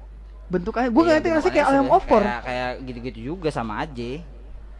[0.48, 2.24] Bentuknya gue Iya, ngerti nggak sih kayak ayam opor.
[2.24, 4.12] kayak, kayak gitu-gitu juga sama aja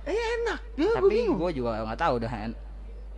[0.08, 2.32] Eh enak, gue tapi gue juga nggak tahu dah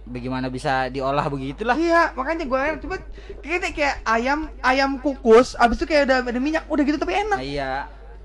[0.04, 2.80] bagaimana bisa diolah begitulah Iya, makanya gue enak.
[2.80, 2.96] Cuma
[3.40, 7.36] kayaknya kayak ayam ayam kukus, abis itu kayak ada ada minyak, udah gitu tapi enak.
[7.36, 7.74] nah, iya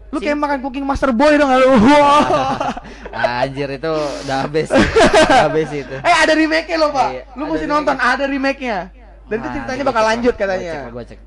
[0.08, 1.74] Lu kayak makan cooking master boy dong lu.
[1.90, 2.70] Wow.
[3.14, 3.92] anjir itu
[4.26, 7.08] udah habis udah habis itu eh ada remake-nya loh, Pak.
[7.10, 8.90] Iya, Lu mesti nonton, ada remake-nya.
[9.24, 10.72] Dan itu Nah, ceritanya gua bakal lanjut lah, gua katanya.
[10.72, 11.20] cek, gua cek.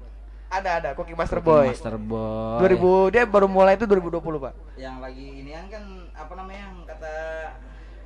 [0.47, 1.67] Ada ada cooking master Cooking boy.
[1.67, 4.53] Master Boy 2000 dia baru mulai itu 2020, Pak.
[4.75, 5.83] yang lagi ini kan
[6.13, 7.15] apa namanya yang kata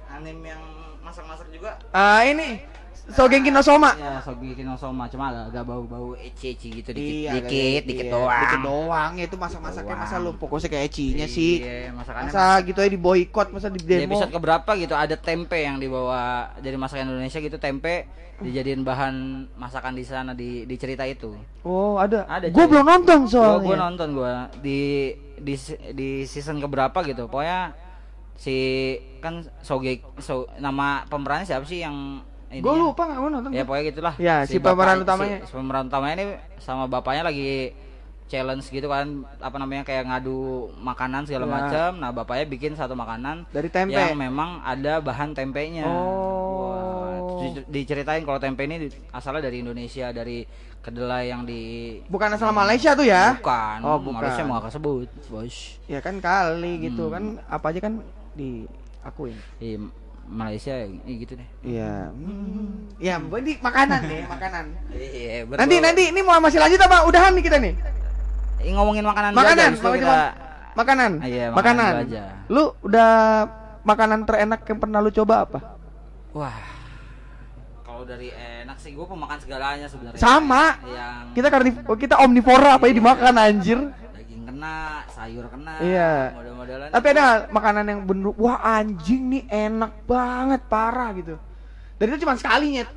[0.10, 0.64] anime yang
[1.02, 2.62] masak-masak juga Ah, ini
[3.04, 3.92] Sogenki no Soma.
[3.94, 8.14] ya Sogeki no Soma cuma agak, agak bau-bau eci-eci gitu dikit Iya, dikit dikit iya,
[8.14, 11.54] doang Dikit doang ya itu masak-masaknya masa lu fokusnya kayak ecinya sih.
[11.60, 14.06] Iya, masakannya Masa gitu ya di boykot, masa di di demo.
[14.08, 16.22] episode keberapa gitu ada tempe yang dibawa
[16.56, 18.06] dari masakan Indonesia gitu tempe
[18.38, 19.16] dijadiin bahan
[19.54, 22.26] masakan di sana di di cerita itu Oh, ada.
[22.26, 22.70] Ada, Gue cuy.
[22.72, 23.66] belum nonton Gua, soalnya.
[23.66, 25.54] gua nonton gua di di
[25.92, 27.74] di season keberapa gitu pokoknya
[28.34, 28.56] si
[29.20, 33.50] kan Soge so, nama pemerannya siapa sih yang ini Gue lupa nggak mau nonton.
[33.50, 35.40] ya pokoknya gitulah Ya, si pemeran utamanya.
[35.40, 36.26] si, si pemeran utamanya ini
[36.58, 37.72] sama bapaknya lagi
[38.26, 39.08] challenge gitu kan
[39.38, 40.40] apa namanya kayak ngadu
[40.78, 41.52] makanan segala Ya.
[41.54, 43.92] macam nah bapaknya bikin satu makanan Dari tempe.
[43.94, 46.72] yang memang ada bahan tempenya Oh.
[46.72, 51.62] Wah, di- diceritain kalau tempe ini asalnya dari Indonesia dari kedelai yang di
[52.06, 53.36] Bukan asal Malaysia tuh ya?
[53.36, 54.18] bukan Oh, bukan.
[54.18, 55.56] Malaysia mau gak kesebut bos
[55.86, 57.14] Ya kan kali gitu Hmm.
[57.14, 58.00] kan apa aja kan
[58.34, 59.38] diakuin.
[59.58, 59.76] di
[60.22, 62.14] Malaysia ya gitu deh Iya.
[62.14, 62.88] Hmm.
[63.02, 64.66] Ya, ini makanan nih, makanan.
[64.94, 67.04] iya Nanti nanti ini mau masih lanjut apa?
[67.04, 67.74] Udahan nih kita nih.
[68.72, 69.98] Ngomongin makanan dulu aja, Makanan, makanan.
[69.98, 70.18] kita
[70.72, 71.12] Makanan.
[71.20, 72.06] Ah, iya, makanan makanan.
[72.08, 72.22] aja.
[72.48, 73.12] Lu udah
[73.82, 75.60] makanan terenak yang pernah lu coba apa?
[76.32, 76.56] wah
[77.84, 80.80] kalau dari enak sih gue pemakan segalanya sebenarnya Sama.
[80.88, 83.80] yang Kita karnif oh, kita omnivora apa ya dimakan anjir.
[84.62, 84.78] Kena
[85.10, 86.14] sayur kena Iya.
[86.32, 91.42] model-modelan Tapi ada makanan yang bener wah anjing nih enak banget parah gitu.
[91.98, 92.90] Dan itu cuma sekali nyet.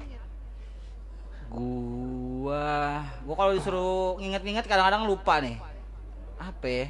[1.49, 5.55] gua gua kalau disuruh nginget-nginget kadang-kadang lupa nih
[6.35, 6.87] apa ya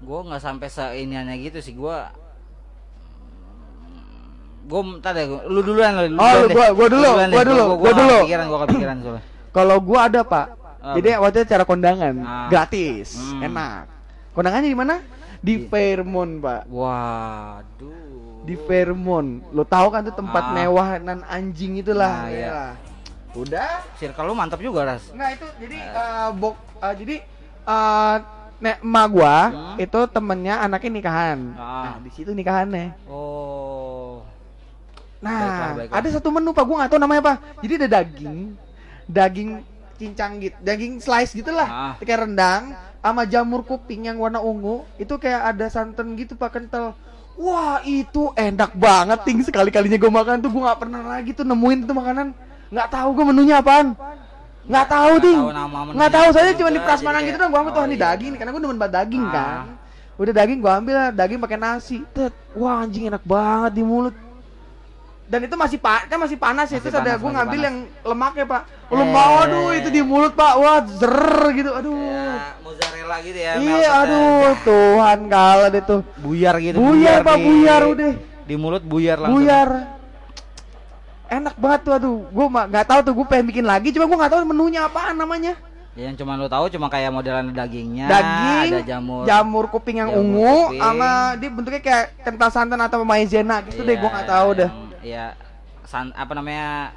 [0.00, 2.08] gua nggak sampai seiniannya gitu sih gua
[4.64, 7.36] gua entar deh lu duluan lu Oh, lu- gua- gua dulu, duluan deh.
[7.36, 8.16] gua dulu, gua, gua dulu.
[8.18, 9.22] kepikiran gua kepikiran soalnya
[9.52, 10.46] Kalau gua ada, Pak.
[10.82, 12.46] Jadi waktu itu cara kondangan, Ah.
[12.46, 13.42] gratis, Hmm.
[13.44, 13.84] enak.
[14.32, 14.96] Kondangannya di mana?
[15.38, 16.62] Di Fairmont, Pak.
[16.66, 19.46] waduh Di Fairmont.
[19.50, 20.52] Lo tahu kan tuh tempat Ah.
[20.52, 22.26] mewah nan anjing itulah.
[22.26, 22.46] Nah, iya.
[22.46, 22.62] Ya.
[23.32, 23.80] Udah.
[23.96, 27.16] circle lu mantap juga ras Enggak itu jadi eh, bok eh, jadi
[27.64, 28.14] eh
[28.60, 29.76] nek emak gua Hmm.
[29.78, 31.38] itu temennya anaknya nikahan.
[31.54, 31.82] Ah.
[31.82, 32.92] Nah, di situ nikahannya.
[33.06, 34.20] oh
[35.16, 35.96] Nah, Baiklah, baiklah.
[35.96, 37.34] ada satu menu Pak, gua nggak tahu namanya apa.
[37.62, 38.38] Jadi ada daging,
[39.06, 39.48] daging
[40.02, 41.94] cincang gitu, daging slice gitulah, Ah.
[42.02, 44.82] kayak rendang, sama jamur kuping yang warna ungu.
[44.98, 46.98] Itu kayak ada santan gitu Pak kental.
[47.38, 51.46] Wah itu enak banget, ting sekali kalinya gue makan tuh gue nggak pernah lagi tuh
[51.46, 52.26] nemuin tuh makanan.
[52.68, 53.94] Nggak tahu gue menunya apaan.
[54.62, 55.40] Nggak tahu ting.
[55.96, 57.50] Nggak tahu saya cuma di prasmanan gitu dong.
[57.50, 58.04] Gue ambil tuh oh, ini iya.
[58.10, 59.32] daging, karena gue demen banget daging Ah.
[59.32, 59.64] kan.
[60.20, 61.98] Udah daging gue ambil lah, daging pakai nasi.
[62.12, 64.14] Tet, wah anjing enak banget di mulut
[65.32, 67.68] dan itu masih pak kan masih panas ya terus ada gue ngambil panas.
[67.72, 68.62] yang lemaknya pak.
[68.68, 68.96] Eh.
[69.00, 70.52] lemak aduh itu di mulut pak.
[70.60, 71.16] Wah zer
[71.56, 71.70] gitu.
[71.72, 71.96] Aduh.
[71.96, 74.52] ya mozzarella gitu ya iya aduh ya.
[74.60, 76.00] Tuhan kalah deh tuh.
[76.20, 78.12] Buyar gitu buyar pak di- buyar udah.
[78.44, 79.40] di mulut buyar langsung.
[79.40, 79.68] Buyar.
[81.32, 82.16] Enak banget tuh aduh.
[82.28, 85.56] Gue nggak tahu tuh gue pengen bikin lagi cuma gue nggak tahu menunya apaan namanya.
[85.96, 90.08] Ya, yang cuma lo tahu cuma kayak modelan dagingnya daging ada jamur jamur kuping yang
[90.08, 90.80] jamur ungu kuping.
[90.80, 94.70] sama dia bentuknya kayak kental santan atau maizena gitu deh Iya, gue nggak tahu dah
[95.02, 95.34] Iya,
[95.84, 96.94] san apa namanya?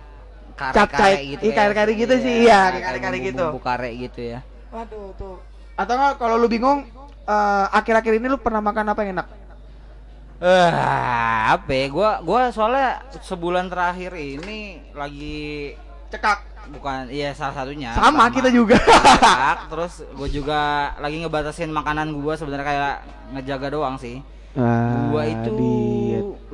[0.56, 1.42] Kare-kare gitu.
[1.44, 1.58] Iya, ya.
[1.60, 3.46] kare-kare gitu sih, iya, kare-kare gitu.
[3.52, 4.40] Bumbu kare gitu ya.
[4.72, 5.36] Waduh tuh.
[5.76, 6.88] Atau nggak kalau lu bingung
[7.26, 9.28] eh, akhir-akhir ini lu pernah makan apa yang enak?
[10.40, 10.72] Eh,
[11.52, 11.86] apa ya?
[11.92, 15.74] Gua gua soalnya sebulan terakhir ini lagi
[16.12, 16.40] Cekak.
[16.76, 17.92] bukan iya salah satunya.
[17.96, 18.76] Sama, kita juga.
[18.80, 22.96] Cekak, terus gue juga lagi ngebatasin makanan gua sebenarnya kayak
[23.36, 24.20] ngejaga doang sih.
[25.12, 25.95] gua itu Ah, diet.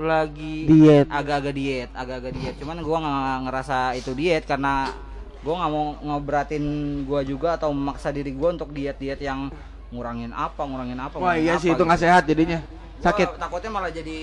[0.04, 1.08] Lagi Diet.
[1.08, 2.56] agak-agak diet, agak-agak diet.
[2.56, 4.90] Cuman gua nggak ngerasa itu diet karena
[5.38, 6.66] gue nggak mau ngeberatin
[7.02, 9.50] gue juga atau memaksa diri gue untuk diet-diet yang
[9.90, 11.84] ngurangin apa ngurangin apa Wah ngurangin iya apa sih itu gitu.
[11.84, 12.60] nggak sehat jadinya.
[12.62, 13.28] Gua Sakit.
[13.36, 14.20] takutnya malah jadi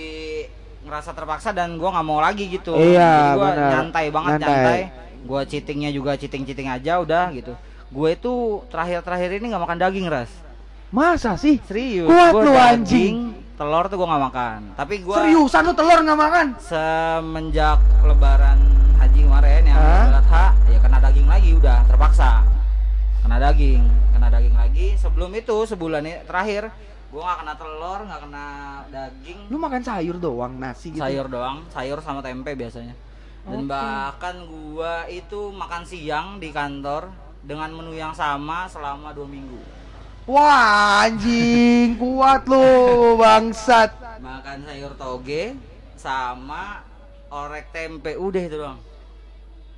[0.80, 3.70] ngerasa terpaksa dan gue nggak mau lagi gitu Iya, jadi gue benar.
[3.74, 4.48] nyantai banget Nyantai.
[4.48, 4.80] nyantai,
[5.20, 7.52] gue cheatingnya juga cheating cheating aja udah gitu
[7.88, 8.32] gue itu
[8.68, 10.30] terakhir terakhir ini nggak makan daging ras
[10.88, 11.58] Masa sih?
[11.60, 13.34] serius Kuat Gua lu, anjing.
[13.58, 16.46] Telur tuh gue nggak makan tapi gue Seriusan lu telur nggak makan?
[16.62, 18.58] semenjak lebaran
[18.96, 19.78] haji kemarin yang?
[19.78, 22.30] Idul Adha ya kena daging lagi udah terpaksa
[23.20, 26.70] kena daging kena daging lagi sebelum itu sebulan ini terakhir
[27.08, 28.46] gua nggak kena telur nggak kena
[28.88, 31.00] daging Lu makan sayur doang, nasi gitu.
[31.00, 32.94] sayur doang sayur sama tempe biasanya
[33.42, 33.66] dan Oke.
[33.66, 37.10] bahkan gua itu makan siang di kantor
[37.40, 39.56] dengan menu yang sama selama dua minggu
[40.28, 40.60] Wah
[41.02, 42.68] anjing kuat lu
[43.16, 43.96] bangsat.
[44.18, 45.54] makan sayur toge
[45.94, 46.82] sama
[47.28, 48.76] orek tempe udah itu doang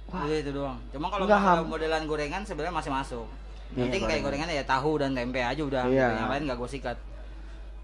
[0.09, 1.29] udah itu doang cuma kalau
[1.63, 3.27] modelan gorengan sebenarnya masih masuk
[3.71, 4.49] Iya, penting kayak gorengan.
[4.51, 6.07] ya tahu dan tempe aja udah Iya.
[6.17, 6.97] yang lain nggak gue sikat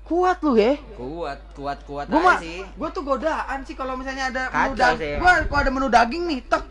[0.03, 0.75] Kuat lu ya.
[0.93, 4.79] kuat kuat kuat Gua aja sih gua tuh godaan sih kalau misalnya ada menu Kacau
[4.81, 4.99] daging.
[4.99, 5.15] sih.
[5.19, 6.63] Gua kalau ada menu daging nih, tek.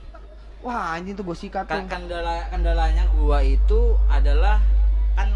[0.62, 1.76] Wah, anjing tuh gua sikat tuh.
[1.76, 4.64] Kan- kendala kendalanya gua itu adalah
[5.14, 5.28] kan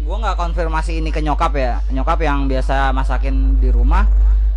[0.00, 1.80] gua nggak konfirmasi ini ke nyokap ya.
[1.88, 4.06] Nyokap yang biasa masakin di rumah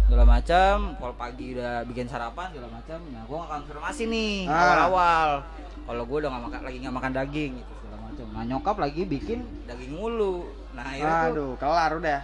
[0.06, 4.60] segala macam kalau pagi udah bikin sarapan segala macam nah gua nggak konfirmasi nih Ah.
[4.62, 5.30] awal-awal.
[5.82, 9.02] Kalau gua udah nggak makan lagi nggak makan daging gitu segala macam nah nyokap lagi
[9.04, 10.36] bikin daging mulu.
[10.72, 12.20] Nah akhirnya tuh Aduh, kelar udah.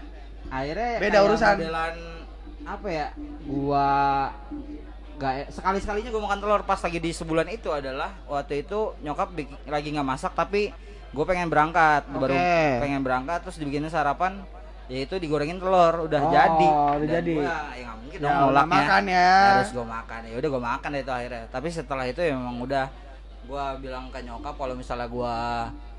[0.47, 1.55] akhirnya Beda urusan.
[1.57, 1.95] modelan
[2.65, 3.07] apa ya
[3.43, 3.87] gua
[5.17, 6.61] gak sekali sekalinya gua makan telur.
[6.63, 10.75] Pas lagi di sebulan itu adalah waktu itu nyokap bik- lagi nggak masak tapi
[11.07, 12.61] gue pengen berangkat baru Oke.
[12.79, 14.43] pengen berangkat terus dibikinin sarapan
[14.87, 17.35] yaitu digorengin telur udah Oh, jadi udah Dan jadi.
[17.37, 19.31] gua, ya nggak mungkin Ya, dong nolaknya makan ya.
[19.53, 22.57] harus gue makan ya udah gue makan deh itu akhirnya tapi setelah itu ya memang
[22.59, 22.85] udah
[23.43, 25.35] gua bilang ke nyokap kalau misalnya gua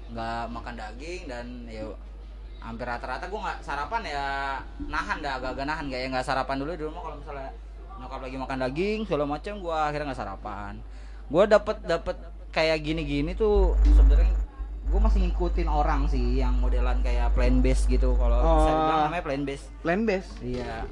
[0.08, 1.84] nggak makan daging dan ya
[2.58, 4.24] hampir rata-rata gua nggak sarapan ya
[4.82, 7.50] nahan dah agak-agak nahan kayak nggak sarapan dulu di rumah kalau misalnya
[7.98, 10.72] nyokap lagi makan daging segala macam gua akhirnya nggak sarapan
[11.26, 12.16] gua dapet dapet
[12.50, 14.32] kayak gini-gini tuh sebenarnya
[14.88, 18.80] gue masih ngikutin orang sih yang modelan kayak plan base gitu kalau saya Oh.
[18.82, 20.28] bilang namanya plan base Plan base.
[20.40, 20.88] Iya.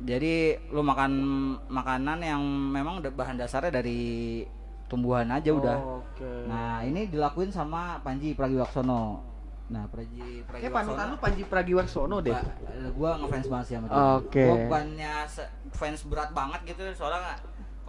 [0.00, 0.34] Jadi
[0.68, 1.12] lu makan
[1.68, 2.40] makanan yang
[2.70, 4.42] memang bahan dasarnya dari
[4.86, 5.76] tumbuhan aja udah.
[6.00, 6.30] Oke.
[6.46, 9.22] Nah, ini dilakuin sama Panji Pragiwaksono.
[9.68, 11.04] Nah, Panji Kayak panutan Pragiwaksono.
[11.06, 12.38] lu Panji Pragiwaksono deh.
[12.92, 14.02] Gua ngefans banget sih sama dia.
[14.16, 14.42] Oke.
[14.42, 17.36] Gua bukannya se- fans berat banget gitu soalnya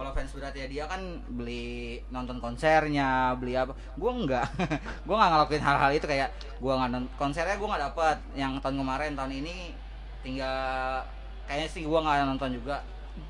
[0.01, 0.97] kalau fans berat ya dia kan
[1.29, 3.77] beli nonton konsernya, beli apa.
[3.93, 4.49] Gua enggak.
[5.05, 8.81] gua nggak ngelakuin hal-hal itu kayak gua nggak nonton konsernya gua nggak dapet yang tahun
[8.81, 9.55] kemarin tahun ini
[10.25, 10.57] tinggal
[11.45, 12.81] kayaknya sih gua nggak nonton juga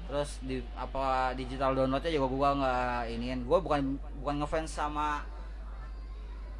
[0.07, 5.23] terus di apa digital downloadnya juga gua nggak iniin gua bukan bukan ngefans sama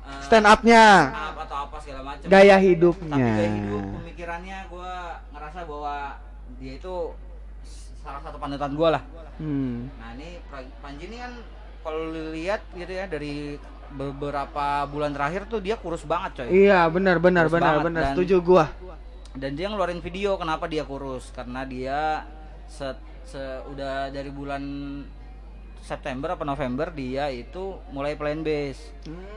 [0.03, 1.11] eh, Stand up-nya.
[1.11, 3.15] up atau apa segala macam Gaya tapi hidupnya.
[3.15, 4.93] gaya hidup pemikirannya gue
[5.31, 5.95] ngerasa bahwa
[6.59, 6.95] dia itu
[8.01, 9.03] salah satu panutan gue lah
[9.41, 9.89] Hmm.
[9.97, 10.37] nah ini
[10.77, 11.33] Panji ini kan
[11.81, 13.57] kalau lihat gitu ya dari
[13.91, 18.01] beberapa bulan terakhir tuh dia kurus banget coy Iya, benar benar Kurus benar banget, benar.
[18.03, 18.65] dan- Setuju gua.
[19.33, 22.21] dan dia ngeluarin video kenapa dia kurus karena dia
[22.65, 22.83] se,
[23.23, 24.61] se- udah dari bulan
[25.81, 28.93] September apa November dia itu mulai plan base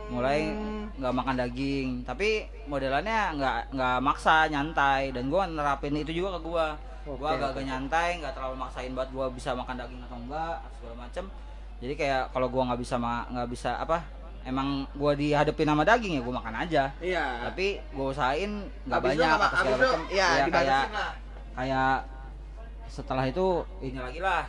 [0.06, 0.52] mulai
[0.92, 6.40] nggak makan daging tapi modelannya nggak nggak maksa nyantai dan gua nerapin itu juga ke
[6.42, 6.76] gua
[7.06, 10.94] gua Oke, agak-agak nyantai nggak terlalu maksain banget gua bisa makan daging atau enggak segala
[10.98, 11.24] macem.
[11.78, 13.98] Jadi kayak kalau gua nggak bisa nggak bisa apa
[14.42, 16.82] emang gua dihadapin sama daging ya gua makan aja.
[16.98, 17.24] Iya.
[17.44, 18.52] tapi gue usahain
[18.82, 21.12] nggak banyak apa habis segala itu, macam iya, Ya, kayak lah.
[21.54, 21.94] kayak
[22.86, 23.46] setelah itu
[23.80, 24.44] ini lagi lah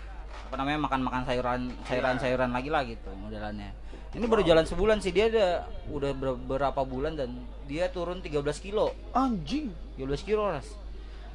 [0.46, 3.72] apa namanya makan makan sayuran sayuran sayuran lagi lah gitu modelannya.
[4.16, 5.48] Ini baru jalan sebulan sih dia ada
[5.92, 8.96] udah ber- beberapa bulan dan dia turun 13 kilo.
[9.12, 9.76] Anjing.
[10.00, 10.68] 13 kilo ras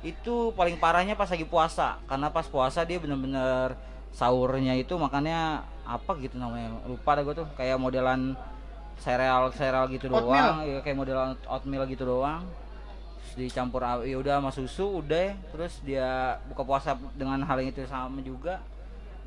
[0.01, 2.01] itu paling parahnya pas lagi puasa.
[2.09, 3.77] Karena pas puasa dia bener-bener
[4.11, 6.73] sahurnya itu makannya apa gitu namanya.
[6.85, 7.49] Lupa dah gue tuh.
[7.55, 8.33] Kayak modelan
[8.97, 10.25] sereal sereal gitu Oatmeal?
[10.25, 10.57] doang.
[10.65, 12.45] Ya kayak modelan oatmeal gitu doang.
[13.21, 15.37] Terus dicampur ya udah sama susu udah.
[15.53, 18.61] Terus dia buka puasa dengan hal yang itu sama juga.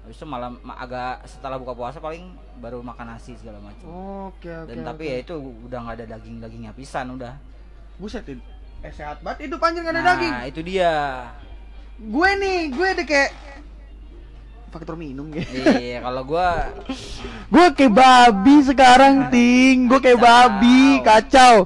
[0.03, 2.27] Habis itu malam ma- agak setelah buka puasa paling
[2.59, 3.87] baru makan nasi segala macam.
[3.87, 4.67] Oke, oke.
[4.67, 7.39] dan tapi ya itu udah nggak ada daging dagingnya pisan udah.
[7.95, 8.25] Buset.
[8.84, 10.34] Eh sehat banget hidup anjir nggak ada nah daging.
[10.45, 10.93] itu dia
[11.95, 13.31] Gue nih, gue udah kayak
[14.68, 15.45] faktor minum gitu.
[15.77, 16.73] iya kalau gua
[17.47, 19.85] Gue kayak babi sekarang, ting.
[19.85, 21.64] Gue kayak babi, kacau.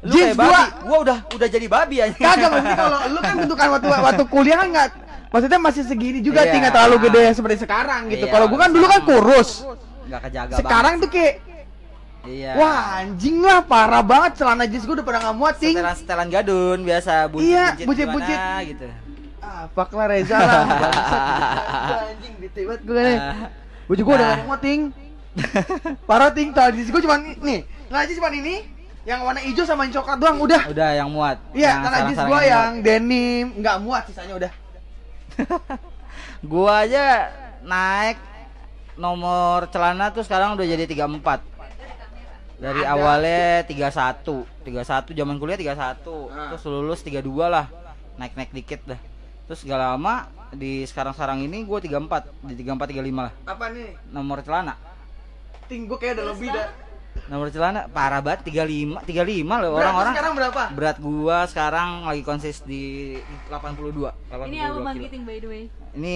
[0.00, 3.20] lu Jins kayak babi gua gua udah udah jadi babi aja kagak maksudnya kalau lu
[3.20, 4.88] kan bentukan waktu waktu kuliah kan nggak
[5.28, 6.48] maksudnya masih segini juga Iya.
[6.48, 8.24] ting nggak terlalu gede seperti sekarang gitu.
[8.24, 9.50] Iya, Kalau gue kan dulu kan kurus.
[10.08, 11.34] nggak kejaga Sekarang tuh kayak
[12.22, 12.52] Iya.
[12.54, 15.72] Wah anjing lah parah banget celana jeans gue udah pada nggak muat ting.
[15.72, 18.86] Setelan setelan gadun biasa buncit Iya, buncit, gimana gitu.
[19.40, 20.64] Ah fuck lah Reza lah.
[22.12, 23.18] Anjing bete banget gue nih.
[23.18, 23.48] Ah.
[23.88, 24.34] Baju gue udah Nah.
[24.36, 24.80] nggak muat ting.
[26.04, 27.60] Parah ting celana jeans gue cuma nih.
[27.88, 28.56] Celana jeans cuma ini
[29.00, 30.62] yang warna hijau sama yang coklat doang udah.
[30.68, 31.40] Udah yang muat.
[31.50, 34.52] Iya, Yang celana jeans gue yang denim nggak muat sisanya udah.
[36.42, 37.28] Gua aja
[37.60, 38.16] naik
[38.96, 41.49] nomor celana tuh sekarang udah jadi 34.
[42.60, 42.92] Dari Ada.
[42.92, 46.52] awalnya 31, 31 zaman kuliah 31, Ah.
[46.52, 47.66] terus lulus 32 lah.
[48.14, 49.00] Naik-naik dikit dah.
[49.46, 53.32] Terus gak lama di sekarang-sekarang ini gua 34, di 34 35 lah.
[53.46, 53.96] Apa nih?
[54.10, 54.76] Nomor celana.
[55.66, 56.68] Ting gue kayak udah lebih dah.
[57.26, 60.12] Nomor celana parah banget 35, 35 loh Berat orang-orang.
[60.14, 60.62] sekarang berapa?
[60.70, 63.16] Berat gua sekarang lagi konsis di
[63.48, 64.12] 82.
[64.28, 64.84] 82 Ini apa kilo.
[64.84, 65.64] bangkiting by the way?
[65.90, 66.14] Ini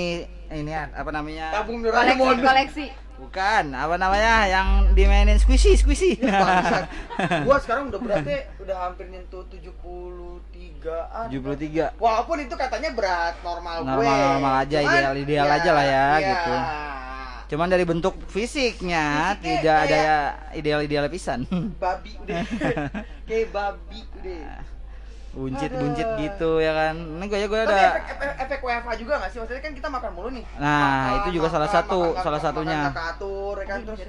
[0.53, 1.47] ini apa namanya?
[1.53, 2.87] Tabung Koleksi, koleksi.
[3.15, 6.19] Bukan, apa namanya yang dimainin squishy, squishy.
[6.19, 6.91] Bangsat.
[7.47, 11.31] Gua sekarang udah beratnya udah hampir nyentuh 73-an.
[11.31, 11.95] 73.
[12.03, 13.89] Walaupun itu katanya berat normal, gue.
[13.89, 16.55] Normal-normal aja, Cuman, ideal-ideal aja lah ya, gitu.
[17.55, 20.03] Cuman dari bentuk fisiknya Fisiknya tidak ada
[20.59, 21.47] ideal-ideal pisan.
[21.79, 22.43] Babi udah.
[23.31, 24.74] kayak babi udah.
[25.35, 26.21] Buncit-buncit Aduh.
[26.23, 26.95] gitu ya kan.
[26.95, 29.39] Ini gue gue Tapi ada efek, efek, efek WFH juga gak sih?
[29.43, 30.45] Maksudnya kan kita makan mulu nih.
[30.63, 32.81] Nah, itu juga salah satu, makan, salah makan, satunya.
[32.87, 34.01] Makan, keatur, ya kan terus.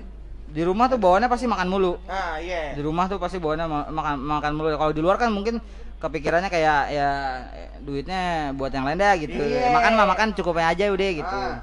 [0.46, 1.94] di rumah tuh bawaannya pasti makan mulu.
[2.08, 2.72] Nah, iya.
[2.78, 4.68] Di rumah tuh pasti bawaannya ma- makan makan mulu.
[4.78, 5.60] Kalau di luar kan mungkin
[6.00, 7.10] kepikirannya kayak ya
[7.82, 9.36] duitnya buat yang lain dah gitu.
[9.36, 9.74] Iya.
[9.74, 11.40] Makan mah makan cukupnya aja udah gitu.
[11.42, 11.60] Ah.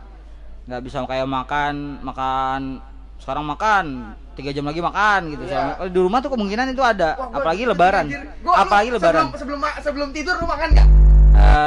[0.63, 2.61] nggak bisa kayak makan makan
[3.19, 5.77] sekarang makan tiga jam lagi makan gitu Iya.
[5.77, 8.05] Soalnya- di rumah tuh kemungkinan itu ada Wah, gua apalagi lebaran.
[8.09, 10.89] Gua- lu apalagi lebaran Sebelum, sebelum sebelum tidur lu makan gak?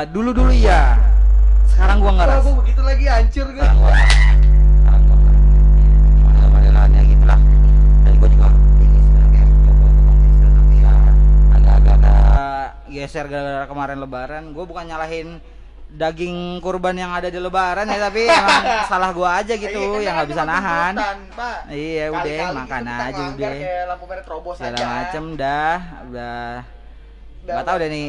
[0.09, 0.97] dulu dulu iya
[1.67, 3.61] sekarang gua nggak gua begitu lagi hancur gue.
[3.61, 4.07] gua nggak.
[11.95, 12.69] nggak.
[12.87, 15.37] Geser gara-gara kemarin lebaran gua bukan nyalahin
[15.95, 20.01] daging kurban yang ada di lebaran ya tapi emang salah gua aja gitu Iya, kan
[20.01, 20.93] yang nggak bisa nahan
[21.31, 21.57] Pak.
[21.67, 23.53] Iya, udah, Kali-kali makan gitu kita aja udah.
[23.85, 24.85] Lampu merah terobos segala aja.
[24.87, 26.45] macem dah udah
[27.41, 28.07] Udah, nggak tahu deh nih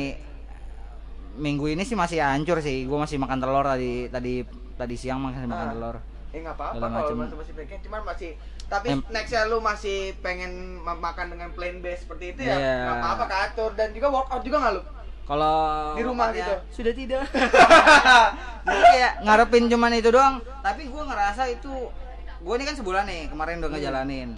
[1.37, 4.41] minggu ini sih masih hancur sih gue masih makan telur tadi tadi
[4.75, 5.73] tadi siang masih makan Ah.
[5.73, 5.97] telur
[6.31, 8.31] Eh nggak apa-apa kalau masih masih pengen cuman masih
[8.67, 12.75] tapi Em- nextnya lu masih pengen ma- makan dengan plain base seperti itu ya Iya.
[12.83, 14.83] nggak apa-apa keatur dan juga workout juga nggak lu
[15.27, 16.55] kalau Di rumah gitu?
[16.71, 17.27] sudah tidak.
[18.67, 20.39] Jadi kayak ngarepin cuman itu doang.
[20.63, 21.91] Tapi gue ngerasa itu
[22.37, 24.29] gue ini kan sebulan nih kemarin udah ngejalanin.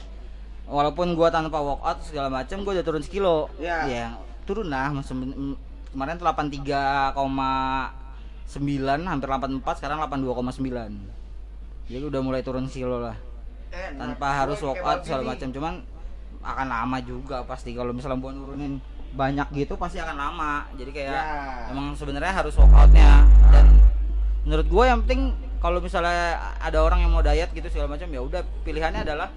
[0.69, 3.53] Walaupun gue tanpa workout segala macem gue udah turun sekilo.
[3.61, 3.79] Iya.
[3.85, 4.09] ya
[4.49, 4.89] turun lah
[5.93, 7.13] kemarin tuh 83,9
[9.05, 13.17] hampir 84 sekarang 82,9 jadi udah mulai turun sekilo lah.
[13.73, 15.85] Eh, tanpa harus workout segala macam cuman
[16.41, 21.11] akan lama juga pasti kalau misalnya gua nurunin banyak gitu pasti akan lama jadi kayak
[21.11, 21.25] Ya.
[21.69, 23.67] emang sebenarnya harus workoutnya dan
[24.45, 25.23] menurut gue yang penting
[25.59, 29.29] kalau misalnya ada orang yang mau diet gitu segala macam ya udah pilihannya adalah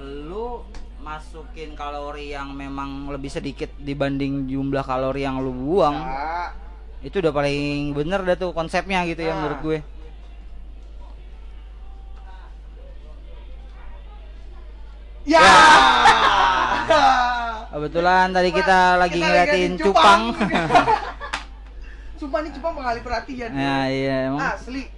[0.00, 0.62] lu
[0.98, 6.50] masukin kalori yang memang lebih sedikit dibanding jumlah kalori yang lu buang Ya.
[7.02, 9.36] itu udah paling bener dah tuh konsepnya gitu ya Ah.
[9.36, 9.78] menurut gue
[15.26, 15.42] Ya.
[17.76, 20.22] Kebetulan tadi kita lagi Kita ngeliatin ngeliatin cupang,
[22.16, 23.50] Sumpah nih cupang mengalih perhatian.
[23.52, 24.88] ya iya emang Asli.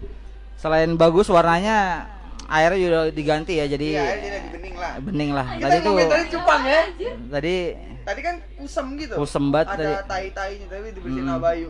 [0.55, 2.07] selain bagus warnanya
[2.47, 4.93] airnya juga diganti ya jadi Iya, jadi bening lah.
[5.01, 6.81] bening lah Kita tadi tuh ngomongin cupang ya.
[7.29, 7.57] tadi
[8.01, 9.15] Tadi kan usem gitu.
[9.19, 10.09] Usem banget Ada tadi.
[10.09, 11.31] tai-tainya tapi dibersihin Hmm.
[11.33, 11.69] sama Bayu.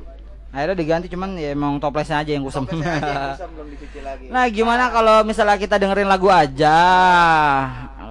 [0.48, 3.98] airnya diganti cuman ya emang toplesnya aja yang kusem Toplesnya aja yang usem belum dicuci
[4.00, 4.24] lagi.
[4.28, 6.76] nah gimana kalau misalnya kita dengerin lagu aja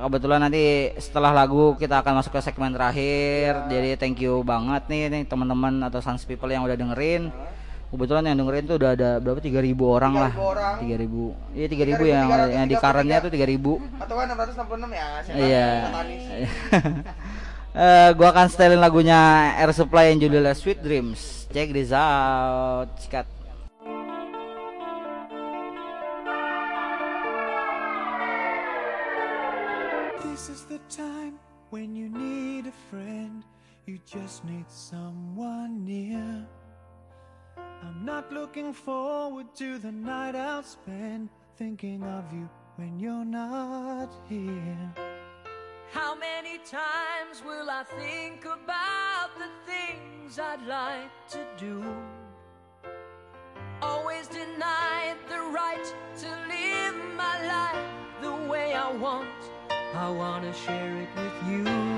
[0.06, 5.10] kebetulan nanti setelah lagu kita akan masuk ke segmen terakhir jadi thank you banget nih
[5.10, 7.34] nih teman-teman atau sans people yang udah dengerin
[7.88, 10.76] kebetulan yang dengerin tuh udah ada berapa 3000 orang lah 3.000 orang.
[10.84, 12.84] 3000 iya 3000 yang yang di 3.333.
[12.84, 15.08] currentnya tuh 3000 Atau kan 666 ya.
[15.34, 15.70] Iya.
[15.88, 16.24] satanis.
[17.78, 21.46] Eh, gua akan setelin lagunya Air Supply yang judulnya Sweet Dreams.
[21.54, 22.90] Check this out.
[22.98, 23.37] Sikat.
[34.22, 36.46] just need someone near.
[37.58, 44.14] I'm not looking forward to the night I'll spend Thinking of you when you're not
[44.30, 44.94] here.
[45.92, 51.84] How many times will I think about the things I'd like to do?
[53.82, 59.28] Always denied the right to live my life the way I want.
[59.96, 61.97] I wanna share it with you.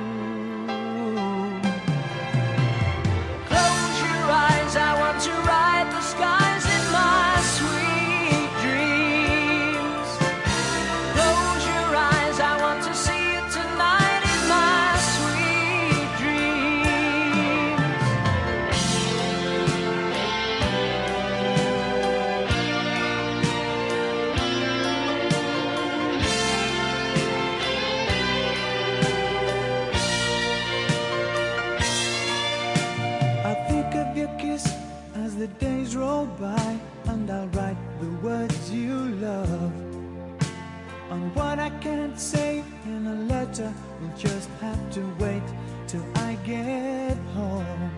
[42.19, 43.73] say in a letter.
[44.01, 45.41] You'll just have to wait
[45.87, 47.91] till I get home.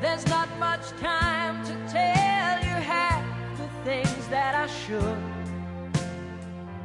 [0.00, 3.24] There's not much time to tell you half
[3.56, 5.22] the things that I should.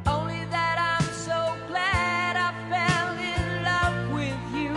[0.06, 4.72] Only that I'm so glad I fell in love with you.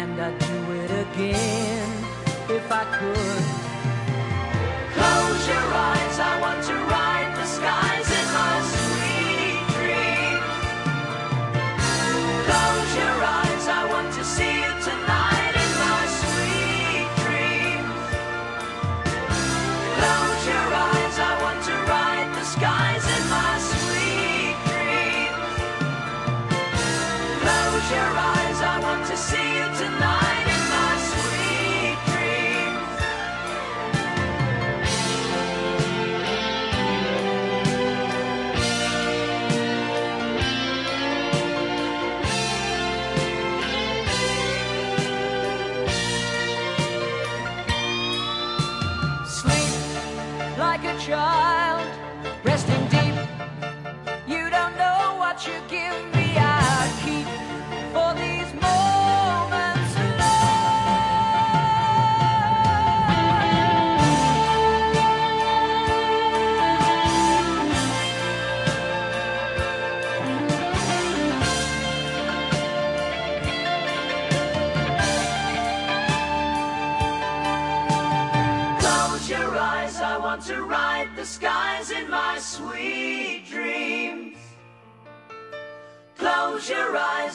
[0.00, 1.88] And I'd do it again
[2.50, 3.55] if I could.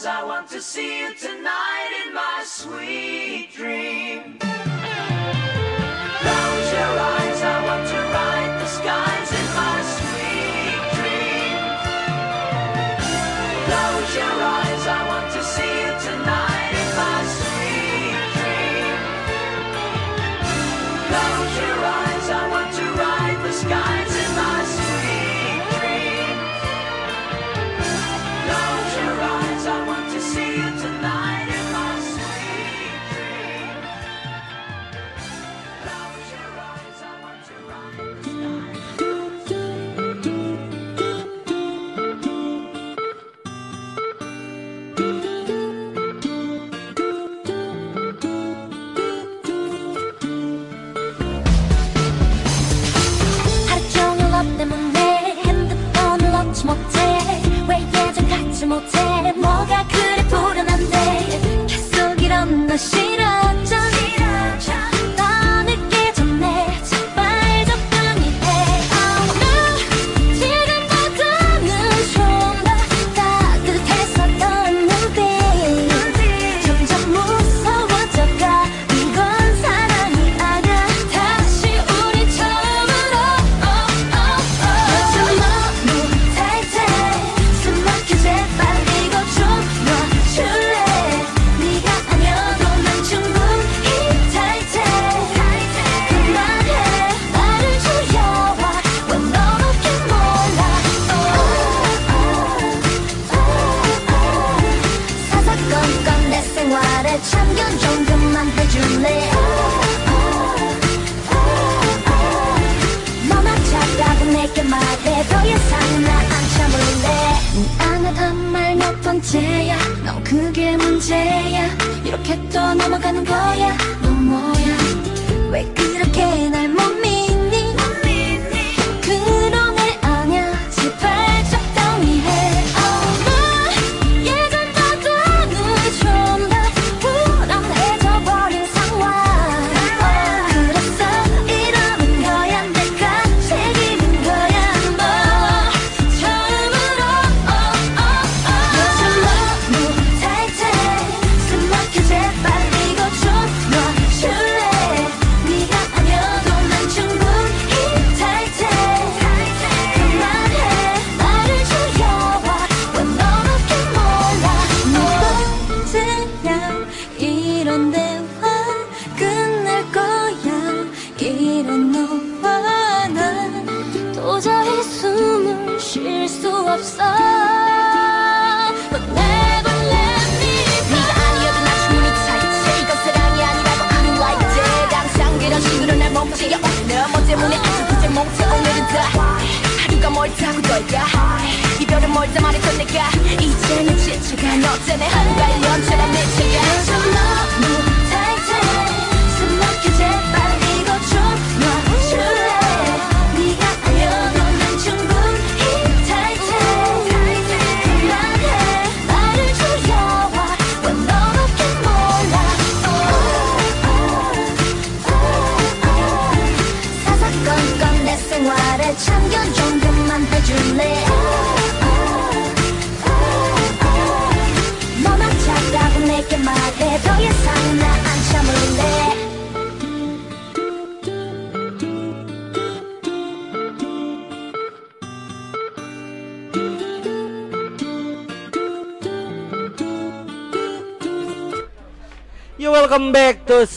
[0.05, 3.30] I want to see you tonight in my suite.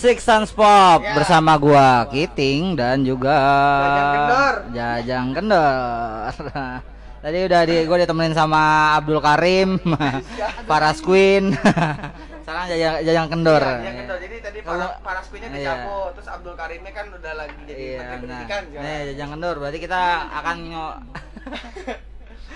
[0.04, 3.32] Six Sense Pop bersama gua Kiting dan juga
[3.80, 4.54] Jajang Kendor.
[4.68, 6.32] Jajang Kendor.
[7.24, 8.62] Tadi udah di gua ditemenin sama
[9.00, 9.80] Abdul Karim,
[10.68, 11.56] Paras Queen.
[12.44, 13.64] Sekarang Jajang, Jajang Kendor.
[13.64, 14.18] Iya, iya, Kendor.
[14.20, 15.56] Jadi tadi para Kalau- para skuinnya Iya.
[15.56, 18.20] dicabut, terus Abdul Karimnya kan udah lagi jadi Iya, menteri nah.
[18.20, 18.62] pendidikan.
[18.76, 19.54] Nih, Jajang Kendor.
[19.56, 20.00] Berarti kita
[20.36, 20.56] akan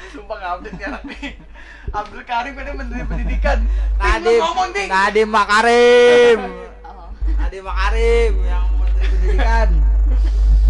[0.09, 1.31] Sumpah nggak update nih anak nih.
[1.89, 3.59] Abdul Karim kan menteri pendidikan.
[3.97, 4.69] Nadim ngomong.
[4.77, 6.68] Nadim Makarim.
[7.99, 9.69] Makarim yang menteri pendidikan.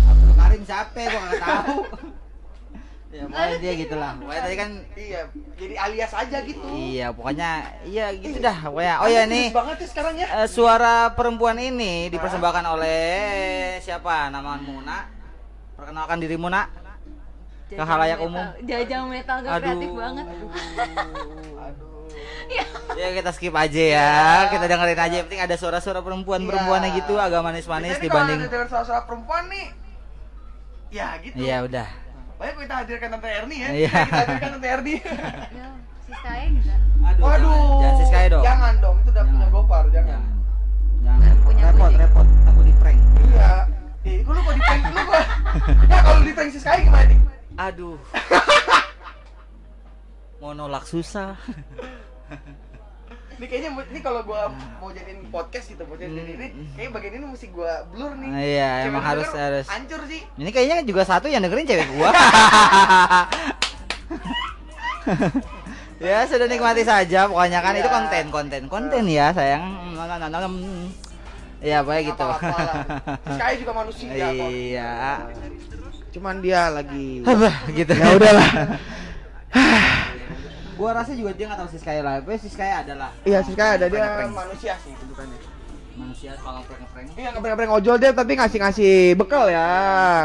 [0.08, 1.00] Abdul Karim siapa?
[1.02, 1.76] Gua nggak tahu.
[3.08, 4.10] ya pokoknya dia gitulah.
[4.14, 5.20] Pokoknya tadi kan Iya,
[5.56, 6.66] jadi alias aja gitu.
[6.70, 7.50] iya pokoknya
[7.84, 8.94] iya gitu dah pokoknya.
[9.00, 10.26] Oh ya nih banget ya sekarang ya.
[10.38, 13.04] eh, suara perempuan ini dipersembahkan oleh
[13.78, 14.28] siapa?
[14.28, 14.98] Nama Muna.
[15.72, 16.68] Perkenalkan dirimu, Nak.
[17.68, 18.42] Ke halayak umum.
[18.64, 20.26] Jajang metal gak kreatif banget.
[22.98, 24.12] Ya kita skip aja ya.
[24.50, 25.14] Kita dengerin aja.
[25.20, 26.98] Yang penting ada suara-suara perempuan-perempuannya Iya.
[26.98, 29.66] gitu agak manis-manis dibanding kalau ada dengar suara-suara perempuan nih.
[30.90, 31.36] Ya gitu.
[31.38, 31.88] Iya udah.
[32.38, 33.68] Banyak kita hadirkan Tante Erni ya.
[33.70, 33.92] Iya.
[33.92, 34.94] Kita hadirkan Tante Erni.
[34.98, 35.68] Ya,
[36.02, 36.78] si saya enggak.
[36.98, 37.22] Aduh.
[37.22, 37.54] Waduh.
[37.54, 38.44] Jangan, jangan Siskaya dong.
[38.44, 40.18] Jangan dong, itu udah punya Gopar, jangan.
[40.18, 40.24] Jangan.
[41.04, 41.34] Jangan.
[41.44, 42.00] Punya repot, kucing.
[42.00, 42.26] repot.
[42.48, 43.00] Aku di prank.
[43.28, 43.50] Iya.
[44.02, 45.22] Eh, lu kok di prank lu gua.
[45.86, 47.18] Nah, kalau di prank Siskaya gimana nih?
[47.58, 47.96] Aduh.
[50.40, 51.36] Mau nolak susah.
[53.38, 56.26] Ini kayaknya ini kalau gua mau jadiin podcast gitu, podcast Hmm.
[56.28, 58.28] ini, kayak bagian ini mesti gua blur nih.
[58.28, 59.66] Ah, iya, Cewek emang harus- harus.
[59.66, 60.20] Hancur sih.
[60.34, 62.10] Ini kayaknya juga satu yang dengerin cewek gua.
[65.98, 67.80] ya sudah nikmati saja pokoknya kan Iya.
[67.80, 69.62] itu konten konten konten ya sayang
[71.58, 72.26] ya pokoknya gitu.
[73.24, 74.48] Siskaya juga manusia kok.
[74.48, 74.92] iya
[76.08, 77.22] Cuman dia lagi
[77.72, 78.50] gitu Ya udahlah.
[80.78, 83.98] gua rasa juga dia nggak tahu Siskaya live eh Siskaya adalah Iya, Siskaya ada dia
[83.98, 84.32] Prank-prank.
[84.32, 85.38] manusia sih sebutannya.
[85.98, 89.66] manusia kalau prank prank Iya ngeprank-ngeprank ojol dia tapi ngasih-ngasih bekal ya,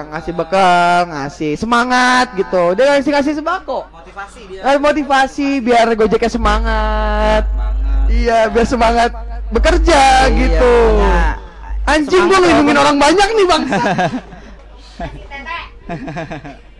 [0.07, 2.77] ngasih bekal, ngasih semangat gitu.
[2.77, 3.89] Dia ngasih-ngasih sembako.
[3.89, 7.43] motivasi dia Eh, motivasi biar Gojeknya semangat.
[8.05, 9.09] Iya, biar semangat
[9.49, 10.73] bekerja Iya, gitu.
[11.83, 13.63] Anjing gua walaupun- orang banyak nih, Bang.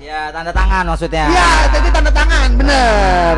[0.00, 3.34] ya tanda tangan maksudnya Iya, tadi tanda tangan, bener.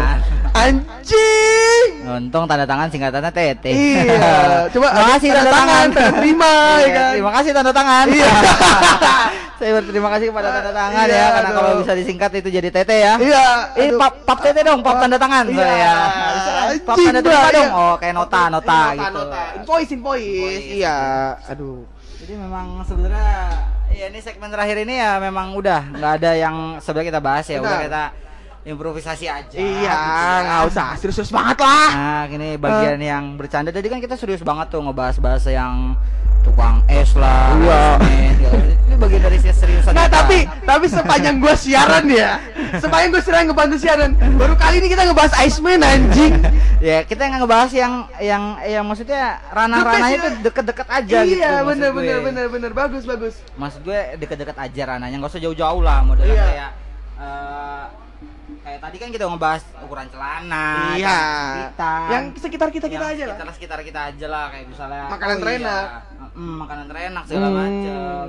[0.52, 1.90] Anjing.
[2.04, 6.78] untung tanda tangan singkatannya TT Iya, coba terima kasih tanda tanda, tangan, tangan terima, ya
[6.78, 7.10] Iya, kan?
[7.12, 8.30] terima kasih tanda tangan Iya.
[9.58, 11.56] saya berterima kasih kepada tanda tangan Iya, ya karena aduh.
[11.58, 13.46] kalau bisa disingkat itu jadi TT ya Iya.
[13.74, 15.44] Eh, pap, pap TT dong, pap tanda tangan.
[15.48, 15.66] Iya.
[15.66, 15.94] ya.
[16.82, 17.68] Pap Anjing, tanda Mbak, dong.
[17.68, 17.80] iya.
[17.80, 19.18] Oh, kayak nota, nota, Iya, gitu.
[19.20, 20.26] Nota, invoice, invoice.
[20.28, 20.68] Invoice.
[20.74, 20.96] Iya,
[21.44, 21.80] aduh.
[22.22, 23.34] Jadi memang sebenarnya
[23.92, 27.58] ya ini segmen terakhir ini ya memang udah nggak ada yang sebenarnya kita bahas ya,
[27.60, 28.04] udah kita
[28.62, 29.56] improvisasi aja.
[29.58, 30.42] Iya, gitu ya.
[30.46, 31.90] nggak usah serius-serius banget lah.
[31.90, 33.74] Nah, ini bagian yang bercanda.
[33.74, 35.98] Tadi kan kita serius banget tuh ngebahas-bahas yang
[36.42, 37.54] tukang es lah.
[37.58, 37.82] Iya.
[38.90, 39.94] Ini bagian dari seriusan.
[39.94, 40.16] Nah, kita.
[40.20, 42.36] tapi tapi sepanjang gua siaran ya,
[42.76, 46.34] sepanjang gua siaran ngebantu siaran, baru kali ini kita ngebahas Iceman anjing.
[46.82, 50.30] ya kita nggak ngebahas yang yang yang maksudnya best itu ya.
[50.42, 51.38] deket-deket aja gitu.
[51.38, 53.38] iya, bener bener bener bener bagus bagus.
[53.54, 56.44] Maksud gue deket-deket aja ranahnya, nggak usah jauh-jauh lah modelnya Iya.
[56.50, 56.70] kayak
[57.22, 57.84] eh,
[58.58, 61.20] kayak tadi kan kita ngebahas ukuran celana, Iya.
[61.66, 63.34] kita, Yang sekitar kita kita aja lah.
[63.34, 65.84] Sekitar sekitar kita aja lah kayak misalnya Makanan oh terenak.
[65.88, 67.56] iya, mm, makanan terenak segala Hmm.
[67.56, 68.26] macem.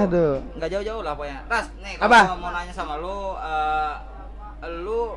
[0.00, 0.34] Aduh.
[0.54, 1.38] Nggak jauh-jauh lah pokoknya.
[1.46, 3.94] Ras, nih kalau mau nanya sama lu, eh,
[4.76, 5.16] lu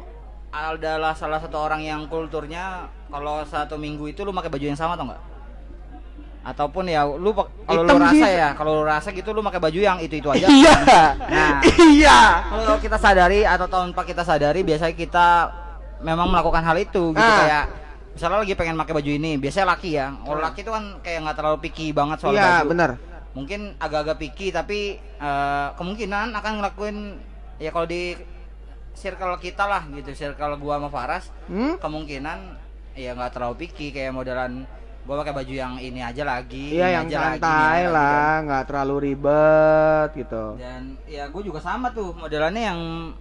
[0.50, 4.94] adalah salah satu orang yang kulturnya kalau satu minggu itu lu pakai baju yang sama
[4.94, 5.22] atau enggak?
[6.44, 9.80] Ataupun ya lu pak- kalau lu rasa ya, kalau lu rasa gitu lu pakai baju
[9.80, 10.44] yang itu-itu aja.
[10.46, 10.76] Iya.
[11.24, 11.58] Nah.
[11.90, 12.20] Iya.
[12.46, 15.28] Kalau kita sadari atau tanpa kita sadari biasanya kita
[16.00, 17.40] memang melakukan hal itu gitu Ah.
[17.40, 17.66] kayak
[18.12, 20.12] misalnya lagi pengen pakai baju ini, biasanya laki ya.
[20.14, 22.68] Kalau laki itu kan kayak nggak terlalu picky banget soal Iya, baju.
[22.70, 22.92] benar.
[23.34, 26.98] Mungkin agak-agak picky tapi eh, kemungkinan akan ngelakuin
[27.58, 28.20] ya kalau di
[28.94, 31.80] circle kita lah gitu circle gua sama Faras Hmm?
[31.80, 32.40] kemungkinan
[32.94, 34.70] ya nggak terlalu picky kayak modelan
[35.04, 38.32] gua pakai baju yang ini aja lagi Iya ini yang aja ini santai lagi, lah,
[38.42, 40.46] nggak terlalu ribet gitu.
[40.56, 42.80] dan ya gue juga sama tuh modelannya yang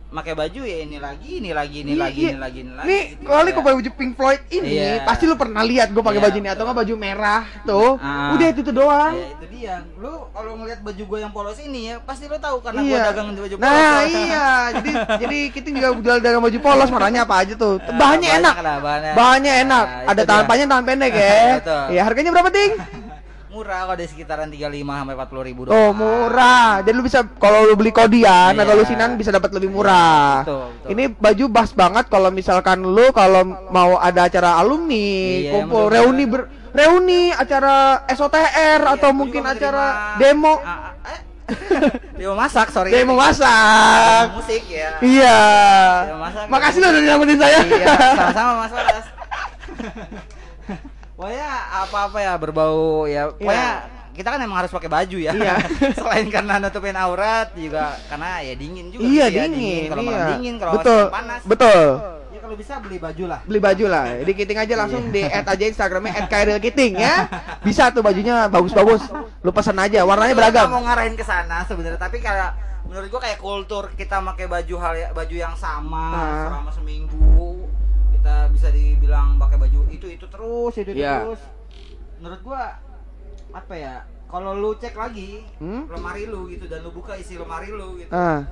[0.09, 2.31] pakai baju ya ini lagi ini lagi ini Iya, lagi iya.
[2.31, 3.55] ini lagi ini lagi Nih, gitu kali ya.
[3.55, 5.03] pakai baju Pink Floyd ini, Iya.
[5.03, 7.91] pasti lu pernah lihat gue pakai Iya, baju ini atau nggak baju merah tuh.
[7.99, 8.31] Ah.
[8.33, 9.13] Udah itu tuh doang.
[9.13, 9.75] Ya, itu dia.
[9.95, 13.03] Lu kalau ngeliat baju gue yang polos ini ya, pasti lu tahu karena gue Iya.
[13.05, 13.69] dagang di baju polos.
[13.69, 14.47] Nah, iya.
[14.73, 17.75] Jadi jadi kita juga jual dagang baju polos, warnanya apa aja tuh.
[18.01, 18.55] Bahannya enak.
[18.57, 19.13] lah, bahannya.
[19.13, 19.87] Bahannya enak.
[19.87, 20.45] Nah, Ada dia.
[20.45, 21.35] panjang, tangan pendek ya.
[21.73, 21.93] Betul.
[21.97, 22.73] Iya, harganya berapa, Ting?
[23.53, 26.81] Murah kalau di sekitaran 35 sampai 40 ribu Oh, murah.
[26.81, 28.65] Jadi lu bisa kalau lu beli kodian Iya.
[28.65, 30.41] atau lu sinan bisa dapat lebih murah.
[30.41, 30.89] Betul, betul.
[30.89, 35.93] Ini baju bas banget kalau misalkan lu kalau mau ada acara alumni, Iya, kumpul betul
[35.93, 36.41] reuni ber,
[36.73, 40.57] reuni acara SOTR Iya, atau mungkin acara demo.
[41.05, 41.21] Eh.
[42.17, 42.89] demo masak, sorry.
[42.89, 44.33] Demo masak.
[44.33, 44.97] musik ya.
[45.05, 45.41] Iya.
[46.09, 46.45] Demo masak.
[46.49, 47.59] Makasih lo udah nyelamatin saya.
[47.69, 49.07] Iya, sama-sama Mas Waras.
[51.23, 51.51] Pokoknya
[51.87, 53.23] apa-apa ya berbau ya.
[53.31, 53.71] Pokoknya
[54.13, 55.33] kita kan emang harus pakai baju ya.
[55.33, 55.55] Iya.
[55.97, 60.11] Selain karena nutupin aurat juga karena ya dingin juga Iya sih ya, dingin, Kalau iya.
[60.11, 61.41] malam dingin, kalau betul, panas.
[61.47, 61.83] betul.
[62.29, 63.41] Ya kalau bisa beli baju lah.
[63.45, 67.17] Beli baju lah, di Kiting aja langsung di add aja Instagramnya @kairilkiting ya.
[67.63, 69.07] Bisa tuh bajunya bagus-bagus.
[69.39, 70.67] Lu pesan aja, warnanya beragam.
[70.67, 72.51] nggak mau ngarahin ke sana sebenarnya, tapi kayak
[72.83, 76.45] menurut gua kayak kultur kita pakai baju hal baju yang sama Ah.
[76.51, 77.65] selama seminggu
[78.23, 81.27] kita bisa dibilang pakai baju itu itu terus itu Iya.
[81.27, 81.43] terus.
[82.17, 82.79] Menurut gua
[83.51, 84.07] apa ya?
[84.25, 85.91] Kalau lu cek lagi Hmm?
[85.91, 88.09] lemari lu gitu dan lu buka isi lemari lu gitu.
[88.09, 88.47] Ah.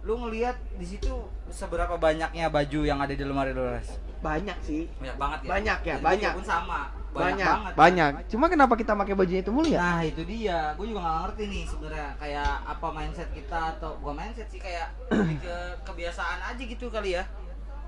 [0.00, 1.12] Lu ngelihat di situ
[1.46, 4.00] seberapa banyaknya baju yang ada di lemari lu, Res?
[4.18, 4.88] Banyak sih.
[4.96, 5.48] Banyak banget ya.
[5.50, 6.32] Banyak ya, banyak.
[6.32, 6.80] pun sama.
[7.08, 7.72] Banyak, Banyak, banget.
[7.74, 8.12] banyak.
[8.26, 9.80] Cuma kenapa kita pakai bajunya itu mulu ya?
[9.80, 14.12] Nah itu dia, gue juga nggak ngerti nih sebenarnya kayak apa mindset kita atau gua
[14.12, 14.88] mindset sih kayak
[15.44, 17.24] ke kebiasaan aja gitu kali ya.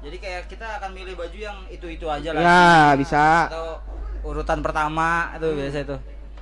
[0.01, 2.41] Jadi kayak kita akan milih baju yang itu itu aja lah.
[2.41, 3.25] Ya, bisa.
[3.47, 3.67] Atau
[4.23, 5.97] urutan pertama itu biasa itu.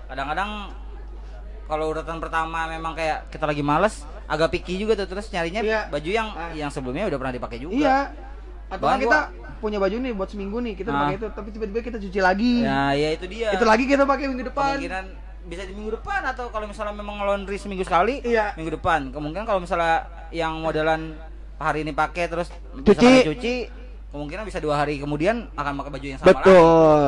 [0.07, 0.51] Kadang-kadang
[1.65, 5.81] kalau urutan pertama memang kayak kita lagi males, agak picky juga tuh terus nyarinya Iya.
[5.89, 6.51] baju yang Ah.
[6.53, 7.75] yang sebelumnya udah pernah dipakai juga.
[7.77, 7.99] Iya.
[8.69, 10.99] Atau kan kita gua- punya baju nih buat seminggu nih, kita Ah.
[11.03, 12.55] pakai itu, tapi tiba-tiba kita cuci lagi.
[12.63, 13.49] Ya, ya itu dia.
[13.53, 14.79] Itu lagi kita pakai minggu depan.
[14.79, 15.07] kemungkinan
[15.45, 18.53] bisa di minggu depan atau kalau misalnya memang laundry seminggu sekali Iya.
[18.55, 21.17] minggu depan kemungkinan kalau misalnya yang modelan
[21.59, 22.49] hari ini pakai terus
[22.79, 23.27] Cuci.
[23.27, 23.55] cuci
[24.09, 26.37] kemungkinan bisa dua hari kemudian akan pakai baju yang sama lagi.
[26.41, 27.05] Betul.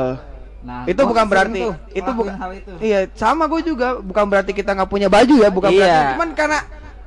[0.61, 4.77] nah itu bukan berarti tuh itu bukan itu iya sama gue juga bukan berarti kita
[4.77, 5.81] nggak punya baju ya bukan Iya.
[5.81, 6.59] berarti cuman karena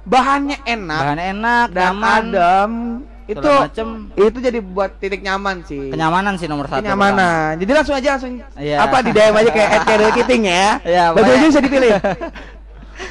[0.04, 2.72] bahannya enak bahannya enak dan nyaman adem
[3.24, 3.88] itu macem.
[4.18, 8.42] itu jadi buat titik nyaman sih kenyamanan sih nomor satu kenyamanan jadi langsung aja langsung
[8.58, 8.78] Iya.
[8.84, 9.84] apa di DM aja kayak at
[10.18, 11.92] Kiting ya Iya, baju bisa dipilih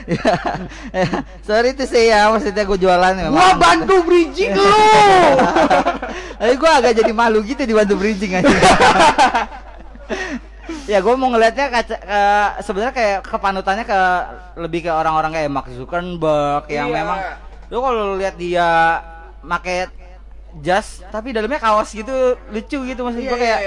[0.03, 0.35] Ya,
[0.99, 1.09] ya.
[1.43, 4.63] sorry itu sih ya maksudnya gue jualan memang gua bantu bridging lu
[6.43, 8.51] Tapi gue agak jadi malu gitu dibantu bridging aja.
[10.91, 12.21] ya gue mau ngelihatnya kaca, ke,
[12.63, 14.01] sebenarnya kayak kepanutannya ke
[14.59, 16.97] lebih ke orang-orang kayak Mark Zuckerberg yang Iya.
[16.99, 17.19] memang
[17.71, 18.99] lu kalau lihat dia
[19.43, 19.87] make
[20.61, 22.13] jas tapi dalamnya kaos gitu
[22.53, 23.61] lucu gitu maksud gue kayak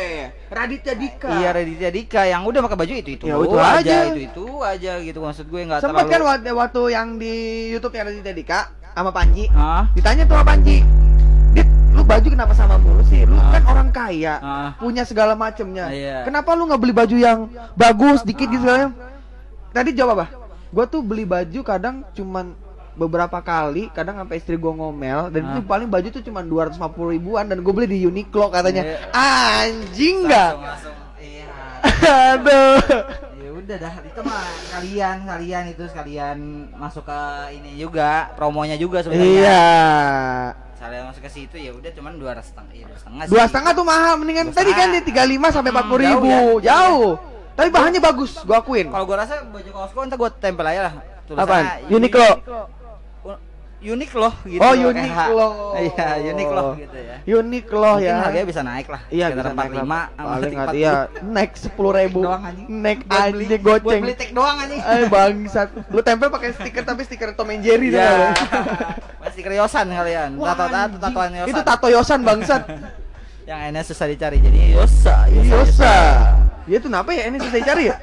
[0.47, 3.97] Raditya Dika Iya Raditya Dika yang udah pakai baju itu itu, Ya, itu aja.
[4.05, 7.33] itu itu aja gitu maksud gue nggak sempat terlalu kan waktu, yang di
[7.73, 8.59] YouTube yang Raditya Dika
[8.93, 9.89] sama Panji Hah?
[9.91, 10.85] ditanya tuh sama Panji
[11.51, 13.23] Dit, lu baju kenapa sama mulu sih?
[13.23, 14.69] Lu kan orang kaya, Ah.
[14.75, 15.87] punya segala macemnya.
[15.87, 16.27] Iya.
[16.27, 18.67] Kenapa lu nggak beli baju yang bagus, dikit gitu?
[19.71, 20.25] Tadi jawab apa?
[20.67, 22.59] Gua tuh beli baju kadang cuman
[22.95, 25.67] beberapa kali, kadang sampai istri gua ngomel dan itu Ah.
[25.67, 26.80] paling baju tuh cuman 250
[27.11, 28.84] ribuan dan gue beli di Uniqlo katanya.
[28.84, 28.97] Iya.
[29.11, 30.51] Anjing nggak?
[31.17, 31.47] iya
[32.31, 32.80] Aduh.
[33.35, 36.38] ya udah dah itu mah kalian kalian itu sekalian
[36.73, 37.19] masuk ke
[37.53, 39.67] ini juga promonya juga sebenarnya Iya.
[40.76, 43.47] saya masuk ke situ ya udah cuman dua setengah iya dua setengah Dua sih.
[43.47, 45.03] setengah tuh mahal, mendingan tadi kan setengah.
[45.03, 46.65] di 35 sampai Hmm, 40 ribu, jauh ya.
[46.69, 47.11] jauh.
[47.53, 48.88] Tapi bahannya bagus, gua akuin.
[48.88, 50.93] kalau gua rasa baju kaosku ntar gua tempel aja lah
[51.27, 51.63] Apaan?
[51.65, 52.30] Tulisannya Uniqlo.
[53.77, 55.53] Unik loh gitu oh, unik loh.
[55.76, 58.14] iya unik loh gitu ya Unik loh ya.
[58.19, 59.81] harganya bisa naik lah Iya bisa naik 45 lah.
[59.81, 60.56] sama Paling 40.
[60.56, 60.93] nggak iya
[61.23, 62.19] naik sepuluh ribu.
[62.22, 64.02] doang anjing Naik Buat beli- anjing buat goceng.
[64.02, 65.68] beli tag doang anjing Eh bangsat.
[65.88, 67.99] Lu tempel pakai stiker tapi stiker Tom and Jerry tuh.
[67.99, 68.34] ya
[69.18, 72.61] pasti keriosan kalian tato tato tatoan yosan Itu tato Yosan bangsat.
[73.43, 75.97] yang enak susah dicari jadi yosa Yosa.
[76.64, 77.95] Dia tuh kenapa ya ini susah dicari ya?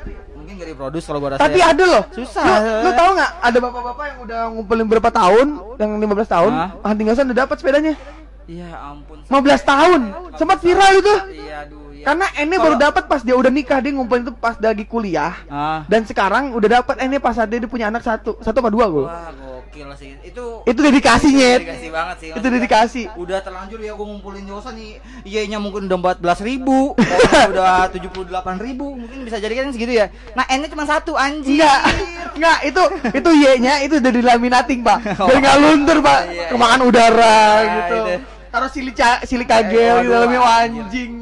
[0.53, 1.73] Mungkin gak diproduce kalau gua rasa Tapi ya.
[1.73, 2.03] ada loh.
[2.13, 2.45] Susah.
[2.45, 5.47] Lu, lu tahu nggak ada bapak-bapak yang udah ngumpulin berapa tahun,
[5.77, 6.69] yang 15 tahun, Hah?
[6.85, 7.95] hunting Yosan udah dapat sepedanya.
[8.45, 9.33] iya ampun 15
[9.65, 10.01] tahun.
[10.35, 11.15] Sempat viral itu.
[11.33, 14.35] iya aduh iya Karena Ene Kalau- baru dapat pas dia udah nikah, dia ngumpulin itu
[14.35, 15.33] pas lagi kuliah.
[15.47, 18.87] ah Dan sekarang udah dapat Ene pas dia, dia punya anak satu, satu apa dua
[18.87, 19.07] gue.
[19.07, 19.31] wah
[19.73, 21.51] sih itu Itu dedikasinya.
[21.57, 23.03] dedikasi banget sih Itu dedikasi.
[23.15, 24.93] udah terlanjur ya gue ngumpulin Yosan nih
[25.25, 26.93] iya nya mungkin udah 14 ribu
[27.51, 28.29] udah 78
[28.61, 31.81] ribu mungkin bisa jadi kan segitu ya nah N nya cuma satu anjing Enggak,
[32.35, 32.83] enggak itu
[33.13, 34.99] itu Y-nya itu udah dilaminating, Pak.
[35.17, 36.19] Biar enggak luntur, Pak.
[36.19, 36.47] Oh, iya, iya.
[36.49, 37.99] Kemakan udara Nah, gitu.
[37.99, 38.15] itu.
[38.49, 41.13] Taruh silika silika Eh, gel di dalamnya anjing.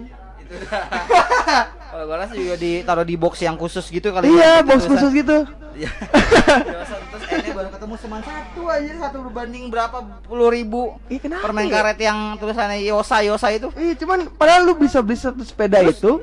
[1.90, 4.90] kalau gue rasa juga ditaruh di box yang khusus gitu kali Iya, ya, box tulisan.
[4.92, 5.36] khusus gitu.
[5.72, 5.90] Iya.
[7.10, 11.66] Terus nya baru ketemu cuma satu aja satu berbanding berapa puluh ribu Ih, kenapa permen
[11.66, 11.72] ya?
[11.72, 16.22] karet yang tulisannya Yosa Yosa itu Iya, cuman padahal lu bisa beli satu sepeda itu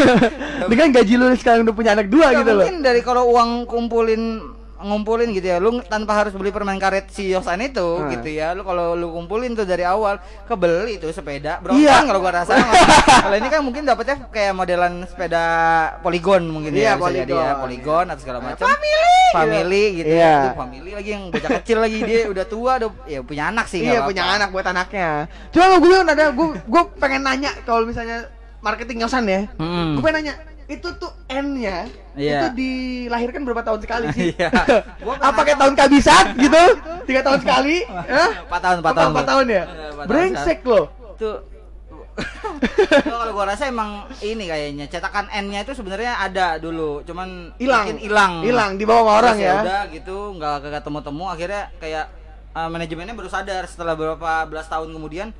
[0.70, 2.60] dengan gaji lu sekarang udah punya anak dua Nggak gitu loh.
[2.60, 4.22] mungkin dari kalau uang kumpulin
[4.76, 8.10] ngumpulin gitu ya lu tanpa harus beli permen karet si Yosan itu Hmm.
[8.10, 12.02] gitu ya lu kalau lu kumpulin tuh dari awal kebeli tuh sepeda bro Iya.
[12.02, 12.58] kalau gua rasa
[13.24, 15.44] kalau ini kan mungkin dapetnya kayak modelan sepeda
[16.00, 17.62] poligon mungkin Iya, ya bisa jadi ya Polygon.
[17.62, 20.34] poligon atau segala macam family family gitu Iya.
[20.42, 23.80] ya family lagi yang bocah kecil lagi dia udah tua udah ya punya anak sih
[23.80, 24.36] Iya punya apa-apa.
[24.36, 25.08] anak buat anaknya.
[25.50, 28.26] Cuma gue bilang ada gue gue pengen nanya kalau misalnya
[28.58, 29.46] marketing Yosan ya.
[29.56, 29.94] Mm-mm.
[29.94, 30.34] Gue pengen nanya
[30.64, 31.84] itu tuh N-nya
[32.14, 32.40] Iya.
[32.40, 34.32] itu dilahirkan berapa tahun sekali sih?
[34.32, 34.48] Iya.
[35.04, 36.62] Gua Apa kayak tahun kabisat gitu?
[37.04, 37.84] Tiga tahun sekali?
[37.84, 38.30] Hah?
[38.48, 39.10] Empat tahun, empat tahun.
[39.12, 39.62] empat tahun ya?
[39.66, 40.86] Iya, Brengsek loh.
[41.14, 41.36] tuh
[43.02, 47.98] Tuh, kalau gua rasa emang ini kayaknya cetakan N-nya itu sebenarnya ada dulu, cuman Hilang.
[47.98, 48.32] hilang.
[48.38, 49.56] Hilang dibawa sama orang Terus ya.
[49.66, 52.06] Udah gitu, nggak ketemu-temu akhirnya kayak
[52.54, 55.34] eh, manajemennya baru sadar setelah beberapa belas tahun kemudian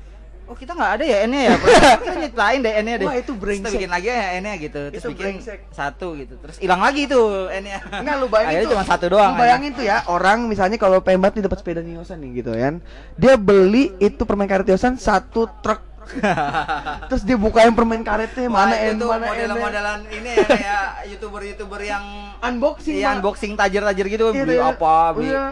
[0.45, 1.55] Oh kita nggak ada ya N-nya ya?
[2.05, 3.07] Kita nyiptain deh N-nya deh.
[3.09, 3.65] Wah, itu Terus brengsek.
[3.65, 4.81] Kita bikin lagi ya N-nya gitu.
[4.87, 5.59] Terus Itu bikin brengsek.
[5.69, 6.33] satu gitu.
[6.37, 7.79] Terus hilang lagi tuh N-nya.
[7.81, 8.73] Enggak lu bayangin Akhirnya tuh.
[8.73, 9.31] cuma satu doang.
[9.31, 12.51] Lu bayangin tuh ya, orang misalnya kalau pengen banget nih dapat sepeda Yosan nih gitu
[12.53, 12.73] kan.
[13.15, 15.81] Dia beli itu permen karet Yosan satu truk.
[17.09, 19.29] Terus dia bukain permen karetnya Wah, mana itu mana N.
[19.49, 22.05] model-modelan ini ya kayak youtuber-youtuber yang
[22.37, 23.01] Unboxing.
[23.01, 24.69] Iya unboxing tajir-tajir gitu Iya, beli iya.
[24.69, 25.45] apa beli Iya.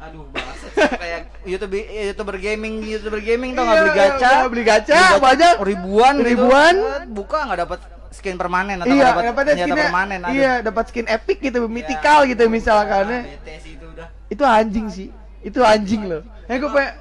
[0.00, 0.58] Aduh banget
[0.96, 5.54] kayak YouTube youtuber gaming youtuber gaming tau Iya, nggak beli gacha iya, beli gacha, banyak.
[5.60, 6.26] ribuan gitu.
[6.26, 6.74] Ribuan.
[6.74, 10.34] Eh, buka nggak dapat skin permanen atau Iya, nggak dapat senjata permanen aduh.
[10.34, 13.22] iya dapat skin epic gitu, mythical gitu misalkan Ah,
[13.60, 15.08] sih itu udah Itu anjing sih.
[15.40, 16.22] Itu anjing loh.
[16.46, 16.94] Eh gue pengen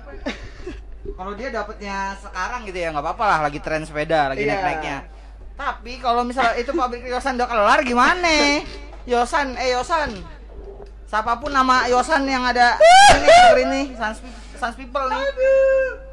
[1.17, 4.51] kalau dia dapatnya sekarang gitu ya nggak apa-apa lah lagi tren sepeda lagi Iya.
[4.53, 4.97] naik-naiknya
[5.55, 8.31] tapi kalau misalnya itu pabrik Yosan udah kelar gimana
[9.11, 10.15] Yosan eh Yosan
[11.09, 12.77] siapa pun nama Yosan yang ada
[13.17, 14.17] ini denger ini Sans,
[14.55, 15.25] Sans People nih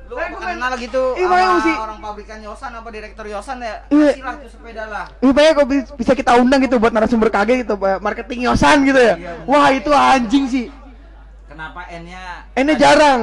[0.07, 1.75] lu Eh, kenal gitu sama sih.
[1.75, 4.15] orang pabrikan Yosan apa direktur Yosan ya Iya.
[4.15, 5.07] kasih lah tuh sepeda lah
[5.53, 9.15] kalau bi- bisa kita undang gitu buat narasumber kage gitu, marketing Yosan gitu ya.
[9.15, 10.67] Iya, Wah, itu anjing sih.
[11.45, 13.21] kenapa N-nya Ini jarang.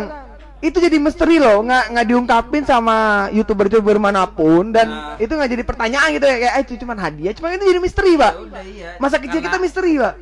[0.60, 2.96] Itu jadi misteri loh, nggak nggak diungkapin sama
[3.30, 5.16] youtuber-youtuber mana pun dan Nah.
[5.18, 8.12] itu nggak jadi pertanyaan gitu ya kayak "Eh, itu cuma hadiah, cuma itu jadi misteri
[8.14, 8.32] pak.
[8.34, 10.14] Ya udah iya Masa kecil kita Karena misteri pak.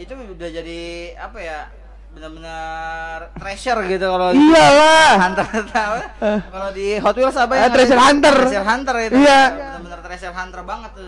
[0.00, 0.80] Itu udah jadi
[1.14, 1.58] apa ya
[2.10, 5.12] benar-benar treasure gitu kalau Iyalah.
[5.20, 5.96] Hunter tahu
[6.50, 8.34] kalau di Hot Wheels apa Eh, yang treasure hunter.
[8.34, 9.40] treasure hunter itu Iya.
[9.52, 11.06] benar-benar treasure hunter banget tuh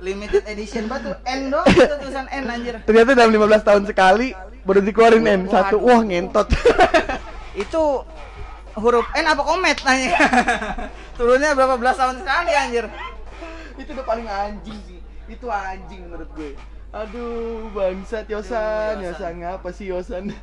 [0.00, 4.28] limited edition tuh N doang itu tulisan N anjir Ternyata dalam 15 tahun sekali
[4.66, 5.78] baru dikeluarin N satu.
[5.78, 6.48] Wah ngentot.
[7.62, 7.82] itu
[8.74, 10.10] huruf N apa komet nanya
[11.16, 12.84] turunnya berapa belas tahun sekali anjir
[13.76, 14.98] itu udah paling anjing sih.
[15.28, 16.56] Itu anjing menurut gue.
[16.96, 19.20] Aduh, bangsat Yosan, Aduh, Yosan.
[19.20, 20.32] Yosan ngapa sih Yosan?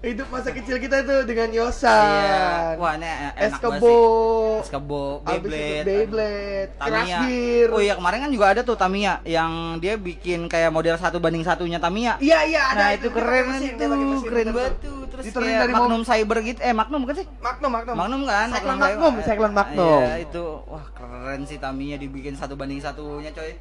[0.00, 1.92] Hidup masa kecil kita tuh dengan Yosan.
[1.92, 3.92] iya wah ini enak Es banget kebo.
[3.92, 4.64] sih.
[4.64, 7.12] es kebo Abis itu Beyblade Beyblade, Crash.
[7.20, 7.68] Gear.
[7.68, 11.44] Oh iya kemarin kan juga ada tuh Tamiya yang dia bikin kayak model satu banding
[11.44, 12.16] satunya Tamiya.
[12.16, 14.74] Iya iya ada Nah itu keren Dia pakai mesin, itu, dia pakai mesin, keren banget
[14.80, 15.00] tuh.
[15.06, 17.26] Terus kayak dari Magnum Cyber gitu, eh Magnum bukan sih?
[17.38, 17.94] Magnum Magnum.
[17.94, 18.48] Magnum kan?
[18.50, 19.12] Cyclone Magnum.
[19.20, 20.00] Cyclone Magnum.
[20.00, 23.52] Iya itu, wah keren sih Tamiya dibikin satu banding satunya coy.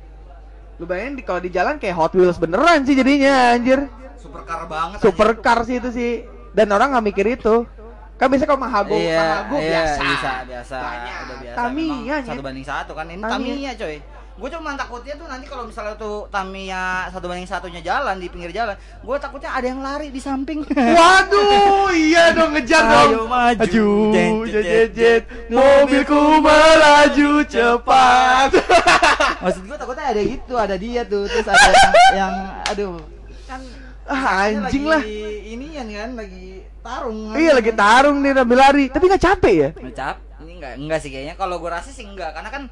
[0.80, 3.84] Lu bayangin di kalau di jalan kayak Hot Wheels beneran sih jadinya anjir.
[4.16, 4.98] Supercar banget.
[5.00, 6.12] Supercar sih itu sih.
[6.50, 7.68] Dan orang nggak mikir itu.
[8.16, 10.02] Kan biasa kalau Mahago, Iya, Mahago iya, biasa.
[10.02, 11.16] bisa, biasa, Banyak.
[11.16, 11.56] udah biasa.
[11.56, 12.28] Tamiya, Nyet.
[12.28, 13.32] satu banding satu kan ini Tamiya.
[13.32, 13.98] Tamiya coy.
[14.36, 18.52] Gue cuma takutnya tuh nanti kalau misalnya tuh Tamiya satu banding satunya jalan di pinggir
[18.52, 20.64] jalan, gue takutnya ada yang lari di samping.
[21.00, 23.28] Waduh, iya dong ngejar Ayo dong.
[23.28, 25.24] maju, Maju, jet, jet, jet.
[25.50, 28.52] mobilku melaju cepat.
[29.40, 32.34] Maksud gue takutnya ada gitu, ada dia tuh, terus ada yang, yang
[32.68, 33.00] aduh,
[33.48, 33.62] kan
[34.06, 35.02] ah, anjing lah.
[35.04, 36.48] Ini kan lagi
[36.84, 37.20] tarung.
[37.32, 37.36] kan.
[37.40, 39.70] Iya lagi tarung nih sambil lari, tapi nggak capek ya?
[39.80, 40.16] Ngecap?
[40.44, 41.36] Ini enggak enggak sih kayaknya.
[41.40, 42.64] Kalau gue rasa sih enggak, karena kan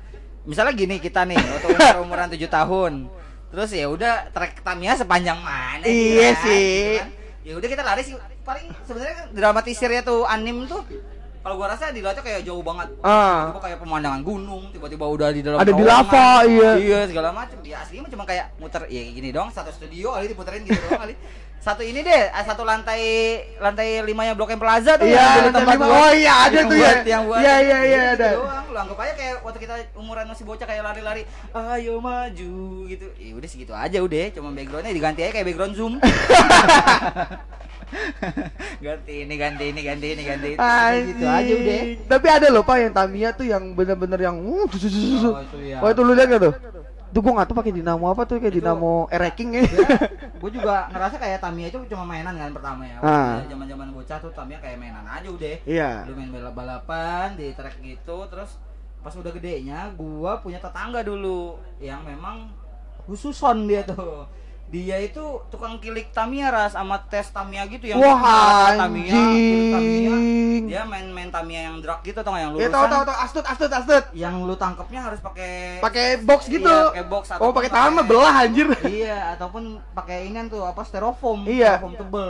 [0.43, 2.93] misalnya gini kita nih, waktu umur umuran 7 tahun.
[3.47, 6.67] Terus ya udah trek Tamiya sepanjang mana Iya kan, sih.
[6.67, 7.09] gitu kan.
[7.47, 10.83] Ya udah kita lari sih paling sebenarnya kan dramatisirnya tuh anim tuh
[11.47, 12.91] kalau gua rasa di Loco kayak jauh banget.
[12.99, 13.55] Ah.
[13.55, 16.71] Tiba kayak pemandangan gunung, tiba-tiba udah di dalam Ada di lava, iya.
[16.75, 17.55] Iya, segala macam.
[17.63, 21.07] Ya aslinya mah cuma kayak muter ya gini doang satu studio kali diputerin gitu doang
[21.07, 21.15] kali.
[21.67, 22.99] satu ini deh, ah, satu lantai
[23.63, 25.85] lantai limanya Blok M Plaza tuh Iya, lantai tempat lima.
[25.87, 26.91] Oh, iya, ada tuh ya.
[27.07, 27.39] Yang buat.
[27.39, 28.29] Iya, iya, iya, Gitu ada.
[28.43, 28.65] doang.
[28.67, 31.23] Lu anggap aja kayak waktu kita umuran masih bocah kayak lari-lari,
[31.55, 32.55] ayo maju
[32.91, 33.07] gitu.
[33.15, 35.93] Ya udah segitu aja udah, cuma backgroundnya diganti aja kayak background Zoom.
[38.85, 40.59] ganti ini, ganti ini, ganti ini, ganti itu.
[41.13, 41.79] Gitu aja udah.
[42.07, 44.67] Tapi ada loh Pak yang Tamiya tuh yang bener-bener yang uh.
[44.67, 45.79] Oh, itu ya.
[45.79, 46.53] Oh itu lu lihat gak tuh?
[47.07, 49.63] Tuh gua nggak tahu pakai dinamo apa tuh kayak Itu- dinamo ereking ya.
[50.37, 52.99] gue juga ngerasa kayak Tamiya itu cuma mainan kan pertama ya.
[52.99, 53.41] Ah.
[53.47, 55.55] Zaman zaman bocah tuh Tamiya kayak mainan aja udah.
[55.63, 56.03] Iya.
[56.03, 58.59] Lu main balap balapan di track gitu, terus
[58.99, 62.51] pas udah gedenya, gua punya tetangga dulu yang memang
[63.07, 64.27] khususon dia tuh.
[64.67, 70.15] Dia itu tukang kilik Tamiya ras sama tes Tamiya gitu yang Wah, Tamiya, kilik Tamiya.
[70.67, 72.75] Dia main-main Tamiya yang drag gitu tau nggak yang Ya lulusan.
[72.75, 74.03] tahu tahu tahu astut astut astut.
[74.11, 76.67] Yang lu tangkapnya harus pakai Pakai box gitu.
[76.67, 78.67] Iya, pakai box Oh, pakai tangan mah belah anjir.
[78.83, 81.79] Iya, ataupun pakai inian tuh apa styrofoam, Iya.
[81.79, 82.29] styrofoam tebel.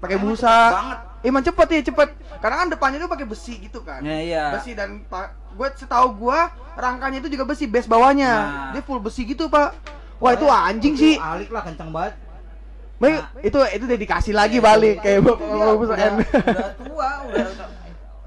[0.00, 0.56] Pakai busa.
[0.70, 0.98] banget.
[1.20, 2.08] Emang cepet ya cepet.
[2.40, 4.00] Karena kan depannya tuh pakai besi gitu kan.
[4.00, 4.44] Ya, iya.
[4.52, 8.32] Besi dan pak gue setahu gua rangkanya itu juga besi base bawahnya.
[8.32, 8.70] Nah.
[8.72, 9.72] Dia full besi gitu, Pak.
[10.22, 11.14] Wah, itu anjing sih.
[11.18, 12.14] Alik lah kencang banget.
[13.04, 13.28] Nah.
[13.44, 17.44] itu itu dedikasi lagi balik kayak bapak Iya, bapak udah, udah tua, udah,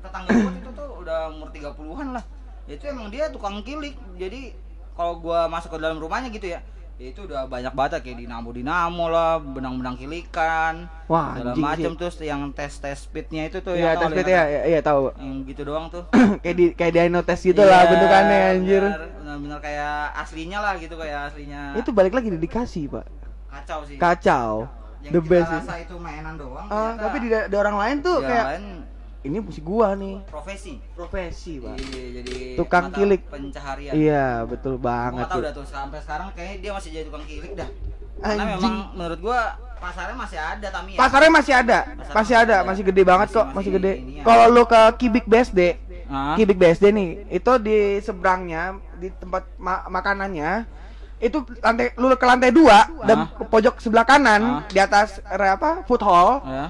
[0.06, 2.24] tetangga gue itu tuh udah umur 30-an lah.
[2.70, 3.98] Itu emang dia tukang kilik.
[4.22, 4.54] Jadi
[4.94, 6.62] kalau gua masuk ke dalam rumahnya gitu ya,
[6.98, 11.94] ya itu udah banyak banget kayak dinamo-dinamo lah, benang-benang kilikan, Wah, segala sih.
[11.94, 15.14] terus yang tes-tes speednya itu tuh Iya, yang tes lihat ya, iya, iya tahu.
[15.14, 16.10] yang gitu doang tuh.
[16.42, 18.84] kayak di kayak di Dino test gitu lah Iya, bentukannya anjir.
[18.84, 21.62] benar, Benar-benar kayak aslinya lah gitu kayak aslinya.
[21.78, 23.06] Itu balik lagi dedikasi, Pak.
[23.48, 23.98] kacau sih.
[23.98, 24.66] Kacau.
[24.98, 26.66] Yang The kita best rasa itu mainan doang.
[26.66, 28.64] Ternyata tapi di, di orang lain tuh di kayak lain
[29.28, 30.24] ini musik gua nih.
[30.26, 30.80] profesi.
[30.92, 31.76] Profesi, Pak.
[31.78, 33.22] Iya, jadi Tukang kilik.
[33.28, 33.94] pencaharian.
[33.94, 35.66] Iya, betul Gua banget nggak tahu tuh.
[35.68, 37.70] sampai sekarang kayaknya dia masih jadi tukang kilik dah.
[38.18, 38.52] Karena Anjing.
[38.58, 39.40] memang menurut gua
[39.78, 40.98] pasarnya masih ada Tamiya.
[40.98, 43.94] Pasarnya masih ada, Pasarnya masih ada, masih gede banget kok, Masih- masih masih gede.
[44.12, 44.24] ya.
[44.24, 45.60] Kalau lu ke Kibik BSD,
[46.08, 46.34] Ah.
[46.34, 48.64] Kibik BSD nih, itu di seberangnya
[48.96, 50.64] di tempat ma- makanannya
[51.18, 53.30] itu lantai lu ke lantai dua dan Ah.
[53.30, 54.66] ke pojok sebelah kanan Ah.
[54.66, 56.66] di atas apa food hall Ya.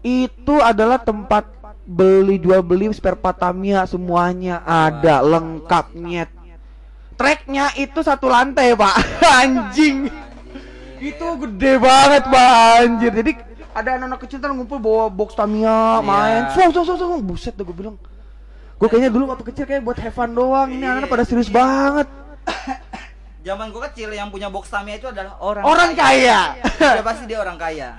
[0.00, 1.44] itu adalah tempat
[1.88, 6.28] beli jual beli spare part Tamiya semuanya ada lengkapnya.
[7.16, 8.94] Tracknya itu satu lantai pak.
[9.42, 10.12] Anjing.
[11.00, 12.52] Itu gede banget pak.
[12.84, 13.10] Anjir.
[13.16, 13.32] Jadi
[13.72, 16.52] ada anak-anak kecil tuh ngumpul bawa box Tamiya main.
[16.52, 16.68] Iya.
[16.70, 17.16] so so so so.
[17.24, 17.96] Buset dah gue bilang.
[18.78, 20.70] Gue kayaknya dulu waktu kecil kayak buat have fun doang.
[20.70, 22.06] Ini anak-anak pada serius banget.
[23.48, 26.58] Zaman gua kecil yang punya box Tamiya itu adalah orang orang kaya.
[26.76, 27.96] Udah pasti dia orang kaya.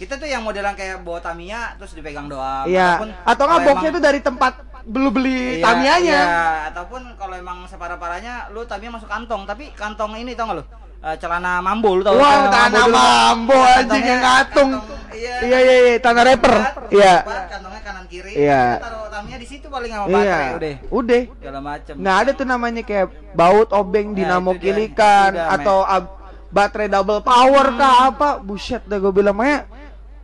[0.00, 2.64] Kita tuh yang modelan kayak bawa Tamiya terus dipegang doang.
[2.64, 4.52] Iya, Ataupun atau nggak boxnya itu dari tempat
[4.82, 6.20] beli beli Iya, Tamiyanya.
[6.24, 6.40] Iya,
[6.72, 10.64] ataupun kalau emang separah-parahnya lu Tamiya masuk kantong, tapi kantong ini tau gak lu?
[11.00, 12.92] Eh, celana mambo lu tau Wah, celana tanah dulu.
[12.94, 14.70] mambo anjing yang ngatung.
[14.74, 15.34] kantong- Iya.
[15.42, 16.54] Iya iya iya, tanah rapper.
[16.88, 17.14] Iya.
[17.46, 18.32] Kantongnya kanan kiri.
[18.34, 18.62] Iya.
[18.78, 20.16] Taruh Tamiya di situ paling sama Iya.
[20.16, 20.74] baterai udah.
[20.90, 21.22] Udah.
[21.34, 21.94] Segala macem.
[21.94, 26.16] Nggak ada tuh namanya kayak baut obeng Ya, dinamo kilikan atau ab-
[26.48, 29.68] baterai double power kah apa buset dah gue bilang makanya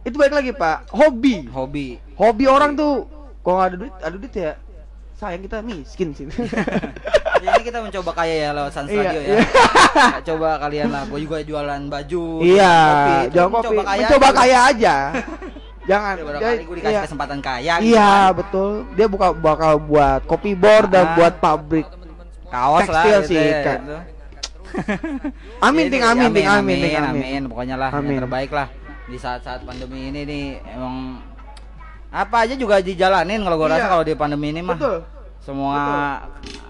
[0.06, 1.98] itu baik lagi pak hobi Hobi.
[2.14, 3.10] hobi orang tuh
[3.42, 4.52] kalau nggak ada duit ada duit ya
[5.12, 6.26] sayang kita miskin sih
[7.36, 9.28] Jadi kita mencoba kaya ya lewat Sans Iya, Radio ya.
[9.36, 10.18] iya.
[10.24, 12.24] Coba kalian lah, gua juga jualan baju.
[12.40, 13.12] iya kopi.
[13.28, 14.00] Kopi mencoba kaya.
[14.00, 14.34] mencoba aja.
[14.34, 14.94] kaya aja
[15.90, 17.02] jangan Ya, gue dikasih iya.
[17.04, 18.30] kesempatan kaya gitu Iya kan.
[18.34, 18.70] betul.
[18.92, 21.14] Dia buka bakal buat kopi board dan Ah.
[21.14, 21.86] buat pabrik.
[22.46, 23.78] kaos lah Tekstil gitu sih, ya, Kak.
[23.78, 23.96] gitu.
[25.58, 27.22] Amin, Jadi, ting, amin, ting, amin, amin, ting, amin.
[27.22, 27.42] amin.
[27.46, 28.10] Pokoknya lah Amin.
[28.10, 28.68] yang terbaik lah
[29.06, 31.22] di saat-saat pandemi ini nih emang
[32.08, 33.74] apa aja juga dijalanin kalau gua Iya.
[33.76, 34.98] rasa kalau di pandemi ini mah Betul.
[35.38, 35.78] semua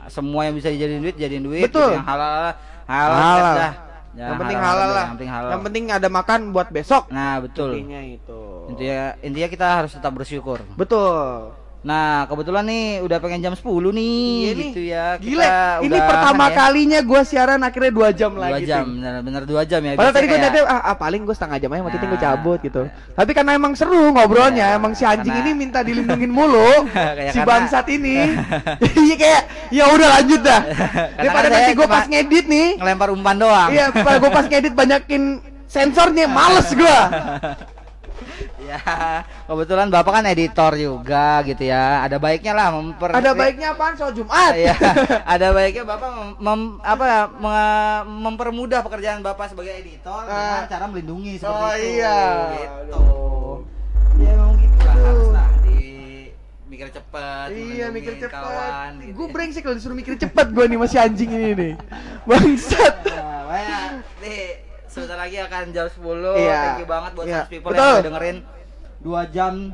[0.06, 1.80] semua yang bisa dijadiin duit jadiin duit Betul.
[1.82, 2.52] gitu, yang halal
[2.84, 3.72] halal, halal, dah.
[4.12, 5.02] Ya, yang penting halal halal lah.
[5.02, 7.02] yang penting halal Yang penting ada makan buat besok.
[7.10, 8.40] nah betul Intinya itu.
[8.66, 11.52] intinya intinya kita harus tetap bersyukur Betul.
[11.82, 13.62] Nah kebetulan nih udah pengen jam 10
[13.92, 14.02] nih
[14.42, 14.66] Iya nih.
[14.66, 16.54] gitu ya Gile, Kita ini udahan pertama ya.
[16.56, 18.64] kalinya gua siaran akhirnya dua jam dua lagi.
[18.64, 18.98] jam Ting.
[18.98, 21.58] bener, bener dua jam ya Padahal tadi gue kayak- tadi ah, ah, paling gue setengah
[21.58, 22.18] jam aja mau gue Nah.
[22.18, 22.82] cabut gitu.
[22.88, 27.30] Tapi karena emang seru ngobrolnya, Iya, emang si anjing karena- ini minta dilindungin mulu Kayak
[27.30, 28.16] si karena- bangsat ini.
[28.80, 30.60] Jadi kayak ya udah lanjut dah.
[31.14, 35.22] Daripada nanti gue pas ngedit nih, ngelempar umpan doang iya, gue pas ngedit banyakin
[35.66, 36.98] sensornya, males gue.
[38.66, 38.78] ya
[39.44, 44.10] kebetulan bapak kan editor juga gitu ya ada baiknya lah memper Ada baiknya apaan soal
[44.10, 44.52] Jumat?
[44.52, 44.74] Iya,
[45.34, 50.66] ada baiknya bapak mem, mem- apa ya, me- mempermudah pekerjaan bapak sebagai editor dengan Ah.
[50.66, 52.18] cara melindungi seperti Oh itu iya.
[52.52, 53.02] gitu
[54.16, 55.78] ya emang gitu lah harus lah di
[56.66, 58.32] mikir cepat Iya mikir cepet.
[58.32, 59.32] kawan gitu Gue ya.
[59.32, 61.72] brengsek kalau disuruh mikir cepet gue nih masih anjing ini nih.
[62.24, 62.94] Bangsat.
[63.46, 65.96] Nah, nih sebentar lagi akan jam 10
[66.36, 66.60] Iya.
[66.62, 67.42] thank you banget buat Iya.
[67.46, 67.80] People Betul.
[67.80, 68.36] yang udah dengerin
[69.06, 69.70] 2 jam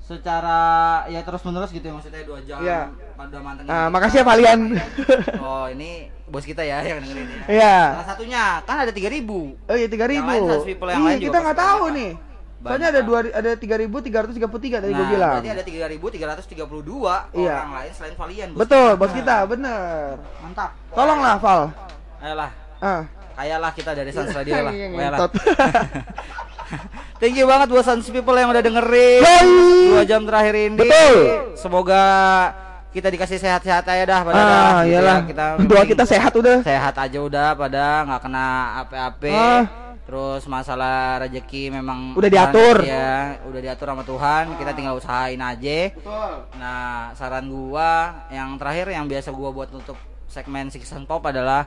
[0.00, 0.58] secara
[1.06, 2.80] ya terus menerus gitu ya maksudnya 2 jam Iya.
[3.12, 3.92] pada mantengin Ah, kita.
[3.92, 4.60] makasih ya kalian.
[5.46, 5.90] oh ini
[6.24, 7.76] bos kita ya yang dengerin ya Iya.
[7.92, 10.26] salah satunya kan ada 3000 Oh iya tiga ribu.
[10.28, 12.12] Yang lain people yang Iya lain juga kita nggak tahu banyak, nih.
[12.12, 12.24] Pak.
[12.56, 13.06] Soalnya Banyak, ada Pak.
[13.06, 15.32] dua ada tiga ribu tiga ratus tiga puluh tiga tadi gue Nah, bilang.
[15.36, 17.54] berarti ada 3332 Iya.
[17.56, 18.96] orang lain selain kalian bos Betul kita.
[18.96, 20.06] bos kita bener.
[20.40, 21.60] mantap Tolonglah Val.
[22.16, 23.02] ayolah Ah.
[23.34, 25.18] kayalah kita dari Sans Radio lah Iya, Kayalah.
[27.20, 29.46] Thank you banget buat Sans People yang udah dengerin Yoi.
[29.90, 30.76] dua jam terakhir ini.
[30.76, 31.14] Betul.
[31.54, 32.02] Semoga
[32.90, 35.18] kita dikasih sehat-sehat aja dah pada dah, Ah gitu iyalah.
[35.18, 35.28] ya.
[35.28, 36.58] Kita Doa kita sehat udah.
[36.62, 38.46] sehat aja udah pada nggak kena
[38.78, 39.28] apa-apa.
[39.30, 39.64] Ah.
[40.06, 42.78] Terus masalah rezeki memang Udah diatur.
[42.80, 44.54] ya, udah diatur sama Tuhan.
[44.54, 45.90] Kita tinggal usahain aja.
[46.54, 51.66] Nah, saran gua yang terakhir yang biasa gua buat untuk segmen Six and Pop adalah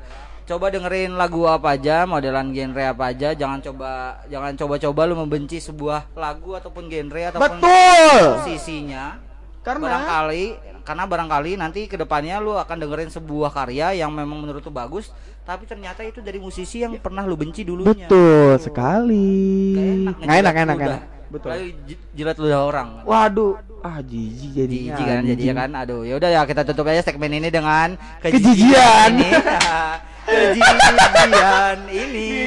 [0.49, 5.61] coba dengerin lagu apa aja, modelan genre apa aja, jangan coba jangan coba-coba lu membenci
[5.61, 8.21] sebuah lagu ataupun genre ataupun Betul.
[8.49, 9.21] sisinya.
[9.61, 10.43] Karena barangkali
[10.81, 15.13] karena barangkali nanti ke depannya lu akan dengerin sebuah karya yang memang menurut lu bagus,
[15.45, 18.09] tapi ternyata itu dari musisi yang pernah lu benci dulunya.
[18.09, 19.29] betul sekali.
[19.77, 20.89] Nggak Nggak enak enak, ngejilat enak ludah.
[20.89, 21.03] enak.
[21.29, 21.49] Betul.
[21.85, 22.89] J- jilat ludah orang.
[23.05, 23.53] Waduh,
[23.85, 24.97] ah jijik jadinya.
[24.97, 29.13] Jijik kan jadi kan aduh ya udah ya kita tutup aja segmen ini dengan Kejijian.
[29.13, 29.29] ini.
[30.29, 32.29] kejijian ini.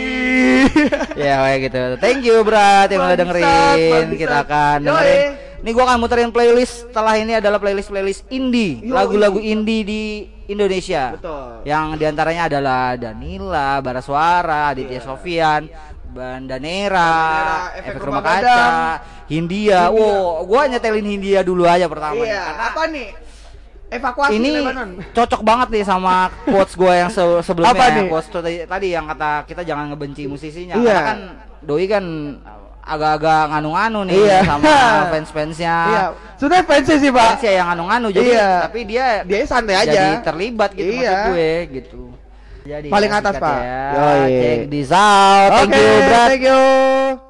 [1.12, 1.82] Ya kayak gitu.
[2.00, 3.44] Thank you Brat yang udah dengerin.
[3.44, 4.18] bangsat.
[4.18, 5.20] kita akan dengerin.
[5.62, 6.90] Ini gua akan muterin playlist.
[6.90, 8.82] Setelah ini adalah playlist playlist indie.
[8.82, 10.02] Lagu-lagu indie di
[10.50, 11.14] Indonesia.
[11.14, 11.62] Betul.
[11.62, 15.70] yang di antaranya adalah Danila Barasuara Aditya Sofian
[16.12, 18.76] Bandanera, Bandanera, Efek, Efek Rumah Rumah Kaca, Gadang,
[19.32, 19.80] Hindia.
[19.88, 22.20] Wow, gua nyetelin Hindia dulu aja pertama.
[22.20, 23.08] Iya, karena apa nih?
[23.92, 24.90] Evakuasi ini Lebanon.
[25.12, 28.08] cocok banget nih sama quotes gue yang se- sebelumnya Apa nih?
[28.08, 30.88] quotes tadi, tadi yang kata kita jangan ngebenci musisinya Iya.
[30.88, 31.18] karena kan
[31.60, 32.04] doi kan
[32.82, 34.38] agak-agak nganu-nganu nih Iya.
[34.42, 34.72] sama
[35.12, 36.04] fans-fansnya Iya,
[36.34, 37.26] sudah fansnya sih, Pak.
[37.30, 38.50] fansnya yang nganu-nganu jadi Iya.
[38.64, 40.24] tapi dia Dia santai jadi aja.
[40.24, 40.98] terlibat gitu Iya.
[40.98, 42.02] maksud gue gitu
[42.62, 43.58] jadi Paling ya, atas, Pak.
[43.58, 43.84] ya.
[43.92, 44.30] Yoi.
[44.36, 47.21] check this out thank Oke, you Brad thank you.